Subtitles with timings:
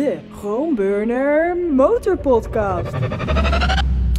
[0.00, 2.94] de Groenburner Motorpodcast.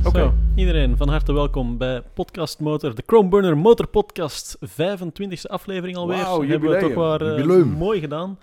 [0.05, 0.33] Oké.
[0.55, 6.17] Iedereen van harte welkom bij Podcast Motor, de Chrome Burner Motor Podcast, 25e aflevering alweer.
[6.17, 6.95] Wauw, Hebben we jubileum.
[6.95, 8.39] toch wel eh, mooi gedaan.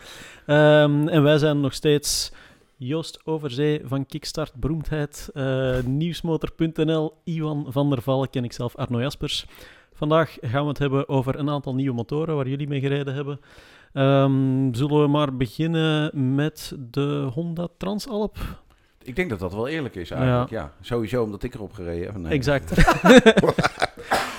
[0.47, 2.33] Ehm, en wij zijn nog steeds
[2.77, 9.47] Joost Overzee van Kickstart Beroemdheid, eh, Nieuwsmotor.nl, Iwan van der Valk en ikzelf Arno Jaspers.
[9.93, 13.41] Vandaag gaan we het hebben over een aantal nieuwe motoren waar jullie mee gereden hebben.
[13.93, 18.37] Ehm, zullen we maar beginnen met de Honda Transalp?
[19.03, 20.51] Ik denk dat dat wel eerlijk is eigenlijk.
[20.51, 20.73] Ja.
[20.81, 22.17] Sowieso omdat ik erop gereden heb.
[22.17, 22.33] Nee.
[22.33, 22.73] Exact.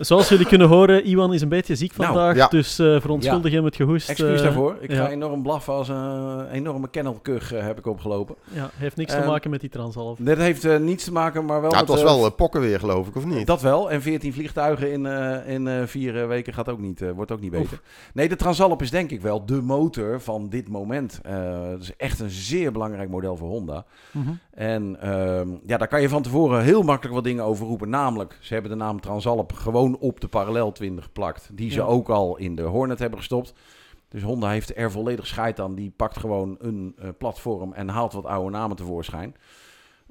[0.00, 2.48] Zoals jullie kunnen horen, Iwan is een beetje ziek Nou, vandaag, ja.
[2.48, 4.08] dus eh verontschuldig hem het gehoest.
[4.08, 4.76] Excuus eh, daarvoor.
[4.80, 4.96] Ik ja.
[4.96, 8.34] ga enorm blaffen als een enorme kennelkug eh, heb ik opgelopen.
[8.52, 10.18] Ja, heeft niks te Ehm, maken met die transalf.
[10.18, 13.08] Dit heeft niets te maken, maar wel Ja, het met, was wel pokken weer, geloof
[13.08, 13.46] ik, of niet?
[13.46, 13.90] Dat wel.
[13.90, 17.40] En 14 vliegtuigen in, eh, in eh, vier weken gaat ook niet, eh, wordt ook
[17.40, 17.80] niet beter.
[18.14, 21.20] Nee, de Transalp is denk ik wel de motor van dit moment.
[21.22, 23.84] Eh het is echt een zeer belangrijk model voor Honda.
[24.10, 24.30] Mhm.
[24.50, 27.88] En ehm, ja, daar kan je van tevoren heel makkelijk wat dingen over roepen.
[27.88, 31.50] Namelijk, ze hebben de naam Transalp gewoon op de Parallel 20 geplakt.
[31.52, 31.84] Die ze Ja.
[31.84, 33.52] ook al in de Hornet hebben gestopt.
[34.08, 35.74] Dus Honda heeft er volledig scheid aan.
[35.74, 39.36] Die pakt gewoon een eh, platform en haalt wat oude namen tevoorschijn.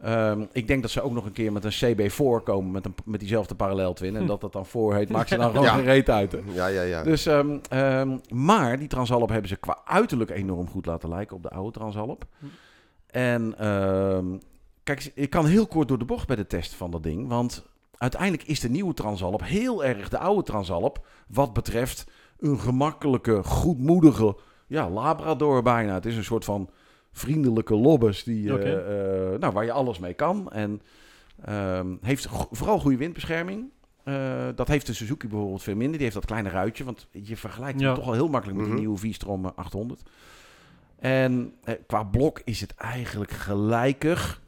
[0.02, 2.94] Ehm, ik denk dat ze ook nog een keer met een CB4 komen met, een,
[3.06, 4.16] met diezelfde Parallel Twin.
[4.16, 4.28] En Hm.
[4.28, 5.74] dat dat dan voor heet, maakt ze dan gewoon Ja.
[5.74, 6.32] geen reet uit.
[6.32, 6.40] hè.
[6.54, 7.04] Ja, ja, ja.
[7.04, 11.44] Dus, ehm, ehm, maar die Transalp hebben ze qua uiterlijk enorm goed laten lijken op
[11.44, 12.26] de oude Transalp.
[12.40, 12.46] Hm.
[13.08, 14.26] En ehm,
[14.84, 17.28] kijk, ik kan heel kort door de bocht bij de test van dat ding.
[17.28, 17.66] Want
[18.00, 21.06] uiteindelijk is de nieuwe Transalp heel erg de oude Transalp.
[21.28, 22.06] Wat betreft
[22.40, 25.94] een gemakkelijke, goedmoedige ja, Labrador bijna.
[25.94, 26.70] Het is een soort van
[27.12, 28.74] vriendelijke lobbes die, eh,
[29.34, 30.52] eh, nou, waar je alles mee kan.
[30.52, 30.82] En
[31.46, 33.70] ehm, heeft go- vooral goede windbescherming.
[34.04, 35.94] Eh, dat heeft de Suzuki bijvoorbeeld veel minder.
[35.94, 36.84] Die heeft dat kleine ruitje.
[36.84, 37.86] Want je vergelijkt Ja.
[37.86, 38.76] hem toch al heel makkelijk met Mhm.
[38.76, 40.02] die nieuwe V-Strom eh, 800.
[41.00, 44.42] En eh, qua blok is het eigenlijk gelijkig.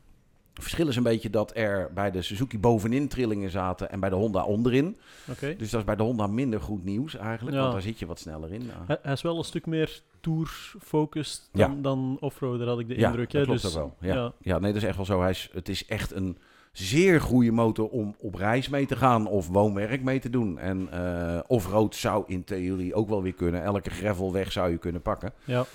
[0.61, 4.15] Verschil is een beetje dat er bij de Suzuki bovenin trillingen zaten en bij de
[4.15, 4.97] Honda onderin.
[5.29, 5.55] Oké.
[5.57, 7.61] Dus dat is bij de Honda minder goed nieuws eigenlijk, Ja.
[7.61, 8.69] want daar zit je wat sneller in.
[8.87, 11.81] Hij, hij is wel een stuk meer tour-focused dan, Ja.
[11.81, 13.31] dan offroader, had ik de ja, indruk.
[13.31, 13.47] dat hè.
[13.47, 14.09] klopt dus, ook wel.
[14.09, 14.15] Ja.
[14.15, 14.33] ja.
[14.41, 14.59] Ja.
[14.59, 15.21] nee, dat is echt wel zo.
[15.21, 16.37] Hij is, het is echt een
[16.71, 20.59] zeer goede motor om op reis mee te gaan of woonwerk mee te doen.
[20.59, 23.63] En eh off-road zou in theorie ook wel weer kunnen.
[23.63, 25.33] Elke gravelweg zou je kunnen pakken.
[25.43, 25.65] ja,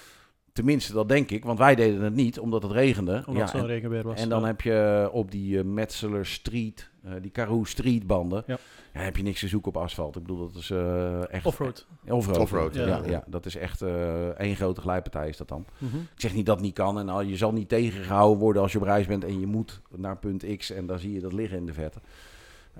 [0.56, 3.12] Tenminste, dat denk ik, want wij deden het niet omdat het regende.
[3.12, 4.20] omdat ja, het zo'n en, regenweer was.
[4.20, 4.46] en dan ja.
[4.46, 8.58] heb je op die eh, Metzeler Street, eh, die Karoo Street banden, Ja.
[8.94, 10.16] ja, heb je niks te zoeken op asfalt.
[10.16, 11.46] Ik bedoel, dat is eh, echt...
[11.46, 11.86] Offroad.
[12.08, 12.38] Offroad.
[12.38, 12.86] Offroad, ja.
[12.86, 13.02] ja.
[13.06, 15.64] Ja, dat is echt eh één grote glijpartij is dat dan.
[15.78, 15.96] Mhm.
[15.96, 18.72] Ik zeg niet dat het niet kan en al, je zal niet tegengehouden worden als
[18.72, 21.32] je op reis bent en je moet naar punt X en dan zie je dat
[21.32, 21.98] liggen in de verte.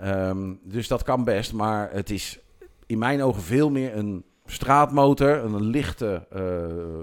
[0.00, 2.38] Ehm, dus dat kan best, maar het is
[2.86, 6.40] in mijn ogen veel meer een straatmotor, een lichte, eh,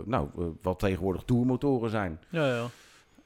[0.05, 2.19] nou, eh, wat tegenwoordig tourmotoren zijn.
[2.29, 2.65] Ja, ja.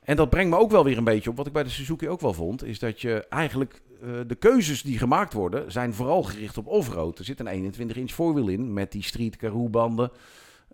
[0.04, 2.10] En dat brengt me ook wel weer een beetje op wat ik bij de Suzuki
[2.10, 6.24] ook wel vond, is dat je eigenlijk eh, de keuzes die gemaakt worden zijn vooral
[6.24, 7.20] gericht op offroad.
[7.20, 10.12] Er zit een 21 inch voorwiel in met die street Karoo banden.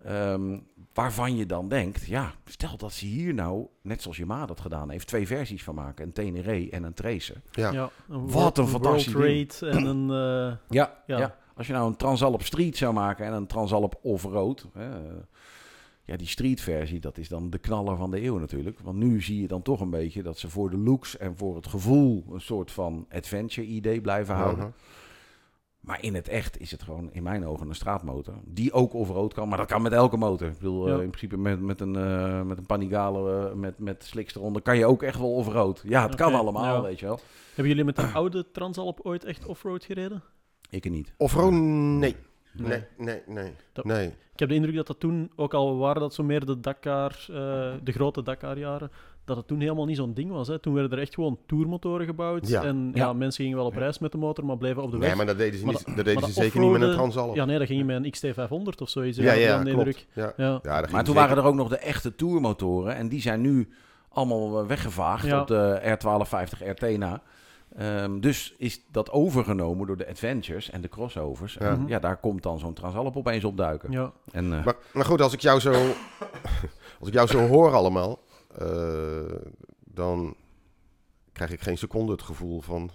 [0.04, 0.58] ehm,
[0.94, 4.90] waarvan je dan denkt, ja, stel dat ze hier nou, net zoals Yamaha dat gedaan
[4.90, 6.04] heeft, twee versies van maken.
[6.04, 7.42] Een Tenere en een Tracer.
[7.52, 7.72] ja.
[7.72, 10.10] Ja, een Wat een World fantastisch en een...
[10.10, 11.36] eh, Ja, Ja.
[11.56, 14.66] Als je nou een Transalp Street zou maken en een Transalp Off-Road.
[14.72, 15.12] Hè, eh,
[16.04, 18.78] ja, die Street versie, dat is dan de knaller van de eeuw natuurlijk.
[18.80, 21.56] Want nu zie je dan toch een beetje dat ze voor de looks en voor
[21.56, 24.58] het gevoel een soort van adventure idee blijven houden.
[24.58, 24.74] Uh-huh.
[25.80, 28.34] Maar in het echt is het gewoon in mijn ogen een straatmotor.
[28.44, 30.48] Die ook off-road kan, maar dat kan met elke motor.
[30.48, 30.94] Ik bedoel, Ja.
[30.96, 34.76] eh, in principe met, met een, eh, met een Panigale, met, met slicks eronder, kan
[34.76, 35.82] je ook echt wel off-road.
[35.86, 36.82] Ja, het kan allemaal, ja.
[36.82, 37.20] weet je wel.
[37.46, 40.22] Hebben jullie met een oude Transalp ooit echt offroad gereden?
[40.70, 41.12] Ik er niet.
[41.16, 42.16] Offroad, nee.
[42.52, 43.52] Nee, nee, nee.
[43.72, 44.06] Dat- Nee.
[44.06, 47.10] Ik heb de indruk dat dat toen, ook al waren dat zo meer de Dakar,
[47.28, 47.34] eh,
[47.82, 48.90] de grote Dakar-jaren,
[49.24, 50.48] dat het toen helemaal niet zo'n ding was.
[50.48, 50.58] Hè.
[50.58, 52.48] Toen werden er echt gewoon tourmotoren gebouwd.
[52.48, 52.62] Ja.
[52.64, 53.04] En ja.
[53.06, 53.12] Ja.
[53.12, 55.06] mensen gingen wel op reis met de motor, maar bleven op de weg.
[55.08, 57.34] Nee, maar dat deden ze, niet, dat- dat deden ze zeker niet met een Transalp.
[57.34, 59.18] Ja, nee, dat ging je met een XT500 of zoiets.
[59.18, 59.78] ja, ja, dan klopt.
[59.78, 60.06] indruk.
[60.12, 60.32] Ja.
[60.36, 60.44] Ja.
[60.46, 61.28] Ja, dat ging Maar toen zeker.
[61.28, 62.94] waren er ook nog de echte tourmotoren.
[62.96, 63.68] En die zijn nu
[64.08, 65.40] allemaal eh, weggevaagd Ja.
[65.40, 67.22] op de R1250 RT na.
[67.76, 71.54] Ehm, dus is dat overgenomen door de Adventures en de crossovers.
[71.54, 71.60] Ja.
[71.60, 71.88] En Mhm.
[71.88, 73.90] ja, daar komt dan zo'n Transalp opeens opduiken.
[73.92, 74.12] Ja.
[74.32, 75.70] En, eh, Maar, maar goed, als ik jou zo,
[77.00, 78.18] als ik jou zo hoor allemaal,
[78.58, 79.32] eh,
[79.84, 80.34] dan
[81.32, 82.90] krijg ik geen seconde het gevoel van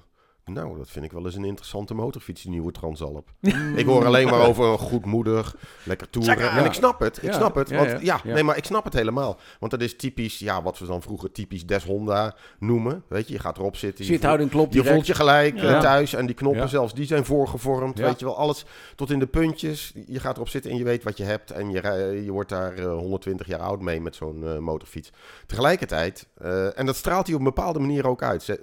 [0.54, 3.30] Nou, dat vind ik wel eens een interessante motorfiets, die nieuwe Transalp.
[3.76, 6.52] ik hoor alleen maar over een goedmoedig, lekker toeren.
[6.52, 7.70] En ik snap het, ik Ja, snap het.
[7.70, 8.34] ja, Want, ja, ja, ja.
[8.34, 9.40] nee, maar ik snap het helemaal.
[9.60, 13.04] Want dat is typisch, ja, wat we dan vroeger typisch Des Honda noemen.
[13.08, 14.06] Weet je, je gaat erop zitten.
[14.06, 17.26] je voelt- klopt Je voelt je gelijk eh, thuis en die knoppen zelfs, die zijn
[17.26, 18.00] voorgevormd.
[18.00, 18.66] Weet je wel, alles
[18.96, 19.94] tot in de puntjes.
[20.08, 21.52] Je gaat erop zitten en je weet wat je hebt.
[21.52, 21.82] En je,
[22.26, 25.12] je wordt daar eh, 120 jaar oud mee met zo'n eh, motorfiets.
[25.46, 28.56] Tegelijkertijd, eh, en dat straalt hij op een bepaalde manier ook uit, eh,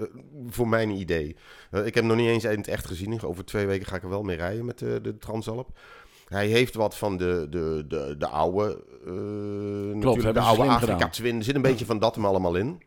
[0.49, 1.37] voor mijn idee.
[1.77, 3.23] Eh, ik heb hem nog niet eens in het echt gezien.
[3.23, 5.79] Over twee weken ga ik er wel mee rijden met de, de Transalp.
[6.29, 9.13] Hij heeft wat van de, de, de, de oude, eh,
[9.95, 11.09] natuurlijk de oude Afrika.
[11.09, 11.37] Twin.
[11.37, 12.83] Er zit een beetje van dat hem allemaal in.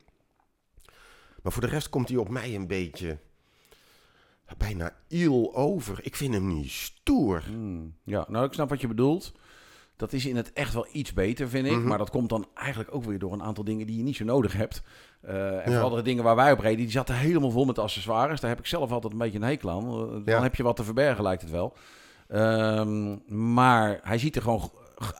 [1.43, 3.17] Maar voor de rest komt hij op mij een beetje
[4.57, 5.99] bijna iel over.
[6.01, 7.43] Ik vind hem niet stoer.
[7.45, 9.31] Hmm, Ja, nou, ik snap wat je bedoelt.
[9.95, 11.71] Dat is in het echt wel iets beter, vind ik.
[11.77, 11.87] Mhm.
[11.87, 14.25] Maar dat komt dan eigenlijk ook weer door een aantal dingen die je niet zo
[14.25, 14.83] nodig hebt.
[15.21, 15.35] Eh,
[15.65, 15.79] en Ja.
[15.79, 18.39] vooral de dingen waar wij op reden, die zaten helemaal vol met accessoires.
[18.39, 19.83] Daar heb ik zelf altijd een beetje een hekel aan.
[19.87, 20.41] Eh, Dan Ja.
[20.41, 21.73] heb je wat te verbergen, lijkt het wel.
[22.27, 23.15] Ehm,
[23.55, 24.71] maar hij ziet er gewoon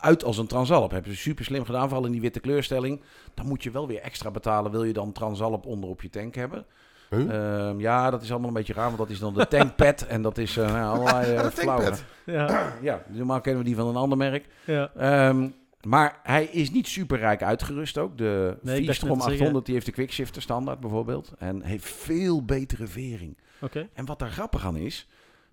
[0.01, 0.92] uit als een Transalp.
[0.92, 3.01] Hebben ze super slim gedaan, vooral in die witte kleurstelling.
[3.34, 4.72] Dan moet je wel weer extra betalen.
[4.72, 6.66] Wil je dan Transalp onder op je tank hebben?
[7.10, 7.34] Huh?
[7.68, 10.02] Ehm, ja, dat is allemaal een beetje raar, want dat is dan de tankpad.
[10.02, 11.84] en dat is eh nou, allerlei flauwe.
[11.84, 12.04] tankpad.
[12.25, 14.45] Ja, Ja, normaal kennen we die van een ander merk.
[14.66, 14.92] ja.
[14.98, 15.48] Ehm,
[15.88, 18.18] maar hij is niet super rijk uitgerust ook.
[18.18, 21.34] De Nee, te 800 die heeft de quickshifter standaard bijvoorbeeld.
[21.38, 23.38] En heeft veel betere vering.
[23.62, 23.90] Oké.
[23.94, 25.08] En wat daar grappig aan is,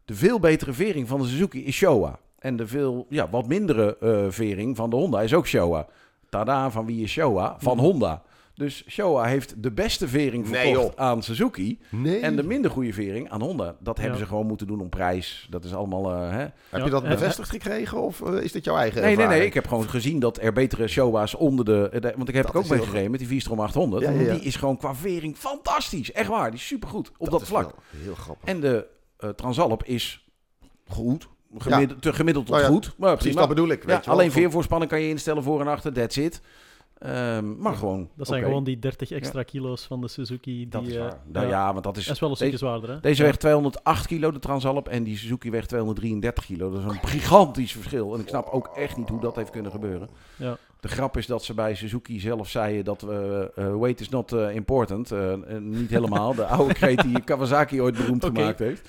[0.05, 2.19] de veel betere vering van de Suzuki is Showa.
[2.38, 5.87] En de veel, ja, wat mindere eh, vering van de Honda is ook Showa.
[6.28, 7.56] Tada, van wie is Showa?
[7.58, 7.84] Van Mhm.
[7.84, 8.23] Honda.
[8.56, 11.79] Dus Showa heeft de beste vering verkocht aan Suzuki.
[11.91, 12.20] Nee.
[12.20, 13.76] En de minder goede vering aan Honda.
[13.81, 14.23] Dat hebben Ja.
[14.23, 15.47] ze gewoon moeten doen om prijs.
[15.50, 16.12] Dat is allemaal...
[16.12, 16.38] eh, hè?
[16.38, 19.38] Heb Ja, je dat bevestigd gekregen of eh, is dit jouw eigen Nee, nee, ervaring?
[19.38, 19.47] nee.
[19.49, 21.88] Ik heb gewoon gezien dat er betere Showa's onder de...
[21.93, 23.61] eh, de- want ik heb Dat ik ook is mee heel gereden met die V-Strom
[23.61, 24.03] 800.
[24.03, 24.32] Ja, ja, ja.
[24.32, 26.12] Die is gewoon qua vering fantastisch.
[26.12, 26.50] Echt waar.
[26.50, 27.62] Die is supergoed op dat, is vlak.
[27.62, 28.49] wel heel grappig.
[28.49, 28.87] En de
[29.19, 30.26] eh, Transalp is
[30.88, 31.29] goed.
[31.59, 32.94] Gemiddeld, te gemiddeld tot Nou ja, goed.
[32.99, 33.47] Maar Precies, prima.
[33.47, 33.82] dat bedoel ik.
[33.82, 34.14] Weet Ja, je wel.
[34.14, 35.93] alleen veervoorspanning kan je instellen voor en achter.
[35.93, 36.41] That's it.
[36.98, 38.08] Ehm, maar gewoon...
[38.14, 40.52] Dat zijn gewoon die 30 extra kilo's van de Suzuki.
[40.56, 41.16] Die, Dat is eh, waar.
[41.32, 42.04] Nou, ja, want dat is...
[42.04, 43.00] Dat is wel een deze- stukje zwaarder, hè?
[43.00, 43.25] Deze Ja.
[43.26, 44.88] weegt 208 kilo, de Transalp.
[44.88, 46.70] En die Suzuki weegt 233 kilo.
[46.70, 48.14] Dat is een gigantisch verschil.
[48.14, 50.08] En ik snap ook echt niet hoe dat heeft kunnen gebeuren.
[50.37, 50.56] Ja.
[50.81, 54.32] De grap is dat ze bij Suzuki zelf zeiden dat we eh, weight is not
[54.32, 55.10] eh, important.
[55.12, 56.34] Eh, eh, niet helemaal.
[56.34, 58.88] De oude kreet die Kawasaki ooit beroemd gemaakt heeft.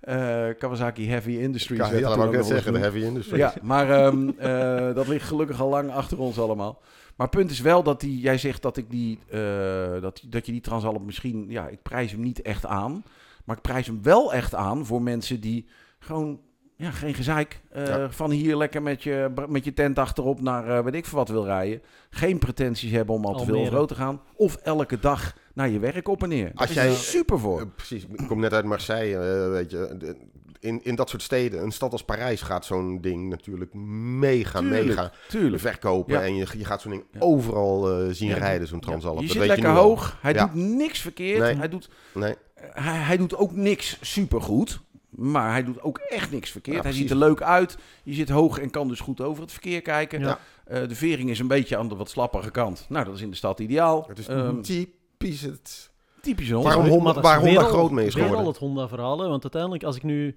[0.00, 1.80] Eh, Kawasaki Heavy Industries.
[1.80, 3.36] Ook net nog zeggen, de heavy industry.
[3.38, 6.78] ja, maar ehm, eh, dat ligt gelukkig al lang achter ons allemaal.
[7.16, 10.46] Maar het punt is wel dat die, jij zegt dat ik die, eh, dat, dat
[10.46, 13.04] je die Transalp misschien, ja, ik prijs hem niet echt aan,
[13.44, 15.66] maar ik prijs hem wel echt aan voor mensen die
[15.98, 16.40] gewoon,
[16.76, 18.10] ja, geen gezeik, eh, Ja.
[18.10, 21.28] van hier lekker met je, met je tent achterop naar, eh, weet ik veel wat
[21.28, 25.36] wil rijden, geen pretenties hebben om al te veel groot te gaan, of elke dag
[25.54, 26.50] naar je werk op en neer.
[26.54, 27.66] Als Daar jij- super voor.
[27.68, 29.18] Precies, ik kom net uit Marseille,
[29.48, 30.16] weet je.
[30.64, 34.86] In, in dat soort steden, een stad als Parijs gaat zo'n ding natuurlijk mega, Tuurlijk,
[34.86, 35.62] mega Tuurlijk.
[35.62, 36.14] verkopen.
[36.14, 36.22] Ja.
[36.22, 37.20] En je, je gaat zo'n ding Ja.
[37.20, 38.36] overal eh, zien Ja.
[38.36, 39.14] rijden, zo'n Transalp.
[39.20, 39.82] Je Dat zit weet lekker al.
[39.82, 40.46] hoog, hij Ja.
[40.46, 41.54] doet niks verkeerd, Nee.
[41.56, 44.80] hij doet Nee, hij, hij doet ook niks supergoed.
[45.16, 46.76] Maar hij doet ook echt niks verkeerd.
[46.76, 47.76] Ja, hij ziet er leuk uit.
[48.02, 50.20] Je zit hoog en kan dus goed over het verkeer kijken.
[50.20, 50.38] Ja.
[50.64, 52.86] Eh, de vering is een beetje aan de wat slappere kant.
[52.88, 54.04] Nou, dat is in de stad ideaal.
[54.08, 55.90] het is Ehm, typisch het...
[56.20, 57.04] typisch een Waarom Honda.
[57.04, 58.38] Honda- waar Honda groot mee is geworden.
[58.38, 60.36] al het Honda-verhaal, hè, want uiteindelijk, als ik nu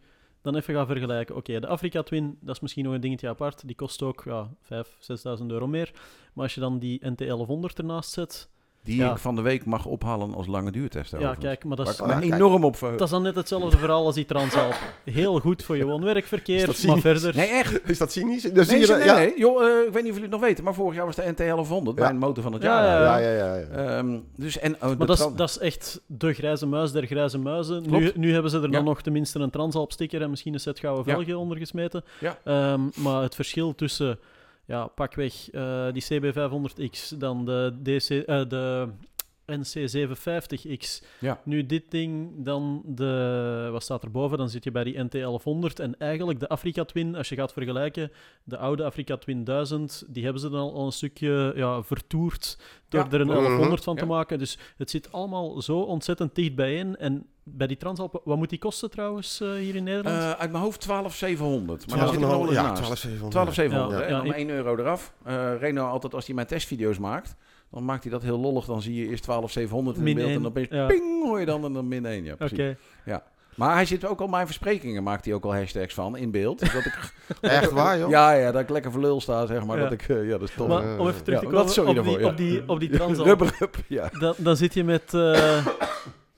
[0.52, 1.36] dan even ga vergelijken...
[1.36, 3.68] Oké, de Afrika Twin, dat is misschien nog een dingetje apart.
[3.68, 5.92] Die kost ook ja, 5.000, 6.000 euro meer.
[6.34, 8.50] Maar als je dan die NT1100 ernaast zet...
[8.88, 9.12] Die Ja.
[9.12, 11.12] ik van de week mag ophalen als lange duurtest.
[11.12, 11.46] Ja, overigens.
[11.46, 12.00] kijk, maar dat is,
[12.32, 14.76] enorm op dat is dan net hetzelfde verhaal als die Transalp.
[15.04, 17.36] Heel goed voor je Is woon-werkverkeer, dat maar verder...
[17.36, 17.90] Nee, echt.
[17.90, 18.42] Is dat cynisch?
[18.44, 19.16] Dan Nee, zie je nee, dat- nee, ja.
[19.16, 19.34] nee.
[19.40, 21.34] Joh, eh, ik weet niet of jullie het nog weten, maar vorig jaar was de
[21.34, 22.04] NT1100 Ja.
[22.04, 23.02] mijn motor van het Ja, jaar.
[23.02, 23.56] ja, Ja, ja, ja.
[23.56, 23.98] ja.
[23.98, 27.06] Ehm, dus, en, oh, Maar dat is, Tran- dat is echt de grijze muis der
[27.06, 27.84] grijze muizen.
[27.90, 28.70] Nu, nu hebben ze er Ja.
[28.70, 31.14] dan nog tenminste een Transalp-sticker en misschien een set gouden Ja.
[31.14, 32.04] velgen ondergesmeten.
[32.20, 32.38] Ja.
[32.44, 34.20] Ehm, maar het verschil tussen,
[34.68, 38.88] ja, pakweg eh, die CB500X, dan de, DC, eh, de
[39.52, 41.04] NC750X.
[41.20, 41.42] Ja.
[41.44, 44.38] Nu dit ding, dan de, wat staat erboven?
[44.38, 45.74] Dan zit je bij die NT1100.
[45.76, 48.12] En eigenlijk de Afrika Twin, als je gaat vergelijken,
[48.44, 52.58] de oude Afrika Twin 1000, die hebben ze dan al een stukje ja, vertoerd
[52.90, 53.12] door Ja.
[53.12, 53.36] er een Mhm.
[53.36, 54.40] 1100 van te maken.
[54.40, 56.96] Dus het zit allemaal zo ontzettend dicht bijeen.
[56.96, 60.18] En bij die Transalp, wat moet die kosten trouwens eh, hier in Nederland?
[60.18, 61.88] Eh, uit mijn hoofd 12,700.
[61.88, 62.76] Maar Ja, dan zit er ja, naast.
[62.76, 63.32] 12,700.
[63.32, 64.00] 12,700.
[64.02, 65.14] Ja, ja, dan ik- 1 euro eraf.
[65.24, 67.36] Eh Reno altijd als hij mijn testvideo's maakt,
[67.72, 68.66] dan maakt hij dat heel lollig.
[68.66, 70.86] Dan zie je eerst 12,700 in Min beeld en dan ben je ja.
[70.86, 72.24] ping hoor je dan en dan min 1.
[72.24, 72.46] Ja, Oké.
[72.46, 72.76] precies.
[73.56, 76.60] Maar hij zit ook al mijn versprekingen, maakt hij ook al hashtags van in beeld.
[76.60, 78.10] Dat ik, Echt waar, joh?
[78.10, 79.78] ja, ja, dat ik lekker voor lul sta, zeg maar.
[79.78, 79.84] Ja.
[79.84, 80.68] Dat ik, ja, dat is tof.
[80.68, 82.28] Maar om even terug te ja, komen op, die, ja.
[82.28, 83.28] op, die, op die Transalp.
[83.28, 84.10] Rubber ja.
[84.20, 85.14] Dan, dan zit je met...
[85.14, 85.66] eh,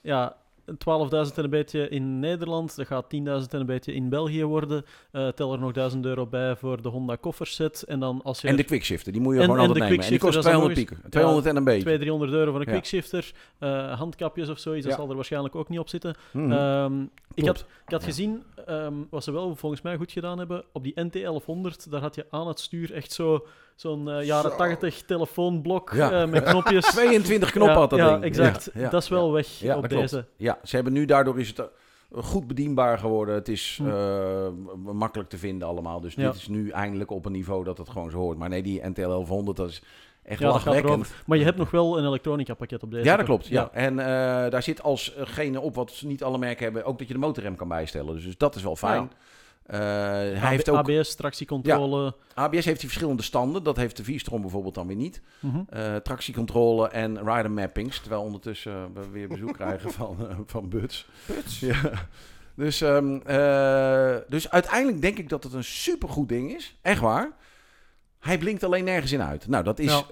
[0.02, 0.36] ja,
[0.74, 2.76] 12.000 en een beetje in Nederland.
[2.76, 4.86] Dat gaat 10.000 en een beetje in België worden.
[5.12, 7.84] Eh, tel er nog 1000 euro bij voor de Honda kofferset.
[7.84, 9.84] En dan als je En de er quickshifter, die moet je En- gewoon en altijd
[9.90, 10.04] nemen.
[10.04, 11.12] En die kost quickshifter, dat is 200 dan pieken.
[11.12, 11.82] 200 en een beetje.
[11.82, 15.70] 200, 300 euro voor een quickshifter, eh, handkapjes of zoiets, dat zal er waarschijnlijk ook
[15.70, 16.16] niet op zitten.
[16.34, 17.02] Ehm,
[17.34, 20.84] ik, had, ik had gezien, ehm, wat ze wel volgens mij goed gedaan hebben, op
[20.84, 24.58] die NT1100, daar had je aan het stuur echt zo, zo'n eh, jaren Zo.
[24.58, 26.12] 80 telefoonblok Ja.
[26.22, 26.86] eh, met knopjes.
[26.92, 28.24] 22 knoppen ja, had dat ja, ding.
[28.24, 28.70] exact.
[28.74, 30.02] Ja, dat is wel weg Ja, op klopt.
[30.12, 30.26] deze.
[30.36, 31.66] Ja, ze hebben nu daardoor is het eh,
[32.24, 33.36] goed bedienbaar geworden.
[33.36, 34.52] Het is Hm.
[34.94, 36.00] makkelijk te vinden allemaal.
[36.02, 38.38] Dus dit is nu eindelijk op een niveau dat het gewoon zo hoort.
[38.38, 39.82] Maar nee, die NTL 1100, dat is
[40.24, 41.14] echt Ja, lachwekkend.
[41.26, 43.06] Maar je hebt nog wel een elektronica pakket op deze.
[43.06, 43.48] Ja, dat klopt.
[43.48, 43.70] Ja.
[43.72, 44.06] En eh,
[44.52, 47.68] daar zit alsgene op wat niet alle merken hebben, ook dat je de motorrem kan
[47.68, 48.16] bijstellen.
[48.16, 49.12] Dus, dus dat is wel fijn.
[49.66, 52.16] Eh, hij heeft ook, ABS, tractiecontrole.
[52.34, 53.64] ABS heeft die verschillende standen.
[53.64, 55.22] Dat heeft de V-strom bijvoorbeeld dan weer niet.
[55.40, 55.60] Mhm.
[55.70, 58.00] Eh, tractiecontrole en rider mappings.
[58.00, 61.08] Terwijl ondertussen eh, we weer bezoek krijgen van, eh, van Buts.
[61.60, 61.92] Ja.
[62.56, 66.78] Dus, ehm, eh, dus uiteindelijk denk ik dat het een supergoed ding is.
[66.82, 67.32] Echt waar.
[68.20, 69.48] Hij blinkt alleen nergens in uit.
[69.48, 69.92] Nou, dat is.
[69.92, 70.04] Ja.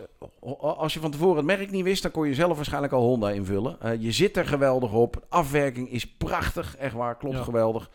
[0.42, 3.02] eh, als je van tevoren het merk niet wist, dan kon je zelf waarschijnlijk al
[3.02, 3.82] Honda invullen.
[3.82, 5.26] Eh, je zit er geweldig op.
[5.30, 6.76] Afwerking is prachtig.
[6.78, 7.44] Echt waar, klopt Ja.
[7.44, 7.90] geweldig.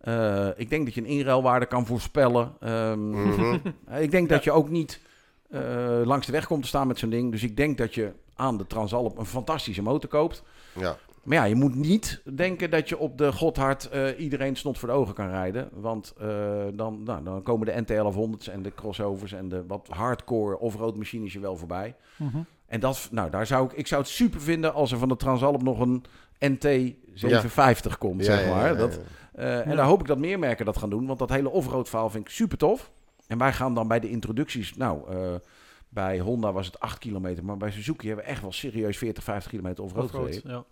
[0.00, 2.52] Eh, ik denk dat je een inruilwaarde kan voorspellen.
[2.60, 3.54] Ehm, Mhm.
[4.00, 4.34] Ik denk Ja.
[4.34, 5.00] dat je ook niet
[5.50, 7.30] eh, langs de weg komt te staan met zo'n ding.
[7.30, 10.42] Dus ik denk dat je aan de Transalp een fantastische motor koopt.
[10.78, 10.96] Ja.
[11.22, 14.88] Maar ja, je moet niet denken dat je op de Gotthard eh, iedereen snot voor
[14.88, 15.68] de ogen kan rijden.
[15.72, 16.26] Want eh,
[16.74, 21.32] dan, nou, dan komen de NT1100's en de crossovers en de wat hardcore off-road machines
[21.32, 21.94] je wel voorbij.
[22.16, 22.38] Mhm.
[22.66, 25.16] En dat, nou, daar zou ik, ik zou het super vinden als er van de
[25.16, 26.04] Transalp nog een
[26.44, 28.62] NT750 komt, Ja, zeg maar.
[28.62, 29.00] ja, ja, Dat,
[29.34, 29.40] ja.
[29.42, 31.06] eh, en daar hoop ik dat meer merken dat gaan doen.
[31.06, 32.90] Want dat hele off-road verhaal vind ik super tof.
[33.26, 34.76] En wij gaan dan bij de introducties...
[34.76, 35.34] Nou, eh,
[35.88, 37.44] bij Honda was het 8 kilometer.
[37.44, 40.50] Maar bij Suzuki hebben we echt wel serieus 40, 50 kilometer off-road Offroad, gereden.
[40.50, 40.64] ja.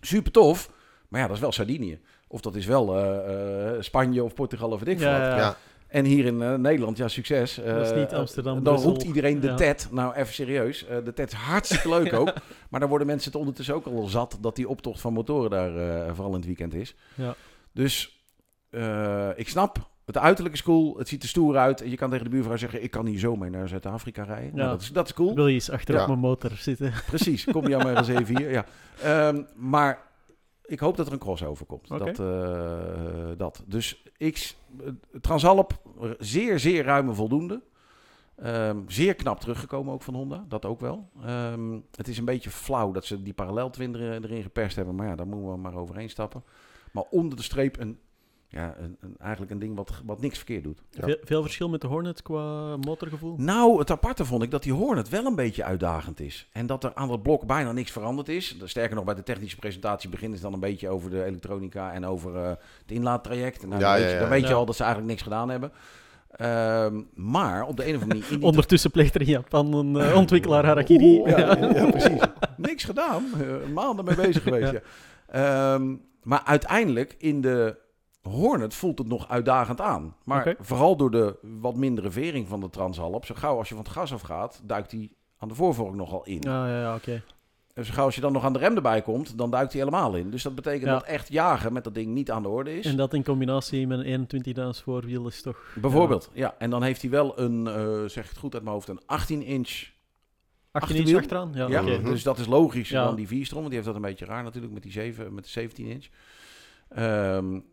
[0.00, 0.70] Super tof.
[1.08, 2.00] Maar ja, dat is wel Sardinië.
[2.28, 5.56] Of dat is wel eh, eh, Spanje of Portugal of weet ik Ja, wat.
[5.86, 7.54] En hier in eh, Nederland, ja, succes.
[7.64, 8.90] Dat is niet Amsterdam, Dan Brussel.
[8.90, 9.54] roept iedereen de Ja.
[9.54, 9.88] TED.
[9.90, 10.86] Nou, even serieus.
[10.86, 12.32] Eh, de TED is hartstikke leuk ook.
[12.70, 14.38] Maar daar worden mensen het ondertussen ook al zat...
[14.40, 16.94] dat die optocht van motoren daar eh, vooral in het weekend is.
[17.14, 17.34] Ja.
[17.72, 18.22] Dus
[18.70, 19.88] eh, ik snap...
[20.14, 21.80] Het uiterlijk is cool, het ziet er stoer uit.
[21.80, 22.82] En je kan tegen de buurvrouw zeggen...
[22.82, 24.50] ik kan hier zo mee naar Zuid-Afrika rijden.
[24.56, 24.68] Nou, Ja.
[24.70, 25.34] dat, is, dat is cool.
[25.34, 26.06] Wil je eens achter op Ja.
[26.06, 26.92] mijn motor zitten?
[27.06, 28.50] Precies, kom je aan mijn reserve hier.
[28.50, 28.64] Ja.
[29.02, 30.02] Ehm, maar
[30.64, 31.88] ik hoop dat er een crossover komt.
[31.88, 33.62] Dat, eh, dat.
[33.66, 34.54] Dus ik,
[35.20, 35.82] Transalp,
[36.18, 37.60] zeer, zeer ruime voldoende.
[38.36, 41.08] Ehm, zeer knap teruggekomen ook van Honda, dat ook wel.
[41.24, 44.94] Ehm, het is een beetje flauw dat ze die paralleltwin er- erin geperst hebben.
[44.94, 46.44] Maar ja, daar moeten we maar overheen stappen.
[46.92, 47.98] Maar onder de streep een,
[48.52, 50.78] ja, een, een, eigenlijk een ding wat, wat niks verkeerd doet.
[50.90, 51.04] Ja.
[51.04, 53.34] Veel, veel verschil met de Hornet qua motorgevoel?
[53.36, 56.48] Nou, het aparte vond ik dat die Hornet wel een beetje uitdagend is.
[56.52, 58.56] En dat er aan dat blok bijna niks veranderd is.
[58.64, 62.04] Sterker nog, bij de technische presentatie beginnen ze dan een beetje over de elektronica en
[62.06, 63.62] over eh, het inlaattraject.
[63.62, 64.20] En nou, Ja, dan ja, weet, je, ja.
[64.20, 64.54] dan weet je Ja.
[64.54, 65.72] al dat ze eigenlijk niks gedaan hebben.
[66.30, 68.44] Ehm, maar op de een of andere manier...
[68.50, 71.18] Ondertussen pleegt er in Japan een eh, ontwikkelaar harakiri.
[71.18, 72.20] Oeh, ja, ja, precies.
[72.56, 73.24] Niks gedaan.
[73.40, 74.80] Eh, maanden mee bezig geweest, ja.
[75.74, 77.76] Ehm, maar uiteindelijk in de
[78.22, 80.16] Hornet voelt het nog uitdagend aan.
[80.24, 83.24] Maar vooral door de wat mindere vering van de Transalp.
[83.26, 86.38] Zo gauw als je van het gas afgaat, duikt hij aan de voorvork nogal in.
[86.40, 87.22] Ja, ja, ja oké.
[87.74, 89.80] En zo gauw als je dan nog aan de rem erbij komt, dan duikt hij
[89.82, 90.30] helemaal in.
[90.30, 90.92] Dus dat betekent Ja.
[90.92, 92.86] dat echt jagen met dat ding niet aan de orde is.
[92.86, 94.26] En dat in combinatie met een
[94.76, 95.76] 21.000 voorwiel is toch...
[95.80, 96.54] Bijvoorbeeld, ja.
[96.58, 97.74] En dan heeft hij wel een, eh,
[98.06, 99.68] zeg ik het goed uit mijn hoofd, een 18 inch
[100.72, 101.16] 18 inch Achterwiel?
[101.18, 101.50] achteraan?
[101.54, 101.98] Ja, Ja, oké.
[101.98, 102.04] Mhm.
[102.10, 103.04] dus dat is logisch Ja.
[103.04, 103.60] dan die V-strom.
[103.60, 106.06] Want die heeft dat een beetje raar natuurlijk met die 7, met de 17 inch.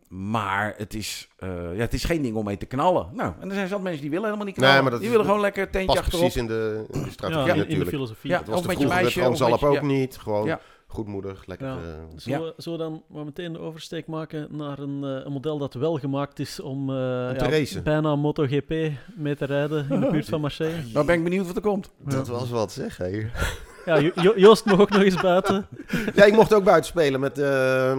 [0.08, 3.08] Maar het is, eh, ja, het is geen ding om mee te knallen.
[3.14, 4.74] Nou, en er zijn zat mensen die willen helemaal niet knallen.
[4.74, 6.20] Nee, maar dat die is- willen gewoon lekker tentje achterop.
[6.20, 8.30] precies in de, in de strategie Ja, in, in de filosofie.
[8.32, 8.38] Ja.
[8.38, 9.82] Het was Of met je meisje, met je- ook ja.
[9.84, 10.18] niet.
[10.18, 10.60] Gewoon Ja.
[10.88, 11.68] goedmoedig, lekker.
[11.68, 11.74] Ja.
[11.74, 11.80] eh,
[12.16, 15.58] Zullen, we, zullen we dan maar meteen de oversteek maken naar een, eh, een model
[15.58, 17.84] dat wel gemaakt is om, eh, te ja, racen.
[17.84, 18.74] bijna MotoGP
[19.16, 20.84] mee te rijden in de buurt van Marseille?
[20.94, 21.92] Nou ben ik benieuwd wat er komt.
[22.06, 22.98] dat was wat zeg.
[22.98, 23.26] Hé.
[23.88, 25.68] Ja, Jo- Jo- Joost mag ook nog eens buiten.
[26.16, 27.98] Ja, ik mocht ook buiten spelen met eh, eh,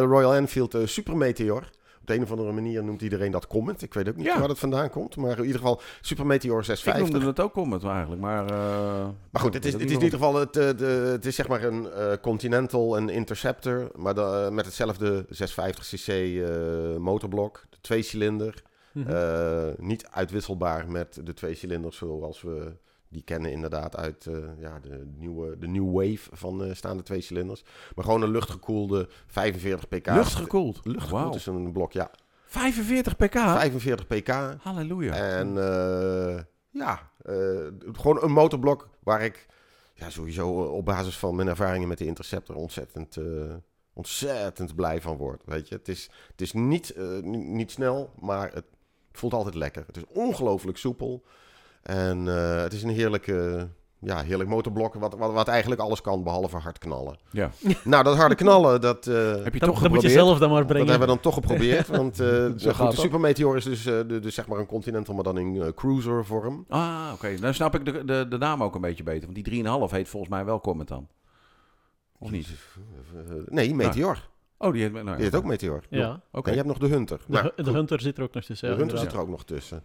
[0.00, 1.70] Royal Enfield eh, Super Meteor.
[2.00, 3.82] Op de een of andere manier noemt iedereen dat Comet.
[3.82, 4.38] Ik weet ook niet Ja.
[4.38, 5.16] waar dat vandaan komt.
[5.16, 7.12] Maar in ieder geval Super Meteor Ik 650.
[7.12, 8.44] noemde het ook Comet eigenlijk, maar...
[8.50, 11.26] eh, Maar goed, het is, ik het is in ieder geval het, eh, de, het
[11.26, 13.90] is zeg maar een eh, Continental, een Interceptor.
[13.94, 14.14] Maar
[14.52, 17.62] met hetzelfde 650cc eh motorblok.
[17.70, 18.62] De twee cilinder.
[18.92, 19.10] Mhm.
[19.10, 22.72] Eh, niet uitwisselbaar met de twee cilinders zoals we
[23.08, 27.20] die kennen inderdaad uit eh, ja, de, nieuwe, de new wave van eh, staande twee
[27.20, 27.64] cilinders.
[27.94, 30.06] Maar gewoon een luchtgekoelde 45 pk.
[30.06, 30.80] Luchtgekoeld.
[30.84, 31.34] Luchtgekoeld Wauw.
[31.34, 32.10] is een blok, ja.
[32.46, 33.32] 45 pk?
[33.38, 34.28] 45 pk.
[34.62, 35.14] Halleluja.
[35.14, 37.10] En eh, ja,
[37.92, 39.46] gewoon een motorblok waar ik
[39.94, 43.16] ja, sowieso op basis van mijn ervaringen met de Interceptor ontzettend,
[43.92, 45.42] ontzettend blij van word.
[45.44, 48.64] Weet je, het is, het is niet, ni- niet snel, maar het
[49.12, 49.84] voelt altijd lekker.
[49.86, 51.24] Het is ongelooflijk soepel.
[51.86, 56.22] En eh, het is een heerlijke, ja, heerlijk motorblok, wat, wat, wat eigenlijk alles kan,
[56.22, 57.18] behalve hard knallen.
[57.30, 57.50] Ja.
[57.84, 59.14] Nou, dat harde knallen, dat, eh,
[59.44, 60.12] Heb je toch dan moet je geprobeerd?
[60.12, 60.88] zelf dan maar dat brengen.
[60.88, 61.88] hebben we dan toch geprobeerd.
[61.98, 62.94] Want eh, de, goed, de dat.
[62.94, 66.24] Super Meteor is dus, eh, de, dus zeg maar een Continental, maar dan in cruiser
[66.24, 66.64] vorm.
[66.68, 67.34] Ah, oké.
[67.40, 69.28] Dan snap ik de, de, de naam ook een beetje beter.
[69.32, 71.08] Want die 3,5 heet volgens mij wel Comet dan.
[72.18, 72.48] Of niet?
[73.46, 74.28] Nee, Meteor.
[74.58, 74.92] Oh, die heet...
[74.92, 75.82] Nou, Die heet ook Meteor.
[75.90, 76.44] Ja, Oké.
[76.46, 77.18] En je hebt nog de Hunter.
[77.26, 78.68] de, Nou, de Hunter zit er ook nog tussen.
[78.68, 79.04] De ja, Hunter inderdaad.
[79.12, 79.82] zit er ook nog tussen.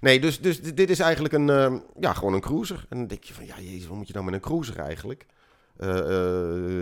[0.00, 2.86] Nee, dus, dus dit is eigenlijk een, eh, ja, gewoon een cruiser.
[2.88, 5.26] En dan denk je van, ja jezus, wat moet je nou met een cruiser eigenlijk?
[5.76, 5.98] Eh,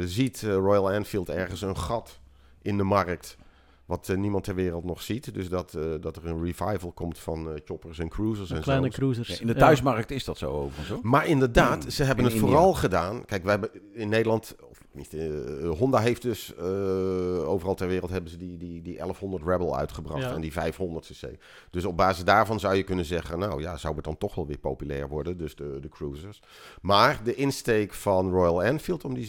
[0.00, 2.20] eh, ziet eh, Royal Enfield ergens een gat
[2.62, 3.36] in de markt,
[3.84, 5.34] wat niemand ter wereld nog ziet.
[5.34, 8.62] Dus dat, eh, dat er een revival komt van eh, choppers en cruisers Een en
[8.62, 8.98] kleine zo.
[8.98, 9.28] cruisers.
[9.28, 9.58] Ja, in de Ja.
[9.58, 10.98] thuismarkt is dat zo overigens hoor.
[11.02, 12.48] Maar inderdaad, ze hebben In het India.
[12.50, 13.24] vooral gedaan.
[13.24, 14.56] Kijk, wij hebben in Nederland,
[14.94, 19.42] niet, eh, Honda heeft dus eh, overal ter wereld hebben ze die, die, die 1100
[19.46, 20.34] Rebel uitgebracht Ja.
[20.34, 21.28] en die 500 cc.
[21.70, 24.46] Dus op basis daarvan zou je kunnen zeggen, nou ja, zou het dan toch wel
[24.46, 26.42] weer populair worden, dus de, de cruisers.
[26.82, 29.26] Maar de insteek van Royal Enfield om die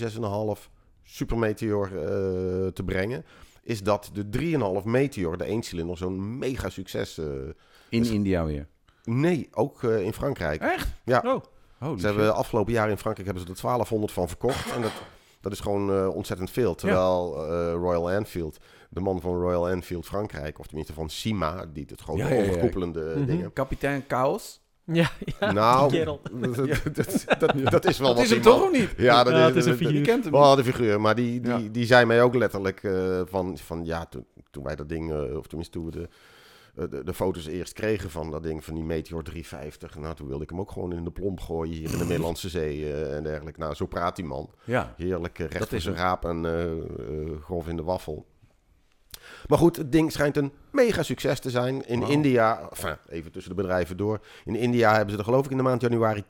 [0.55, 0.69] 6,5
[1.03, 2.01] Super Meteor eh,
[2.67, 3.25] te brengen,
[3.63, 4.25] is dat de
[4.81, 7.17] 3,5 Meteor, de eencilinder, zo'n mega succes.
[7.17, 7.25] eh,
[7.89, 8.67] In India weer.
[9.03, 10.61] nee, ook eh, in Frankrijk.
[10.61, 10.87] Echt?
[11.05, 11.21] Ja.
[11.25, 11.41] Oh,
[11.77, 14.71] Holy Ze hebben afgelopen jaar in Frankrijk hebben ze er 1200 van verkocht.
[14.75, 14.91] En dat,
[15.43, 16.75] dat is gewoon eh, ontzettend veel.
[16.75, 18.57] Terwijl eh, Royal Enfield,
[18.89, 22.35] de man van Royal Enfield Frankrijk, of tenminste van Cima, die het grote Ja, ja,
[22.35, 22.41] ja.
[22.49, 23.25] overkoepelende Mhm.
[23.25, 23.53] dingen.
[23.53, 24.61] Kapitein Chaos.
[24.85, 25.09] ja,
[25.39, 26.19] ja nou, dat,
[26.93, 28.89] dat, dat, dat is wel Dat wat is hem die toch of niet?
[28.97, 29.97] Ja, dat Ja, is, het is een dat- figuur.
[29.97, 31.59] Je kent hem Wel de figuur, maar die, die, Ja.
[31.71, 35.37] die zei mij ook letterlijk eh, van, van ja, toen, toen wij dat ding, eh,
[35.37, 36.07] of tenminste toen we de,
[36.73, 39.97] de, de foto's eerst kregen van dat ding, van die Meteor 350.
[39.97, 42.49] Nou, toen wilde ik hem ook gewoon in de plomp gooien hier in de Middellandse
[42.59, 43.59] Zee eh, en dergelijke.
[43.59, 44.49] Nou, zo praat die man.
[44.63, 44.93] Ja.
[44.97, 45.93] Heerlijk, eh, recht is hem.
[45.93, 48.25] raap en eh, eh, grof in de waffel.
[49.47, 51.87] Maar goed, het ding schijnt een mega succes te zijn.
[51.87, 52.01] In.
[52.03, 54.19] India, enfin, even tussen de bedrijven door.
[54.45, 56.23] In India hebben ze er geloof ik in de maand januari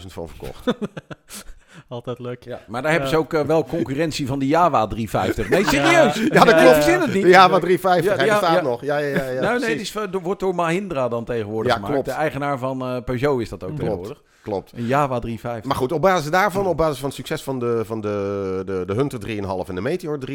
[0.00, 0.66] 80.000 van verkocht.
[1.88, 2.44] Altijd leuk.
[2.44, 5.48] Ja, maar daar hebben ze ook eh, wel concurrentie van de Java 350.
[5.48, 6.14] Nee, serieus.
[6.14, 6.60] Ja, Ja, dat klopt.
[6.60, 6.72] ja.
[6.74, 7.26] Verzin het niet.
[7.26, 8.60] Ja, maar 350, Ja, ja.
[8.60, 8.80] nog.
[8.84, 9.30] Ja, ja, ja.
[9.30, 11.92] ja nou, nee, die door- wordt door Mahindra dan tegenwoordig Ja, gemaakt.
[11.92, 12.08] klopt.
[12.08, 13.82] De eigenaar van eh, Peugeot is dat ook Klopt.
[13.84, 14.22] tegenwoordig.
[14.48, 14.72] Klopt.
[14.72, 15.64] Een Java 350.
[15.64, 18.82] Maar goed, op basis daarvan, op basis van het succes van de, van de, de,
[18.86, 19.20] de Hunter
[19.64, 20.34] 3,5 en de Meteor 3,5,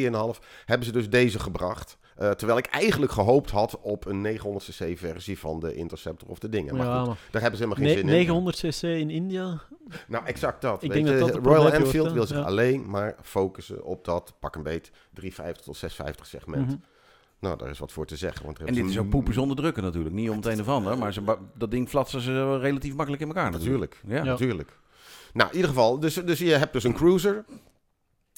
[0.65, 1.97] hebben ze dus deze gebracht.
[2.15, 6.49] Eh, terwijl ik eigenlijk gehoopt had op een 900cc versie van de Interceptor of de
[6.49, 6.75] dingen.
[6.75, 8.15] Maar Ja, goed, maar daar hebben ze helemaal geen ne- zin in.
[8.15, 9.61] 900 cc in India?
[10.07, 10.83] Nou, exact dat.
[10.83, 12.43] Ik Weet denk je, dat Royal Enfield wordt, wil zich Ja.
[12.43, 16.65] alleen maar focussen op dat pak een beet 350 tot 650 segment.
[16.67, 16.75] Mhm.
[17.43, 18.45] Nou, daar is wat voor te zeggen.
[18.45, 20.15] Want er en dit is ook poepen zonder drukken natuurlijk.
[20.15, 20.97] Niet om het een of ander.
[20.97, 21.21] Maar ze,
[21.57, 23.97] dat ding flatsen ze relatief makkelijk in elkaar natuurlijk.
[24.01, 24.01] Natuurlijk.
[24.07, 24.15] Ja.
[24.17, 24.31] Ja.
[24.31, 24.77] Natuurlijk.
[25.33, 27.45] Nou, in ieder geval, dus, dus je hebt dus een cruiser.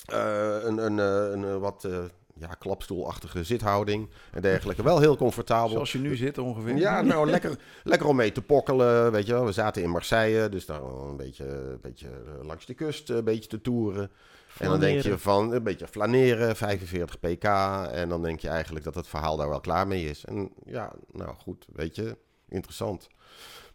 [0.06, 1.98] eh, een, een, eh, een, eh, wat eh,
[2.36, 4.84] ja, klapstoelachtige zithouding en dergelijke.
[4.84, 5.70] Wel heel comfortabel.
[5.70, 6.76] Zoals je nu zit ongeveer.
[6.78, 9.46] Ja, nou, lekker, lekker om mee te pokkelen, weet je wel.
[9.46, 12.08] We zaten in Marseille, dus daar een beetje, een beetje
[12.44, 14.10] langs de kust eh, een beetje te toeren.
[14.60, 17.44] En dan denk je van een beetje flaneren, 45 pk.
[17.92, 20.26] En dan denk je eigenlijk dat het verhaal daar wel klaar mee is.
[20.26, 22.18] En ja, nou goed, weet je,
[22.50, 23.08] interessant.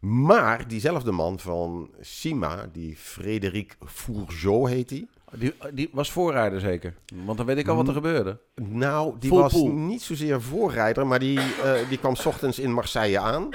[0.01, 5.07] Maar diezelfde man van Cima, die Frédéric Fourgeau heet hij.
[5.39, 6.95] Die, die was voorrijder zeker.
[7.25, 8.41] Want dan weet ik al wat er gebeurde.
[8.55, 9.69] Nou, die Full was pool.
[9.69, 13.49] niet zozeer voorrijder, maar die, eh, die kwam 's ochtends in Marseille aan.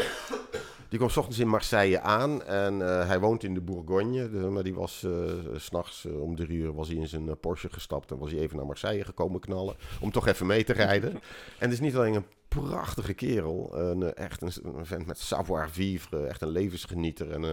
[0.90, 4.30] Die kwam 's ochtends in Marseille aan en eh, hij woont in de Bourgogne.
[4.30, 5.12] Dus, maar die was eh,
[5.56, 8.40] s s'nachts om drie uur was hij in zijn eh, Porsche gestapt en was hij
[8.40, 9.76] even naar Marseille gekomen knallen.
[10.02, 11.12] Om toch even mee te rijden.
[11.60, 15.20] en het is niet alleen een prachtige kerel, een, eh, echt een, een vent met
[15.20, 17.50] savoir-vivre, echt een levensgenieter en eh,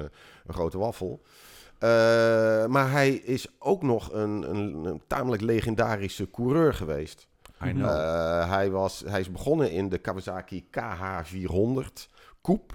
[0.47, 1.23] een grote waffel.
[1.79, 1.89] Eh,
[2.67, 7.27] maar hij is ook nog een, tamelijk legendarische coureur geweest.
[7.65, 7.89] I know.
[7.89, 12.09] Eh, hij, was, hij is begonnen in de Kawasaki KH400
[12.43, 12.75] Coupe.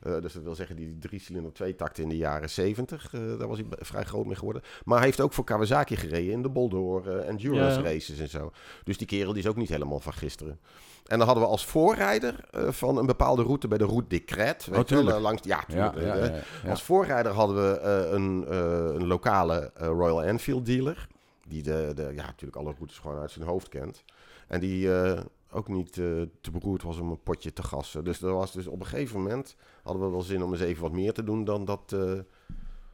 [0.00, 3.14] Eh, dus dat wil zeggen die drie-cilinder tweetakt in de jaren 70.
[3.14, 4.62] eh, daar was hij vrij groot mee geworden.
[4.84, 7.84] Maar hij heeft ook voor Kawasaki gereden in de Boldor eh, Endurance Ja.
[7.84, 8.52] races en zo.
[8.84, 10.60] Dus die kerel die is ook niet helemaal van gisteren.
[11.06, 14.70] En dan hadden we als voorrijder van een bepaalde route bij de Route des Crêtes.
[14.70, 15.92] weet wel, langs, ja, ja,
[16.68, 18.54] als voorrijder hadden we een,
[18.94, 21.08] een lokale Royal Enfield dealer.
[21.46, 24.04] Die de, de, ja, natuurlijk alle routes gewoon uit zijn hoofd kent.
[24.48, 24.90] En die
[25.50, 28.04] ook niet te beroerd was om een potje te gassen.
[28.04, 29.56] Dus er was dus op een gegeven moment
[29.90, 32.12] hadden we wel zin om eens even wat meer te doen dan dat eh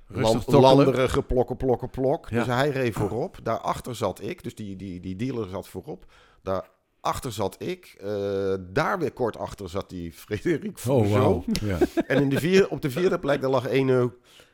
[0.08, 2.28] land, landerige plokken, plokken, plok.
[2.28, 2.38] Ja.
[2.38, 3.38] Dus hij reed voorop.
[3.42, 4.42] Daarachter zat ik.
[4.42, 6.04] Dus die, die, die dealer zat voorop.
[6.42, 7.96] Daarachter achter zat ik.
[8.00, 11.44] Eh, daar weer kort achter zat die Frederik Oh, wauw.
[11.46, 11.78] Ja.
[12.06, 14.04] En in de vier, op de vierde plek daar lag een eh,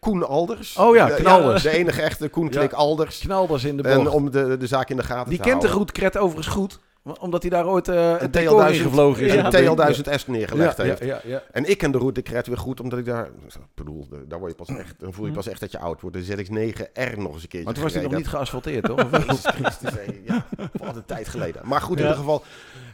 [0.00, 0.76] Koen Alders.
[0.76, 1.62] Oh ja, De- Knalders.
[1.62, 2.72] de enige echte Koen Klik.
[2.72, 3.18] Alders.
[3.18, 5.66] Knalders in de En om de, de zaak in de gaten Die te kent de
[5.68, 5.70] houden.
[5.70, 6.78] route Kret overigens goed.
[7.20, 9.30] Omdat hij daar ooit eh een Een decor in TL1000 gevlogen is.
[9.30, 9.44] en Ja.
[9.44, 11.22] een TL1000 S neergelegd ja, heeft.
[11.24, 11.42] Ja.
[11.52, 13.26] En ik ken de route Kret weer goed, omdat ik daar...
[13.26, 15.40] Ik bedoel, daar word je pas echt, dan voel je Mhm.
[15.40, 16.16] pas echt dat je oud wordt.
[16.16, 19.10] De ZX9R nog eens een keertje Maar toen was hij nog niet geasfalteerd, toch?
[19.10, 19.92] Jezus Christus,
[20.26, 21.62] ja, wat een tijd geleden.
[21.64, 22.42] Maar goed, in ieder geval.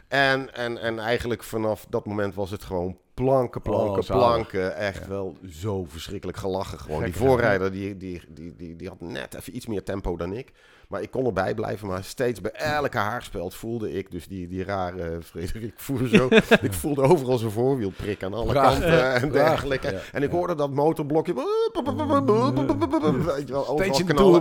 [0.07, 4.25] En, en, en eigenlijk vanaf dat moment was het gewoon planken, planken, Oh, zalig.
[4.27, 4.75] planken.
[4.75, 6.79] Echt wel zo verschrikkelijk gelachen.
[6.79, 7.03] Gewoon.
[7.03, 10.51] Die voorrijder die, die, die, die, die had net even iets meer tempo dan ik.
[10.89, 11.87] Maar ik kon erbij blijven.
[11.87, 15.73] Maar steeds bij elke haarspeld voelde ik dus die, die rare Frederik
[16.11, 16.27] zo.
[16.61, 19.49] ik voelde overal zijn voorwielprik aan alle kanten en Praag.
[19.49, 19.91] dergelijke.
[19.91, 19.99] Ja.
[20.11, 21.33] En ik hoorde dat motorblokje.
[21.33, 21.43] Weet
[23.47, 24.31] je wel, overal knallen.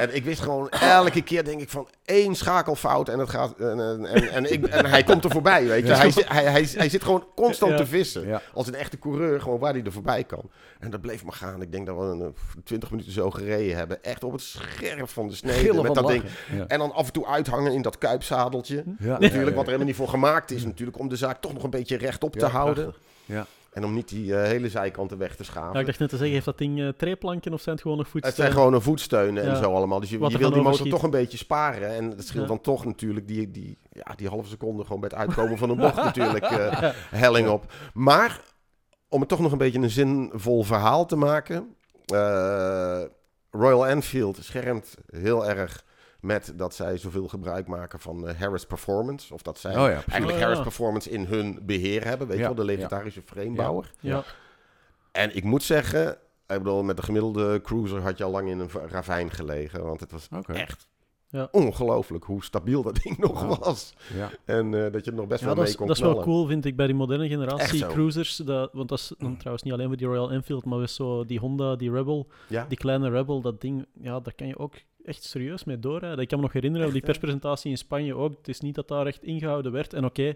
[0.00, 3.80] En ik wist gewoon elke keer denk ik van één schakelfout en het gaat en,
[3.80, 5.92] en, en, en ik, en hij komt er voorbij, weet je.
[5.92, 8.40] Hij, zit- hij, hij, hij zit gewoon constant te vissen.
[8.54, 10.50] Als een echte coureur, gewoon waar hij er voorbij kan.
[10.78, 11.62] En dat bleef maar gaan.
[11.62, 12.26] Ik denk dat we een, eh,
[12.64, 14.02] 20 minuten zo gereden hebben.
[14.04, 16.22] Echt op het scherp van de snede Gillen met dat ding.
[16.56, 16.66] Ja.
[16.66, 18.74] En dan af en toe uithangen in dat kuipzadeltje.
[18.76, 18.84] Ja.
[18.98, 20.98] Natuurlijk, Ja, ja, wat er helemaal niet voor gemaakt is natuurlijk.
[20.98, 22.84] Om de zaak toch nog een beetje rechtop te houden.
[22.84, 23.02] prachtig.
[23.24, 23.46] Ja.
[23.72, 25.72] En om niet die eh, hele zijkanten weg te schaven.
[25.72, 28.06] Ja, ik dacht net te zeggen, heeft dat ding treeplanken of zijn het gewoon nog
[28.06, 28.52] Het voetsteunen?
[28.52, 29.62] zijn gewoon een voetsteunen en Ja.
[29.62, 30.00] zo allemaal.
[30.00, 31.88] Dus je, wil die motor toch een beetje sparen.
[31.88, 32.48] En dat scheelt Ja.
[32.48, 35.76] dan toch natuurlijk die, die, ja, die halve seconde gewoon bij het uitkomen van een
[35.86, 37.72] bocht natuurlijk eh, helling op.
[37.94, 38.40] Maar
[39.08, 41.76] om het toch nog een beetje een zinvol verhaal te maken.
[43.52, 45.84] Royal Enfield schermt heel erg
[46.20, 49.34] met dat zij zoveel gebruik maken van eh, Harris Performance.
[49.34, 50.40] Of dat zij Oh ja, eigenlijk Oh ja.
[50.40, 52.26] Harris Performance in hun beheer hebben.
[52.26, 52.76] Weet Ja, je wel, de ja.
[52.76, 53.90] legendarische framebouwer.
[54.00, 54.24] Ja.
[55.12, 56.10] En ik moet zeggen,
[56.46, 59.84] ik bedoel, met de gemiddelde cruiser had je al lang in een ravijn gelegen.
[59.84, 60.86] Want het was echt
[61.32, 61.48] Ja.
[61.52, 63.58] ongelooflijk hoe stabiel dat ding nog Ja.
[63.58, 63.94] was.
[64.14, 64.30] Ja.
[64.44, 66.20] En eh, dat je er nog best Ja, wel mee is, kon dat is wel
[66.22, 68.36] cool, vind ik, bij die moderne generatie cruisers.
[68.36, 71.24] Dat, want dat is dan trouwens niet alleen voor die Royal Enfield, maar ook zo
[71.24, 72.64] die Honda, die Rebel, Ja?
[72.68, 76.18] die kleine Rebel, dat ding, ja, daar kan je ook echt serieus mee doorrijden.
[76.18, 77.18] Ik kan me nog herinneren, op die Echt, hè?
[77.18, 78.36] perspresentatie in Spanje ook.
[78.36, 79.92] Het is niet dat daar echt ingehouden werd.
[79.92, 80.34] En oké,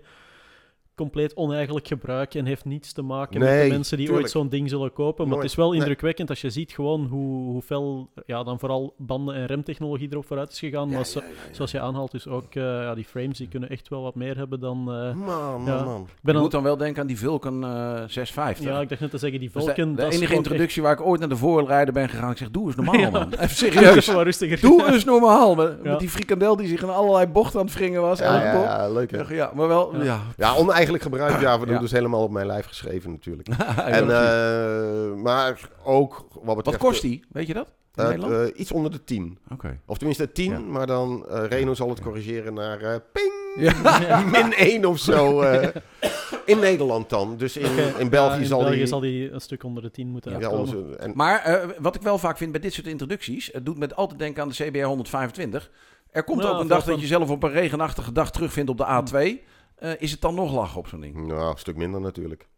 [0.97, 4.27] compleet oneigenlijk gebruik en heeft niets te maken met de mensen die tuurlijk.
[4.27, 5.17] ooit zo'n ding zullen kopen.
[5.25, 5.43] Maar Nooit.
[5.43, 5.79] het is wel Nee.
[5.79, 10.27] indrukwekkend als je ziet gewoon hoe, hoe fel ja, dan vooral banden- en remtechnologie erop
[10.27, 10.89] vooruit is gegaan.
[10.91, 11.21] maar zo-
[11.53, 14.37] zoals je aanhaalt, dus ook eh, ja, die frames die kunnen echt wel wat meer
[14.37, 14.79] hebben dan...
[14.79, 15.85] eh, Man, man, Ja.
[15.85, 16.01] man.
[16.01, 17.71] ik ben Je al- moet dan wel denken aan die Vulcan eh
[18.07, 18.65] 650.
[18.67, 19.95] ja, ik dacht net te zeggen, die Dat is de- Vulcan...
[19.95, 22.31] de, enige introductie waar ik ooit naar de voorrijder ben gegaan.
[22.31, 23.11] Ik zeg, doe eens normaal, Ja.
[23.11, 23.27] man.
[23.31, 24.09] Even echt- serieus.
[24.09, 24.61] Rustiger.
[24.61, 25.55] Doe eens normaal.
[25.55, 25.91] Met, Ja.
[25.91, 28.19] met die frikandel die zich in allerlei bochten aan het wringen was.
[28.19, 29.17] Ja, ja, leuk hè.
[29.19, 30.03] Ja, ja, maar wel, Ja.
[30.05, 30.21] ja.
[30.37, 31.81] Ja, oneigenlijk gebruik, ja, we doen Ja.
[31.81, 33.49] dus helemaal op mijn lijf geschreven natuurlijk.
[33.77, 36.81] En, eh, maar ook wat betreft...
[36.83, 37.25] Wat kost die?
[37.33, 37.73] Weet je dat?
[37.95, 38.51] In eh, Nederland?
[38.53, 39.39] eh, iets onder de 10.
[39.53, 39.79] Oké.
[39.87, 40.59] Of tenminste 10, Ja.
[40.59, 44.21] maar dan eh Renault zal het corrigeren naar eh, ping, Ja.
[44.43, 45.41] min 1 of zo.
[45.41, 45.69] eh,
[46.45, 47.37] in Nederland dan.
[47.37, 48.87] Dus in, in België ja, in zal België die...
[48.87, 50.61] zal die een stuk onder de 10 moeten ja, uitkomen.
[50.77, 53.79] onze, en, Maar eh, wat ik wel vaak vind bij dit soort introducties, het doet
[53.79, 55.71] me altijd denken aan de CBR 125.
[56.11, 58.77] Er komt Ja, ook een dag dat je zelf op een regenachtige dag terugvindt op
[58.77, 59.45] de A2.
[59.77, 61.27] Eh, is het dan nog lachen op zo'n ding?
[61.27, 62.49] nou, een stuk minder natuurlijk.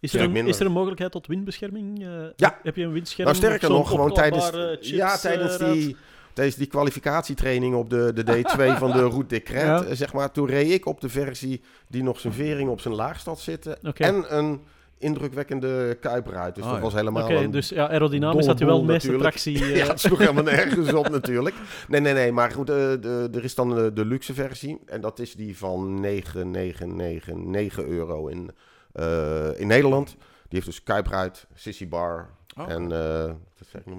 [0.00, 2.02] Is, er een, is er een mogelijkheid tot windbescherming?
[2.06, 2.58] Eh, Ja.
[2.62, 3.28] Heb je een windscherm?
[3.28, 5.96] Nou, sterker nog, gewoon tijdens, chips, ja, tijdens, eh, die,
[6.32, 9.94] tijdens die kwalificatietraining op de, de D2 van de Route de Cret, Ja.
[9.94, 13.40] zeg maar, toen reed ik op de versie die nog zijn vering op zijn laagstad
[13.40, 14.02] zitten Oké.
[14.04, 14.60] en een
[15.02, 16.54] indrukwekkende kuipruit.
[16.54, 16.84] Dus Oh, dat ja.
[16.84, 19.34] was helemaal Oké, een dus ja, aerodynamisch had je wel de meeste natuurlijk.
[19.42, 19.64] tractie.
[19.72, 21.54] eh, Ja, het sloeg helemaal nergens op natuurlijk.
[21.88, 22.32] Nee, nee, nee.
[22.32, 24.78] Maar goed, eh, de, er is dan de, de luxe versie.
[24.86, 28.50] En dat is die van 9,999 euro in,
[28.92, 30.08] eh, in Nederland.
[30.08, 32.82] Die heeft dus kuipruit, sissy bar Oh, en...
[32.92, 33.30] eh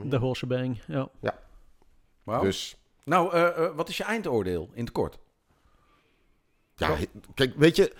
[0.03, 1.09] de whole shebang, ja.
[2.23, 2.41] wauw.
[2.41, 5.17] Dus Nou, eh, eh, wat is je eindoordeel in het kort?
[6.75, 6.95] ja,
[7.33, 7.93] kijk, weet je...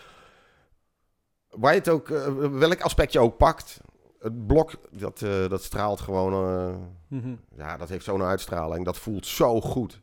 [1.56, 3.82] Waar je het ook, eh, welk aspect je ook pakt...
[4.20, 6.34] Het blok, dat, eh, dat straalt gewoon...
[6.34, 6.76] eh,
[7.08, 7.36] Mhm.
[7.58, 8.86] ja, dat heeft zo'n uitstraling.
[8.86, 10.02] Dat voelt zo goed.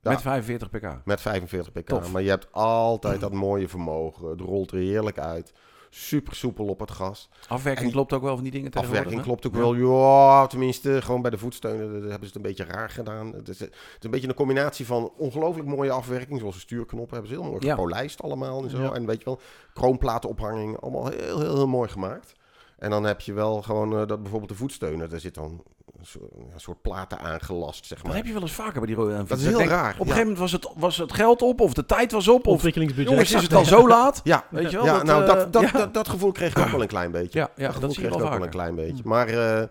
[0.00, 0.10] Ja.
[0.10, 1.00] Met 45 pk.
[1.04, 1.86] Met 45 pk.
[1.86, 2.12] Tof.
[2.12, 4.28] Maar je hebt altijd dat mooie vermogen.
[4.28, 5.52] Het rolt er heerlijk uit.
[5.98, 7.28] Super soepel op het gas.
[7.48, 9.04] Afwerking En- klopt ook wel van die dingen tegenwoordig.
[9.04, 9.58] Afwerking klopt ook Ja.
[9.60, 9.74] wel.
[10.00, 13.32] Ja, tenminste, gewoon bij de voetsteunen daar hebben ze het een beetje raar gedaan.
[13.32, 16.38] Het is, het is een beetje een combinatie van ongelooflijk mooie afwerking.
[16.40, 17.74] Zoals de stuurknoppen hebben ze heel mooi Ja.
[17.74, 18.82] gepolijst allemaal en zo.
[18.82, 18.92] Ja.
[18.92, 19.40] En weet je wel,
[19.74, 20.80] kroonplaatenophanging.
[20.80, 22.32] Allemaal heel, heel, heel mooi gemaakt.
[22.78, 25.08] En dan heb je wel gewoon eh, dat bijvoorbeeld de voetsteunen.
[25.10, 25.62] Daar zit dan
[25.98, 28.16] een soort, een soort platen aangelast, zeg Dat maar.
[28.16, 29.24] heb je wel eens vaker bij die rode.
[29.24, 30.12] Dat is heel denk, raar, Op een ja.
[30.12, 33.12] gegeven moment was het, was het geld op, of de tijd was op, of Ontwikkelingsbudget.
[33.12, 34.20] jongens, is het al zo laat?
[34.24, 34.84] Ja, Weet je wel?
[34.84, 35.70] ja, dat, nou, eh, dat, dat, ja.
[35.70, 37.38] dat, dat gevoel kreeg ik ook wel een klein beetje.
[37.38, 39.02] Ja, ja, dat gevoel dat kreeg ik ook wel een klein beetje.
[39.04, 39.66] Maar eh,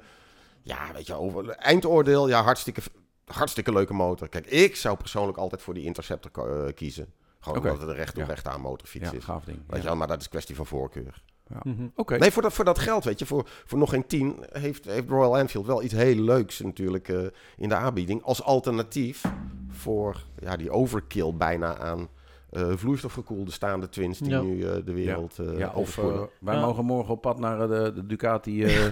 [0.62, 2.82] ja, weet je, over eindoordeel, ja, hartstikke,
[3.26, 4.30] hartstikke leuke motor.
[4.30, 7.14] Kijk, ik zou persoonlijk altijd voor die Interceptor eh, kiezen.
[7.40, 8.26] Gewoon omdat het een recht op Ja.
[8.26, 9.24] recht aan motorfiets Ja, is.
[9.24, 9.60] gaaf ding.
[9.68, 11.22] Weet je wel, maar dat is kwestie van voorkeur.
[11.64, 11.88] Mhm.
[11.96, 12.18] Oké.
[12.18, 15.10] Nee, voor dat, voor dat geld, weet je, voor, voor nog geen tien heeft, heeft
[15.10, 17.20] Royal Enfield wel iets heel leuks natuurlijk eh,
[17.58, 18.24] in de aanbieding.
[18.24, 19.24] Als alternatief
[19.70, 22.08] voor ja, die overkill bijna aan
[22.56, 24.42] eh, vloeistofgekoelde staande twins die Ja.
[24.42, 26.62] nu eh, de wereld eh Ja, of eh, wij Ja.
[26.66, 28.92] mogen morgen op pad naar de, de Ducati eh, eh,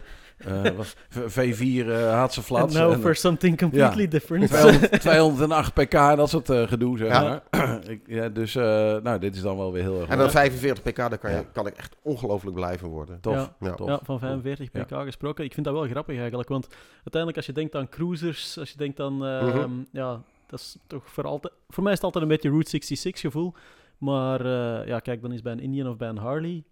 [1.10, 2.76] V- V4 eh Haatse And Flats.
[2.76, 4.48] now En, for something completely different.
[4.48, 7.42] 200 208 pk, dat soort gedoe, zeg Ja.
[7.52, 7.80] maar.
[7.94, 8.64] ik, ja, dus, eh,
[9.04, 11.46] nou, dit is dan wel weer heel erg En dan 45 pk, daar kan, je,
[11.54, 13.20] kan ik echt ongelooflijk blijven worden.
[13.22, 13.34] tof.
[13.36, 13.56] Ja.
[13.60, 13.74] Ja.
[13.74, 13.88] tof.
[13.88, 14.84] Ja, van 45 Ja.
[14.84, 15.44] pk gesproken.
[15.46, 18.78] Ik vind dat wel grappig eigenlijk, want uiteindelijk als je denkt aan cruisers, als je
[18.78, 19.70] denkt aan, Mhm.
[19.92, 20.22] ja,
[20.54, 23.54] dat is toch voor altijd, voor mij is het altijd een beetje Route 66 gevoel,
[23.98, 26.64] maar eh, ja, kijk, dan is bij een Indian of bij een Harley,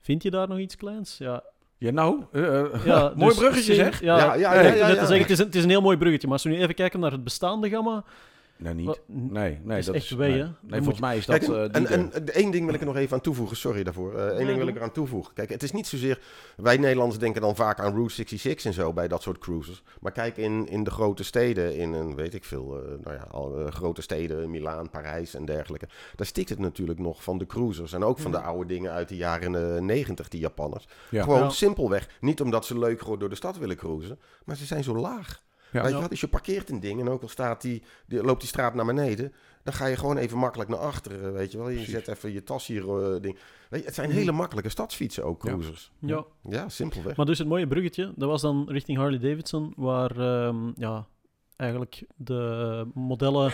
[0.00, 1.18] vind je daar nog iets kleins?
[1.18, 1.42] Ja,
[1.78, 4.00] Ja, nou, eh, eh, ja mooi dus bruggetje zeg.
[4.00, 5.00] Ja, Ja, ja, ja, ja, net ja.
[5.00, 6.60] te zeggen, het, is een, het is een heel mooi bruggetje, maar als we nu
[6.60, 8.04] even kijken naar het bestaande gamma,
[8.60, 8.86] Nou, niet.
[8.86, 9.78] wat- Nee, nee.
[9.78, 10.52] is dat echt wee, nee.
[10.60, 11.38] Nee, volgens mij is dat...
[11.38, 13.20] Kijk, eh, en, die en, de- en één ding wil ik er nog even aan
[13.22, 13.56] toevoegen.
[13.56, 14.14] Sorry daarvoor.
[14.18, 15.34] Eh Eén ding wil ik eraan toevoegen.
[15.34, 16.20] Kijk, het is niet zozeer...
[16.56, 19.82] Wij Nederlanders denken dan vaak aan Route 66 en zo bij dat soort cruises.
[20.00, 23.26] Maar kijk in, in de grote steden, in een, weet ik veel, eh, nou ja,
[23.30, 25.88] al, eh, grote steden, Milaan, Parijs en dergelijke.
[26.16, 27.92] Daar stikt het natuurlijk nog van de cruisers.
[27.92, 30.86] En ook van de oude dingen uit de jaren eh, 90, die Japanners.
[31.10, 31.22] Ja.
[31.22, 31.48] Gewoon Ja.
[31.48, 32.08] simpelweg.
[32.20, 35.42] Niet omdat ze leuk gewoon door de stad willen cruisen, maar ze zijn zo laag.
[35.72, 35.82] Ja.
[35.82, 36.10] Weet je wat?
[36.10, 38.86] Dus je parkeert een ding en ook al staat die, die, loopt die straat naar
[38.86, 41.68] beneden, dan ga je gewoon even makkelijk naar achteren, weet je wel.
[41.68, 41.92] Je Precies.
[41.94, 43.38] zet even je tas hier, eh, ding.
[43.68, 45.48] Weet je, het zijn hele makkelijke stadsfietsen ook, Ja.
[45.48, 45.92] cruisers.
[45.98, 46.24] ja.
[46.48, 47.16] Ja, simpelweg.
[47.16, 51.06] Maar dus het mooie bruggetje, dat was dan richting Harley Davidson, waar ehm, ja,
[51.56, 53.52] eigenlijk de modellen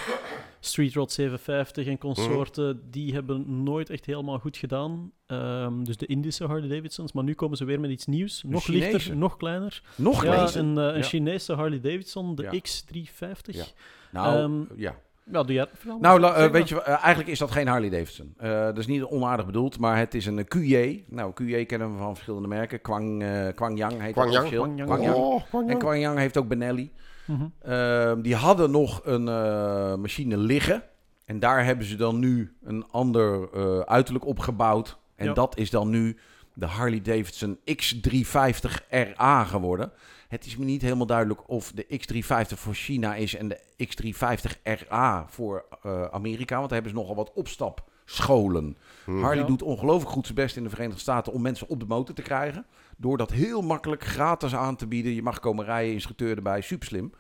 [0.67, 5.13] Street Rod 750 en consorten, die hebben nooit echt helemaal goed gedaan.
[5.27, 8.43] Ehm, dus de Indische Harley Davidsons, maar nu komen ze weer met iets nieuws.
[8.47, 8.91] Nog Chinese.
[8.93, 9.83] lichter, nog kleiner.
[9.97, 11.03] Nog Ja, een, eh, een Ja.
[11.03, 12.51] Chinese Harley Davidson, de Ja.
[12.61, 13.55] X350.
[13.57, 13.65] Ja.
[13.65, 13.67] Ja,
[14.11, 14.95] Nou, Ehm, ja.
[15.25, 15.99] doe jij het verhaal?
[16.01, 18.35] Nou, la- Zeg weet je, eh, eigenlijk is dat geen Harley Davidson.
[18.39, 21.05] Eh, dat is niet onaardig bedoeld, maar het is een QJ.
[21.09, 22.81] Nou, QJ kennen we van verschillende merken.
[22.81, 23.25] Kwang,
[23.55, 24.15] Kwangyang heet Kwangyang?
[24.15, 24.63] dat officieel.
[24.63, 24.89] Kwangyang.
[24.89, 25.17] Kwangyang.
[25.17, 25.79] Oh, En Kwangyang.
[25.79, 26.91] Kwangyang heeft ook Benelli.
[27.27, 27.47] Mhm.
[27.63, 30.83] Ehm, die hadden nog een eh, machine liggen.
[31.25, 34.99] En daar hebben ze dan nu een ander eh, uiterlijk opgebouwd.
[35.17, 35.33] En Ja.
[35.33, 36.17] dat is dan nu
[36.55, 39.93] de Harley Davidson X350 RA geworden.
[40.29, 44.63] Het is me niet helemaal duidelijk of de X350 voor China is en de X350
[44.89, 46.57] RA voor eh, Amerika.
[46.57, 48.77] Want daar hebben ze nogal wat opstapscholen.
[49.05, 49.21] Hm.
[49.21, 49.47] Harley Ja.
[49.47, 52.23] doet ongelooflijk goed zijn best in de Verenigde Staten om mensen op de motor te
[52.23, 52.67] krijgen.
[52.97, 55.15] Door dat heel makkelijk gratis aan te bieden.
[55.15, 57.13] Je mag komen rijden, instructeur erbij, super slim.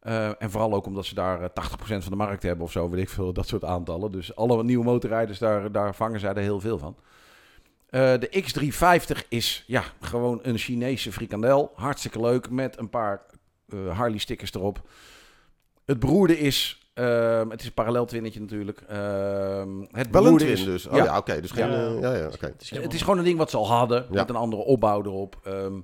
[0.00, 2.90] Eh, en vooral ook omdat ze daar eh, 80% van de markt hebben of zo,
[2.90, 4.12] weet ik veel, dat soort aantallen.
[4.12, 6.96] Dus alle nieuwe motorrijders, daar, daar vangen zij er heel veel van.
[7.92, 11.72] Eh, de X350 is ja, gewoon een Chinese frikandel.
[11.74, 13.22] Hartstikke leuk, met een paar
[13.68, 14.88] eh, Harley-stickers erop.
[15.84, 18.80] Het beroerde is, ehm, het is een parallel twinnetje natuurlijk.
[18.88, 20.86] Ehm, het Wel een twin is, dus.
[20.86, 21.04] Oh ja.
[21.04, 21.40] ja, oké.
[21.40, 21.70] dus geen...
[21.70, 21.86] Ja.
[21.86, 22.46] eh, ja, ja, oké.
[22.46, 24.20] Het is, Het is gewoon een ding wat ze al hadden, Ja.
[24.20, 25.36] met een andere opbouw erop.
[25.44, 25.80] Ehm,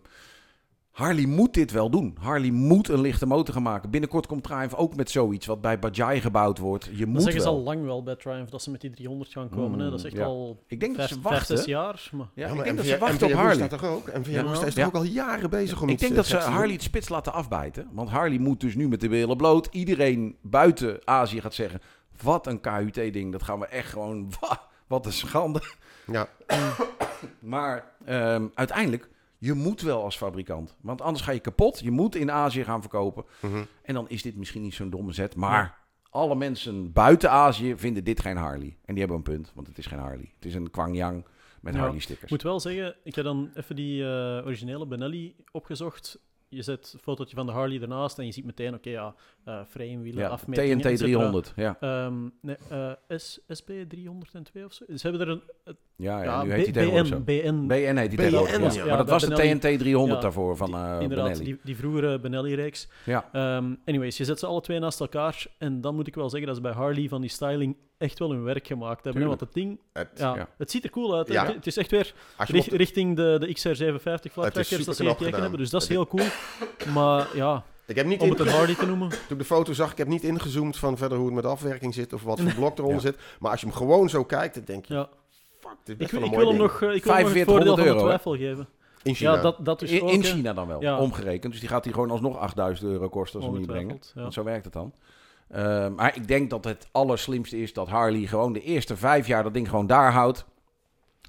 [0.98, 2.16] Harley moet dit wel doen.
[2.20, 3.90] Harley moet een lichte motor gaan maken.
[3.90, 6.84] Binnenkort komt Triumph ook met zoiets wat bij Bajaj gebouwd wordt.
[6.92, 7.56] Je dat moet zeggen ze wel.
[7.56, 9.78] al lang wel bij Triumph, dat ze met die 300 gaan komen.
[9.78, 9.84] hè.
[9.84, 10.24] Mm, Dat is echt ja.
[10.24, 11.56] al Ik denk dat ze wachten.
[11.56, 12.08] zes jaar.
[12.12, 12.26] Maar...
[12.34, 13.54] Ja, Ja, ik maar denk dat ze wachten op Harley.
[13.54, 14.06] staat toch ook?
[14.06, 14.52] NVA Ja.
[14.52, 14.70] Is Ja.
[14.70, 16.36] toch ook al jaren bezig om Ik iets denk dat ze?
[16.36, 17.88] Harley het spits laten afbijten.
[17.92, 19.68] Want Harley moet dus nu met de billen bloot.
[19.70, 21.80] Iedereen buiten Azië gaat zeggen...
[22.22, 23.32] Wat een KUT-ding.
[23.32, 24.32] Dat gaan we echt gewoon...
[24.86, 25.60] Wat een schande.
[26.12, 26.28] Ja.
[27.38, 30.76] Maar ehm, uiteindelijk, je moet wel als fabrikant.
[30.80, 31.78] Want anders ga je kapot.
[31.80, 33.24] Je moet in Azië gaan verkopen.
[33.40, 33.64] Mhm.
[33.82, 35.36] En dan is dit misschien niet zo'n domme zet.
[35.36, 35.78] Maar
[36.10, 38.76] alle mensen buiten Azië vinden dit geen Harley.
[38.84, 40.32] En die hebben een punt, want het is geen Harley.
[40.34, 41.26] Het is een Kwangyang
[41.60, 41.80] met Ja.
[41.80, 42.24] Harley-stickers.
[42.24, 44.08] Ik moet wel zeggen, ik heb dan even die eh,
[44.44, 46.18] originele Benelli opgezocht.
[46.50, 49.60] Je zet een fotootje van de Harley ernaast en je ziet meteen, oké, ja, eh
[49.68, 51.16] framewielen, Ja, afmetingen, TNT et cetera.
[51.18, 51.52] 300.
[51.56, 54.84] Ja, Ehm, nee, eh, S, SB 302 of zo.
[54.94, 57.18] Ze hebben er een ja, ja, ja, nu heet hij tegenwoordig zo.
[57.20, 58.74] BN, BN, heet die BN, tegenwoordig.
[58.74, 58.80] Ja.
[58.82, 58.88] ja.
[58.88, 59.34] Maar dat was de.
[59.58, 61.44] TNT 300 Ja, daarvoor van eh inderdaad, Benelli.
[61.44, 62.88] die, die vroegere Benelli-reeks.
[63.04, 63.28] Ja.
[63.32, 66.46] Ehm, anyways, je zet ze alle twee naast elkaar en dan moet ik wel zeggen
[66.46, 69.22] dat ze bij Harley van die styling echt wel hun werk gemaakt hebben.
[69.22, 69.40] Tuurlijk.
[69.40, 70.48] Want het ding, Het, ja, Ja.
[70.58, 71.28] het ziet er cool uit.
[71.28, 74.96] Het, het is echt weer richt- richting de, de XR750 flat Het is trackers dat
[74.96, 75.58] ze gekeken hebben.
[75.58, 76.26] Dus dat is heel cool.
[76.94, 79.08] Maar ja, ik heb niet om het een Harley te noemen.
[79.10, 81.94] toen ik de foto zag, ik heb niet ingezoomd van verder hoe het met afwerking
[81.94, 83.10] zit of wat voor blok eronder Ja.
[83.10, 83.16] zit.
[83.38, 85.08] Maar als je hem gewoon zo kijkt, dan denk je, Ja.
[85.84, 87.96] Fuck, is Ik, wil hem nog, eh, ik wil hem nog het voordeel 4500 van
[87.96, 88.68] de twijfel geven.
[89.02, 89.34] In China.
[89.34, 90.22] Ja, dat, dat dus In, hè.
[90.22, 90.98] China dan wel, Ja.
[90.98, 91.52] omgerekend.
[91.52, 93.98] Dus die gaat hij gewoon alsnog 8000 euro kosten als we hem niet brengen.
[94.14, 94.20] Ja.
[94.20, 94.92] Want zo werkt het dan.
[95.48, 99.42] Eh, maar ik denk dat het allerslimste is dat Harley gewoon de eerste vijf jaar
[99.42, 100.44] dat ding gewoon daar houdt.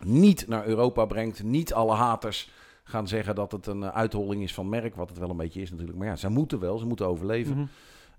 [0.03, 1.43] Niet naar Europa brengt.
[1.43, 2.49] Niet alle haters
[2.83, 4.95] gaan zeggen dat het een eh, uitholling is van merk.
[4.95, 5.97] Wat het wel een beetje is natuurlijk.
[5.97, 6.77] Maar ja, ze moeten wel.
[6.77, 7.55] Ze moeten overleven.
[7.55, 7.65] Mhm.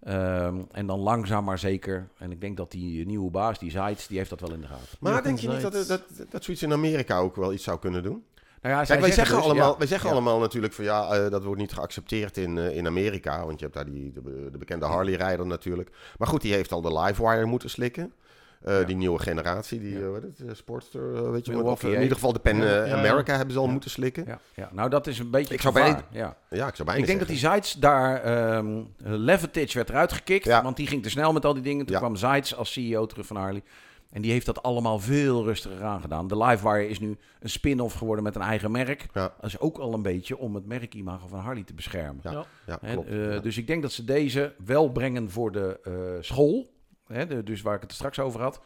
[0.00, 2.08] Ehm, en dan langzaam maar zeker.
[2.18, 4.66] En ik denk dat die nieuwe baas, die Zeitz, die heeft dat wel in de
[4.66, 4.86] gaten.
[5.00, 8.02] Maar denk je niet dat, dat, dat zoiets in Amerika ook wel iets zou kunnen
[8.02, 8.24] doen?
[8.62, 10.14] Nou ja, Kijk, wij zeggen, dus, allemaal, ja, wij zeggen ja.
[10.14, 13.46] allemaal natuurlijk van ja, eh, dat wordt niet geaccepteerd in, eh, in Amerika.
[13.46, 15.90] Want je hebt daar die, de, de bekende Harley-rijder natuurlijk.
[16.18, 18.12] Maar goed, die heeft al de Livewire moeten slikken.
[18.60, 18.86] Eh, Ja.
[18.86, 20.06] Die nieuwe generatie, die Ja.
[20.06, 21.62] eh, het, eh, Sportster, weet je wel.
[21.62, 22.64] Of, in ieder geval de Pen Ja.
[22.64, 22.96] Ja, ja.
[22.98, 23.72] America hebben ze al Ja.
[23.72, 24.24] moeten slikken.
[24.26, 26.36] Ja, ja, nou dat is een beetje Ik zou bijna- ja.
[26.50, 27.36] Ja, ik zou bijna Ik denk dat die.
[27.38, 30.62] Zeitz daar, ehm Leverage werd eruit gekikt, Ja.
[30.62, 31.84] want die ging te snel met al die dingen.
[31.86, 32.00] Toen Ja.
[32.00, 33.62] kwam Zeitz als CEO terug van Harley.
[34.10, 36.28] En die heeft dat allemaal veel rustiger aangedaan.
[36.28, 39.06] De Livewire is nu een spin-off geworden met een eigen merk.
[39.12, 39.20] Ja.
[39.40, 42.20] Dat is ook al een beetje om het merkimago van Harley te beschermen.
[42.22, 42.76] Ja, Ja.
[42.92, 43.08] klopt.
[43.08, 43.38] eh, Ja.
[43.40, 46.70] Dus ik denk dat ze deze wel brengen voor de eh, school.
[47.12, 48.60] Hè, dus waar ik het straks over had.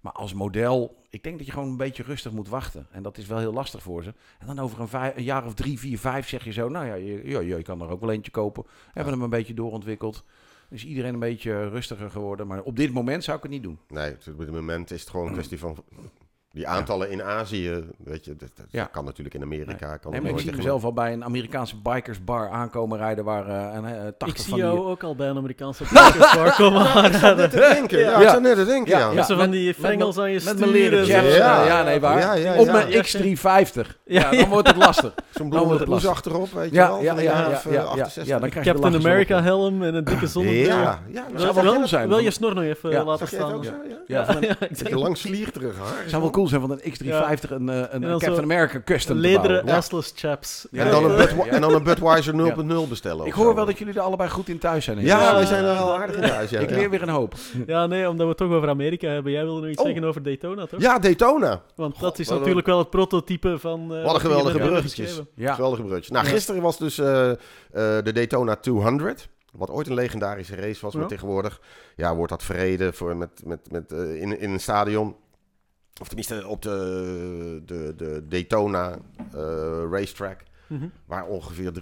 [0.00, 2.86] Maar als model, ik denk dat je gewoon een beetje rustig moet wachten.
[2.90, 4.14] En dat is wel heel lastig voor ze.
[4.38, 6.68] En dan over een, vijf- een jaar of drie, vier, vijf zeg je zo...
[6.68, 8.64] Nou ja, je, ja, je kan er ook wel eentje kopen.
[8.92, 10.24] Hebben hem een beetje doorontwikkeld.
[10.70, 12.46] Is iedereen een beetje rustiger geworden.
[12.46, 13.78] Maar op dit moment zou ik het niet doen.
[13.88, 15.76] Nee, op dit moment is het gewoon een kwestie van...
[16.52, 18.84] Die aantallen in Azië, weet je, dat, dat Ja.
[18.84, 19.96] kan natuurlijk in Amerika.
[19.96, 23.24] Kan Nee, maar ik zie mezelf al bij een Amerikaanse bikersbar aankomen rijden...
[23.24, 24.62] waar eh, een, eh, 80 Ik van zie die...
[24.62, 27.50] jou ook al bij een Amerikaanse podcastbar komen Ik zat net aanraden.
[27.50, 28.20] te denken, ja, Ja.
[28.20, 28.98] ik zat net te denken, ja.
[28.98, 29.22] Ja, ja.
[29.22, 31.36] zo van die met frengels aan je Met mijn leren chaps.
[31.36, 31.36] Ja.
[31.36, 32.18] Ja, ja, nee, waar.
[32.18, 32.72] Ja, ja, Op ja.
[32.72, 33.96] mijn X350.
[34.04, 35.14] Ja, Ja, dan wordt het lastig.
[35.30, 35.48] Zo'n
[35.88, 36.10] lastig.
[36.10, 37.02] achterop, weet je Ja, wel.
[37.02, 37.82] ja, van ja, ja, eh, ja, ja.
[37.82, 38.26] 68.
[38.26, 40.64] Ja, dan krijg je de Captain America helm en een dikke zonnebril.
[40.66, 41.24] Ja, ja.
[41.32, 42.08] Dat zou wel zijn.
[42.08, 43.04] wel je snor nog even Ja.
[43.04, 43.62] laten staan.
[43.62, 43.74] ja?
[44.06, 46.00] Ja, Ja, ja, ik je lang slierterig haar.
[46.00, 48.80] Het zou wel cool zijn van een X350 een, eh, een, En dan Captain America
[48.84, 49.74] custom te Lederen bouwen.
[49.74, 50.66] assless chaps.
[50.70, 51.46] Ja, En dan een ja, ja.
[51.46, 53.26] en dan een Budweiser 0.0 bestellen.
[53.26, 53.54] Ik hoor zo.
[53.54, 54.98] wel dat jullie er allebei goed in thuis zijn.
[54.98, 55.04] hè?
[55.04, 55.34] Ja, Ja.
[55.34, 56.50] wij zijn er wel aardig in thuis.
[56.50, 56.76] Ja, Ik ja.
[56.76, 57.34] leer weer een hoop.
[57.66, 59.32] Ja, nee, omdat we het toch over Amerika hebben.
[59.32, 59.86] Jij wilde nog iets Oh.
[59.86, 60.80] zeggen over Daytona, toch?
[60.80, 61.62] Ja, Daytona.
[61.74, 63.94] Want dat is een- natuurlijk wel het prototype van...
[63.94, 65.20] eh, Wat een geweldige bruggetjes.
[65.34, 65.54] Ja.
[65.54, 66.12] Geweldige bruggetjes.
[66.12, 66.30] Nou, Ja.
[66.32, 67.36] gisteren was dus eh, eh,
[67.72, 69.28] de Daytona 200.
[69.52, 71.08] Wat ooit een legendarische race was, maar Ja.
[71.08, 71.60] tegenwoordig
[71.96, 75.16] ja, wordt dat verreden voor, met, met, met, eh, in, in een stadion.
[76.00, 78.98] Of tenminste op de, de, de Daytona
[79.34, 80.40] eh, racetrack.
[80.66, 80.86] Mhm.
[81.06, 81.72] Waar ongeveer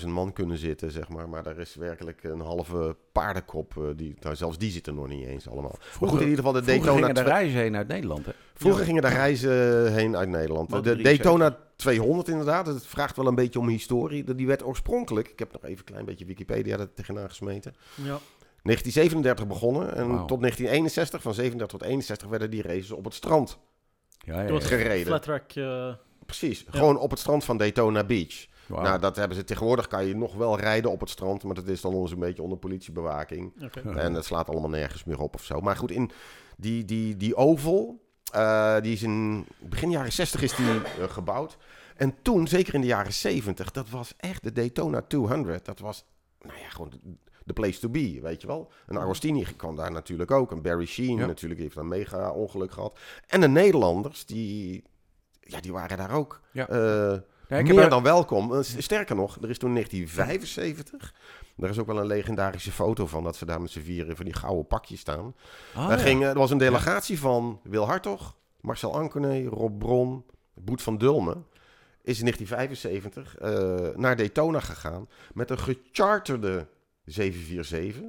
[0.00, 1.28] 300.000 man kunnen zitten, zeg maar.
[1.28, 3.76] Maar daar is werkelijk een halve paardenkop.
[3.76, 5.76] eh, die, nou, zelfs die zit er nog niet eens allemaal.
[6.00, 7.06] Maar goed, in ieder geval de Vroeger Daytona...
[7.06, 8.26] gingen de twe- reizen heen uit Nederland.
[8.26, 8.32] Hè?
[8.54, 10.70] Vroeger gingen de reizen heen uit Nederland.
[10.70, 11.16] De 73.
[11.24, 12.66] Daytona 200 inderdaad.
[12.66, 14.34] Het vraagt wel een beetje om historie.
[14.34, 15.28] Die werd oorspronkelijk...
[15.28, 17.74] Ik heb nog even een klein beetje Wikipedia er tegenaan gesmeten.
[17.94, 18.18] Ja.
[18.64, 19.94] 1937 begonnen.
[19.94, 23.58] En tot 1961, van 37 tot 61, werden die races op het strand
[24.18, 24.68] Ja, ja, Dat ja.
[24.68, 25.06] gereden.
[25.06, 25.52] Flat track.
[25.52, 25.94] eh,
[26.26, 26.64] Precies.
[26.70, 28.46] Gewoon op het strand van Daytona Beach.
[28.68, 29.86] Nou, dat hebben ze tegenwoordig.
[29.86, 31.42] Kan je nog wel rijden op het strand.
[31.42, 33.52] Maar dat is dan ons een beetje onder politiebewaking.
[33.96, 35.60] En het slaat allemaal nergens meer op of zo.
[35.60, 36.10] Maar goed, in
[36.56, 41.56] die, die, die oval, eh, die is in begin jaren 60 is die eh, gebouwd.
[41.96, 45.64] En toen, zeker in de jaren 70, dat was echt de Daytona 200.
[45.64, 46.04] Dat was,
[46.40, 46.92] nou ja, gewoon
[47.44, 48.70] de- de place to be, weet je wel.
[48.86, 50.50] Een Agostini kwam daar natuurlijk ook.
[50.50, 51.26] Een Barry Sheen Ja.
[51.26, 52.98] natuurlijk, heeft een mega ongeluk gehad.
[53.26, 54.84] En de Nederlanders, die,
[55.40, 56.40] ja, die waren daar ook.
[56.52, 56.62] Ja.
[56.62, 56.70] ik
[57.48, 58.54] meer heb er- dan welkom.
[58.54, 61.14] Eh, Sterker nog, er is toen 1975.
[61.56, 64.24] Daar is ook wel een legendarische foto van dat ze daar met z'n vieren van
[64.24, 65.34] die gouden pakjes staan.
[65.74, 66.04] Ah, Daar ja.
[66.04, 70.98] ging, eh, er was een delegatie van Wil Hartog, Marcel Ankerné, Rob Bron, Boet van
[70.98, 71.46] Dulmen.
[72.02, 76.66] Is in 1975 eh, naar Daytona gegaan met een gecharterde
[77.04, 78.02] 747.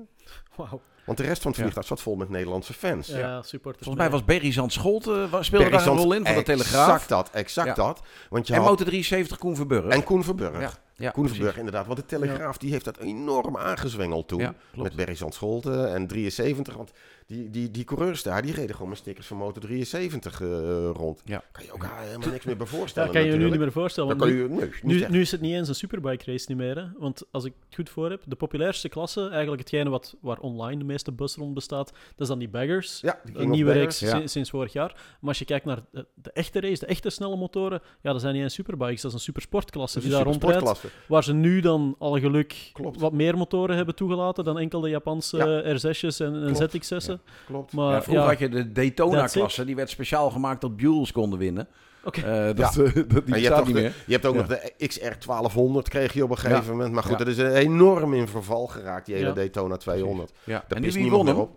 [0.56, 0.82] Wauw.
[1.06, 1.62] Want de rest van het Ja.
[1.66, 3.08] vliegtuig zat vol met Nederlandse fans.
[3.08, 3.84] Ja, supporters.
[3.86, 6.44] Volgens mij was Berry Zand Scholt, eh, was- speelde daar een rol in van de
[6.44, 6.88] Telegraaf.
[6.94, 7.74] Exact dat, exact Ja.
[7.74, 8.02] dat.
[8.30, 9.86] Want je En had, Motor 73 Koen Verburg.
[9.94, 10.80] en Koen Verburg.
[10.98, 11.14] Ja.
[11.16, 11.86] Verburg, inderdaad.
[11.86, 14.56] Want de Telegraaf die heeft dat enorm aangezwengeld toen.
[14.76, 16.76] Met Berry Zandscholten en 73.
[16.76, 16.92] Want
[17.28, 20.48] die, die, die coureurs daar, die reden gewoon met stickers van Motor 73 eh,
[20.94, 21.22] rond.
[21.26, 21.44] Ja.
[21.52, 23.72] Kan je ook helemaal niks meer bij Ja, voorstellen kan je je nu niet meer
[23.72, 24.10] voorstellen.
[24.10, 26.32] Dan want kan nu, je, nee, niet nu, nu is het niet eens een superbike
[26.32, 26.76] race niet meer.
[26.76, 26.86] Hè?
[26.98, 30.78] Want als ik het goed voor heb, de populairste klasse, eigenlijk hetgene wat, waar online
[30.78, 33.00] de meeste bus rond bestaat, dat is dan die baggers.
[33.02, 34.00] ja, die Een nieuwe Baggers.
[34.00, 34.18] reeks ja.
[34.18, 34.94] sinds, sinds vorig jaar.
[35.20, 38.22] Maar als je kijkt naar de, de echte race, de echte snelle motoren, ja, dat
[38.22, 40.85] zijn niet eens superbikes, dat is een supersportklasse Dat is die een daar rondrijdt.
[41.08, 43.00] Waar ze nu dan al geluk Klopt.
[43.00, 45.62] wat meer motoren hebben toegelaten dan enkel de Japanse Ja.
[45.62, 46.76] eh, R6'jes en, en Klopt.
[46.76, 47.22] ZX6'en.
[47.46, 47.74] Klopt.
[47.74, 51.40] Maar Ja, ja, vroeger had je de Daytona-klasse, die werd speciaal gemaakt dat Buells konden
[51.40, 51.68] winnen.
[52.04, 52.22] Oké.
[52.22, 54.40] Eh, dat, dat, die En je hebt, niet de- je hebt ook Ja.
[54.40, 56.72] nog de XR 1200 kreeg je op een gegeven Ja.
[56.72, 56.94] moment.
[56.94, 57.18] Maar goed, Ja.
[57.18, 59.34] dat is een enorm in verval geraakt, die hele Ja.
[59.34, 60.32] Daytona 200.
[60.44, 60.64] Ja.
[60.68, 61.42] Daar En pist niemand meer hem?
[61.42, 61.50] op.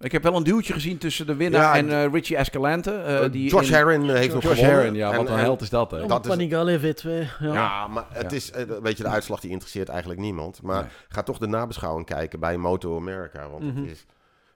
[0.00, 2.90] Ik heb wel een duwtje gezien tussen de winnaar Ja, en eh, Richie Escalante.
[2.92, 4.76] eh, Eh, die Josh in- heeft nog Josh gewonnen.
[4.76, 5.90] Herron, ja, En- wat een en- held is dat.
[5.90, 6.06] Hè?
[6.06, 7.10] dat is- Panigale V2.
[7.40, 7.52] Ja.
[7.52, 8.36] Ja, maar het Ja.
[8.36, 8.50] is,
[8.82, 10.62] weet je, de uitslag die interesseert eigenlijk niemand.
[10.62, 10.90] Maar Nee.
[11.08, 13.48] ga toch de nabeschouwing kijken bij Moto America.
[13.50, 13.80] Want Mhm.
[13.82, 14.04] het is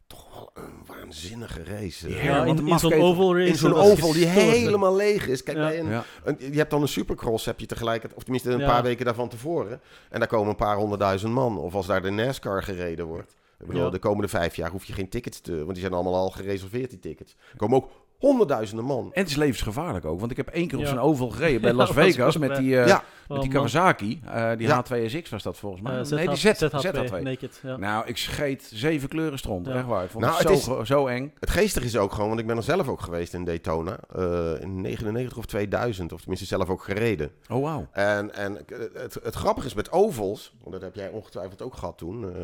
[0.06, 2.08] toch wel een waanzinnige race.
[2.14, 3.48] Ja, Ja, want in, zo'n oval race.
[3.48, 5.42] In zo'n oval die helemaal leeg is.
[5.42, 5.62] Kijk, Ja.
[5.68, 6.04] bij een, Ja.
[6.24, 8.66] een- je hebt dan een supercross, heb je tegelijkertijd, of tenminste een Ja.
[8.66, 9.80] paar weken daarvan tevoren.
[10.10, 11.58] En daar komen een paar honderdduizend man.
[11.58, 13.34] Of als daar de NASCAR gereden wordt.
[13.60, 13.90] Ik bedoel, Ja.
[13.90, 15.56] de komende vijf jaar hoef je geen tickets te...
[15.56, 17.36] Want die zijn allemaal al gereserveerd, die tickets.
[17.52, 17.88] Er komen ook
[18.18, 19.04] honderdduizenden man.
[19.12, 20.18] En het is levensgevaarlijk ook.
[20.18, 22.80] Want ik heb één keer op zo'n oval gereden bij Ja, Las Vegas met die,
[22.80, 23.02] eh, Ja.
[23.28, 23.50] met die.
[23.50, 24.20] Kawasaki.
[24.24, 24.84] eh, die Ja.
[24.84, 25.98] H2SX was dat volgens mij.
[26.00, 27.22] Eh, nee, die Z, ZH2, ZH2.
[27.22, 27.76] Naked, ja.
[27.76, 29.66] Nou, ik scheet zeven kleuren stront.
[29.66, 29.74] Ja.
[29.74, 30.04] Echt waar.
[30.04, 31.32] Ik vond Nou, het, het zo, zo eng.
[31.40, 33.98] Het geestige is ook gewoon, want ik ben er zelf ook geweest in Daytona.
[34.14, 37.30] eh, in 99 of 2000, of tenminste zelf ook gereden.
[37.48, 37.88] Oh, wauw.
[37.92, 38.58] En, en
[38.94, 42.42] het, het grappige is met ovals, want dat heb jij ongetwijfeld ook gehad toen, eh,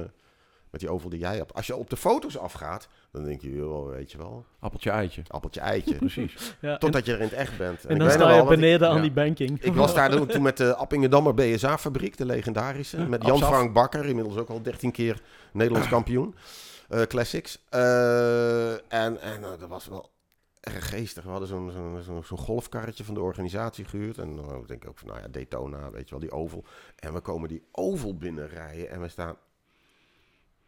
[0.74, 1.54] met die oval die jij hebt.
[1.54, 5.22] Als je op de foto's afgaat, dan denk je, joh, weet je wel, Appeltje eitje.
[5.28, 5.94] appeltje eitje.
[6.06, 6.56] Precies.
[6.60, 7.84] Ja, Totdat je er in het echt bent.
[7.84, 9.00] en dan sta wel, je ik- beneden aan ja.
[9.02, 9.62] die banking.
[9.62, 12.96] Ik was daar toen- toen met de Appingedammer BSA-fabriek, de legendarische.
[13.06, 13.38] Met Absaf.
[13.38, 15.20] Jan-Frank Bakker, inmiddels ook al 13 keer
[15.52, 16.34] Nederlands kampioen.
[16.88, 17.58] eh, classics.
[17.68, 20.10] Eh, en en nou, dat was wel
[20.60, 21.24] erg geestig.
[21.24, 24.18] We hadden zo'n zo'n zo'n- zo'n golfkarretje van de organisatie gehuurd.
[24.18, 26.64] En dan denk ik ook van, nou ja, Daytona, weet je wel, die oval.
[26.98, 29.36] En we komen die oval binnenrijden en we staan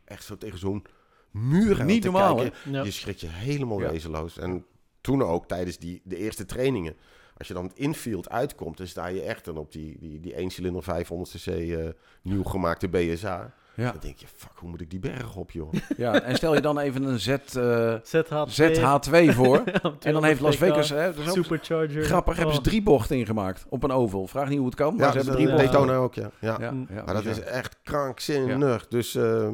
[0.07, 0.85] echt zo tegen zo'n
[1.31, 2.73] muur aan Niet te normaal, kijken.
[2.73, 2.83] Ja.
[2.83, 3.91] Je schrikt je helemaal Ja.
[3.91, 4.39] wezenloos.
[4.39, 4.65] En
[5.01, 6.95] toen ook tijdens die, de eerste trainingen.
[7.37, 10.35] Als je dan het infield uitkomt, dan sta je echt dan op die, die, die
[10.35, 11.85] 1 cilinder 500 cc eh,
[12.23, 13.55] nieuw gemaakte BSA.
[13.75, 13.91] Ja.
[13.91, 15.73] Dan denk je, fuck, hoe moet ik die berg op, joh?
[15.97, 16.21] ja.
[16.23, 18.51] En stel je dan even een Z, eh, ZH2.
[18.51, 19.63] ZH2 voor.
[20.01, 20.89] en dan heeft Las 200 Vegas...
[20.91, 22.03] Hè, ook Supercharger.
[22.05, 22.37] grappig.
[22.37, 22.67] Hebben ze Oh.
[22.67, 24.27] drie bochten ingemaakt op een oval.
[24.27, 25.73] Vraag niet hoe het kan, maar Ja, ze dus, hebben drie bochten.
[25.73, 26.31] Daytona ook, ja.
[26.41, 26.57] ja.
[26.61, 26.87] Ja, Mm.
[26.91, 28.89] ja, Maar dat is echt krankzinnig.
[28.89, 29.49] Dus eh,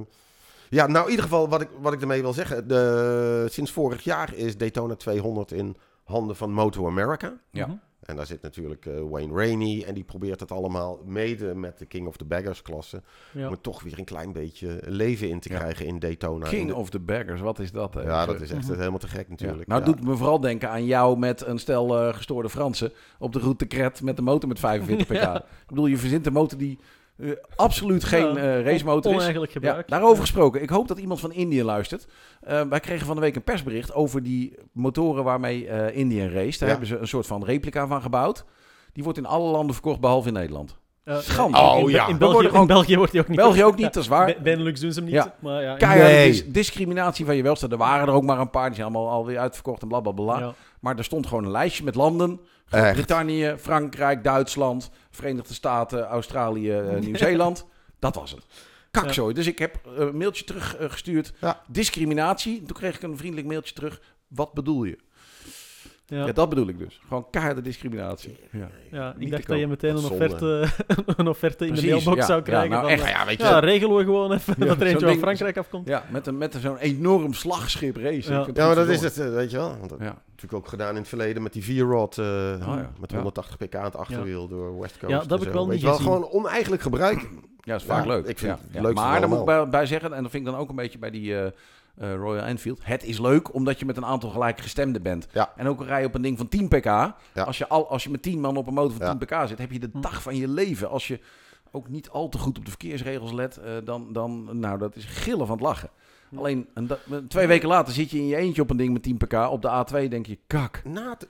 [0.73, 2.69] ja, nou in ieder geval wat ik, wat ik ermee wil zeggen.
[2.69, 7.33] De, sinds vorig jaar is Daytona 200 in handen van Moto America.
[7.51, 7.67] Ja.
[7.67, 7.77] Mhm.
[8.03, 9.85] En daar zit natuurlijk eh, Wayne Rainey.
[9.87, 13.03] En die probeert het allemaal mede met de King of the Baggers klasse.
[13.33, 13.47] Ja.
[13.47, 15.59] Om er toch weer een klein beetje leven in te Ja.
[15.59, 16.45] krijgen in Daytona.
[16.45, 17.95] In King de- of the Baggers, wat is dat?
[17.95, 18.03] hè?
[18.03, 18.79] ja, dat is echt Mhm.
[18.79, 19.31] helemaal te gek Ja.
[19.31, 19.69] natuurlijk.
[19.69, 19.87] Nou, Ja.
[19.87, 23.67] doet me vooral denken aan jou met een stel eh, gestoorde Fransen op de route
[23.67, 25.13] Kret met de motor met 45 pk.
[25.13, 25.37] Ja.
[25.63, 26.79] Ik bedoel, je verzint een motor die
[27.23, 29.17] eh, absoluut geen Ja, eh racemotor is.
[29.19, 29.89] Oneigenlijk Ja, gebruik.
[29.89, 30.63] daarover gesproken.
[30.63, 32.07] Ik hoop dat iemand van Indië luistert.
[32.41, 36.59] Eh, wij kregen van de week een persbericht over die motoren waarmee eh Indië race.
[36.59, 36.75] Daar Ja.
[36.75, 38.45] hebben ze een soort van replica van gebouwd.
[38.93, 40.77] Die wordt in alle landen verkocht, behalve in Nederland.
[41.05, 41.59] Eh, Schande.
[41.59, 42.07] in- Oh, in, ja.
[42.09, 42.51] In België, in
[42.97, 44.27] wordt die ook niet België ook niet, dat is waar.
[44.27, 45.15] Be- Benelux doen ze hem niet.
[45.19, 45.35] Ja.
[45.39, 46.31] Maar ja, Keiharde Nee.
[46.31, 47.73] dis- discriminatie van je welstand.
[47.73, 50.13] Er waren er ook maar een paar, die zijn allemaal alweer uitverkocht en bla bla
[50.13, 50.39] bla.
[50.39, 50.55] ja.
[50.81, 52.41] Maar er stond gewoon een lijstje met landen.
[52.71, 57.67] Brittannië, Frankrijk, Duitsland, Verenigde Staten, Australië, eh, Nieuw-Zeeland.
[57.99, 58.45] Dat was het.
[58.91, 59.35] Kakzooi.
[59.35, 61.33] Dus ik heb eh, een mailtje teruggestuurd.
[61.41, 61.61] Ja.
[61.69, 62.63] Discriminatie.
[62.63, 64.01] Toen kreeg ik een vriendelijk mailtje terug.
[64.29, 64.99] Wat bedoel je?
[66.13, 66.27] Ja.
[66.27, 66.33] Ja.
[66.33, 67.01] dat bedoel ik dus.
[67.09, 68.39] Gewoon keiharde discriminatie.
[68.51, 68.69] Ja.
[68.91, 70.65] Ja, ik dacht dat je meteen een offerte,
[71.17, 72.25] een offerte in de mailbox ja.
[72.27, 72.71] zou Ja, krijgen.
[72.71, 73.03] nou van, echt.
[73.03, 75.17] eh, ja, weet je, ja, regelen we gewoon even Ja, dat er zo'n eentje van
[75.19, 75.89] Frankrijk afkomt.
[75.89, 78.33] Ja, met, een, met zo'n enorm slagschip race.
[78.33, 78.47] Ja.
[78.55, 79.77] Ja, maar dat is het, eh, weet je wel.
[79.79, 80.17] Want dat Ja.
[80.27, 82.19] natuurlijk ook gedaan in het verleden met die V-Rod.
[82.19, 82.27] eh,
[82.61, 82.91] ja.
[83.01, 83.17] Met Ja.
[83.17, 85.13] 180 pk aan het achterwiel door West Coast.
[85.13, 85.53] Ja, dat en heb ik zo.
[85.53, 87.21] wel niet wel, gewoon oneigenlijk gebruik.
[87.21, 88.27] Ja, dat is vaak Ja, leuk.
[88.27, 88.81] ik vind ja, het ja.
[88.81, 90.77] leukste Maar daar moet ik bij, bij zeggen, en dat vind ik dan ook een
[90.77, 91.35] beetje bij die
[91.97, 92.81] eh, Royal Enfield.
[92.83, 95.27] Het is leuk omdat je met een aantal gelijkgestemden bent.
[95.33, 95.53] Ja.
[95.57, 96.87] En ook al rij je op een ding van 10 pk.
[97.35, 99.15] Als, je al, als je met 10 man op een motor van Ja.
[99.17, 100.01] 10 pk zit, heb je de Hm.
[100.01, 100.91] dag van je leven.
[100.91, 101.21] Als je
[101.71, 105.05] ook niet al te goed op de verkeersregels let, eh, dan, dan, nou, dat is
[105.05, 105.91] gillen van het lachen.
[106.29, 106.39] Hm.
[106.39, 106.89] Alleen een
[107.29, 109.33] twee weken later zit je in je eentje op een ding met 10 pk.
[109.51, 109.69] Op de
[110.05, 110.83] A2 denk je, kak.
[110.85, 111.29] Na het-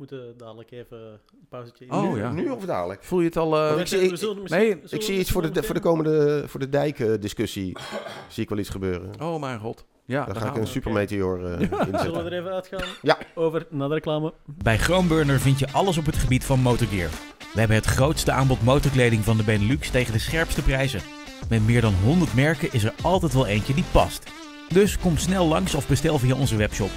[0.00, 1.92] moeten dadelijk even een pauzetje in.
[1.92, 2.30] Oh, nu, ja.
[2.32, 3.04] nu of dadelijk?
[3.04, 3.56] Voel je het al...
[3.56, 7.76] eh, ik zie- nee, Ik zie iets voor de, voor de komende voor de dijk-discussie.
[8.28, 9.10] zie ik wel iets gebeuren.
[9.22, 9.84] Oh mijn god.
[10.04, 10.66] Ja, Daar daar ga ik een we.
[10.68, 12.24] supermeteor eh Zullen we inzetten.
[12.26, 12.88] er even uitgaan?
[13.02, 13.18] Ja.
[13.34, 14.32] Over naar de reclame.
[14.44, 17.10] Bij Groenburner vind je alles op het gebied van motorgear.
[17.52, 21.00] We hebben het grootste aanbod motorkleding van de Benelux tegen de scherpste prijzen.
[21.48, 24.30] Met meer dan 100 merken is er altijd wel eentje die past.
[24.72, 26.90] Dus kom snel langs of bestel via onze webshop.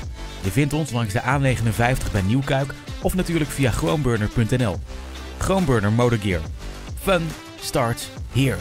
[0.44, 4.76] Je vindt ons langs de A59 bij Nieuwkuik of natuurlijk via groenburner.nl.
[5.38, 6.42] Groenburner Motorgear.
[6.96, 7.22] Fun
[7.60, 8.58] starts here.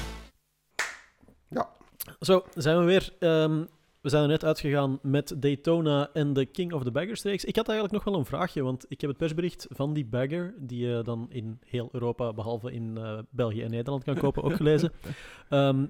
[2.20, 3.12] Zo, zijn we weer.
[3.18, 3.64] Ehm,
[4.00, 7.44] we zijn er net uitgegaan met Daytona en de King of the Baggers reeks.
[7.44, 10.54] Ik had eigenlijk nog wel een vraagje, want ik heb het persbericht van die bagger,
[10.58, 14.56] die je dan in heel Europa, behalve in eh, België en Nederland kan kopen, ook
[14.56, 14.92] gelezen.
[15.48, 15.84] Ehm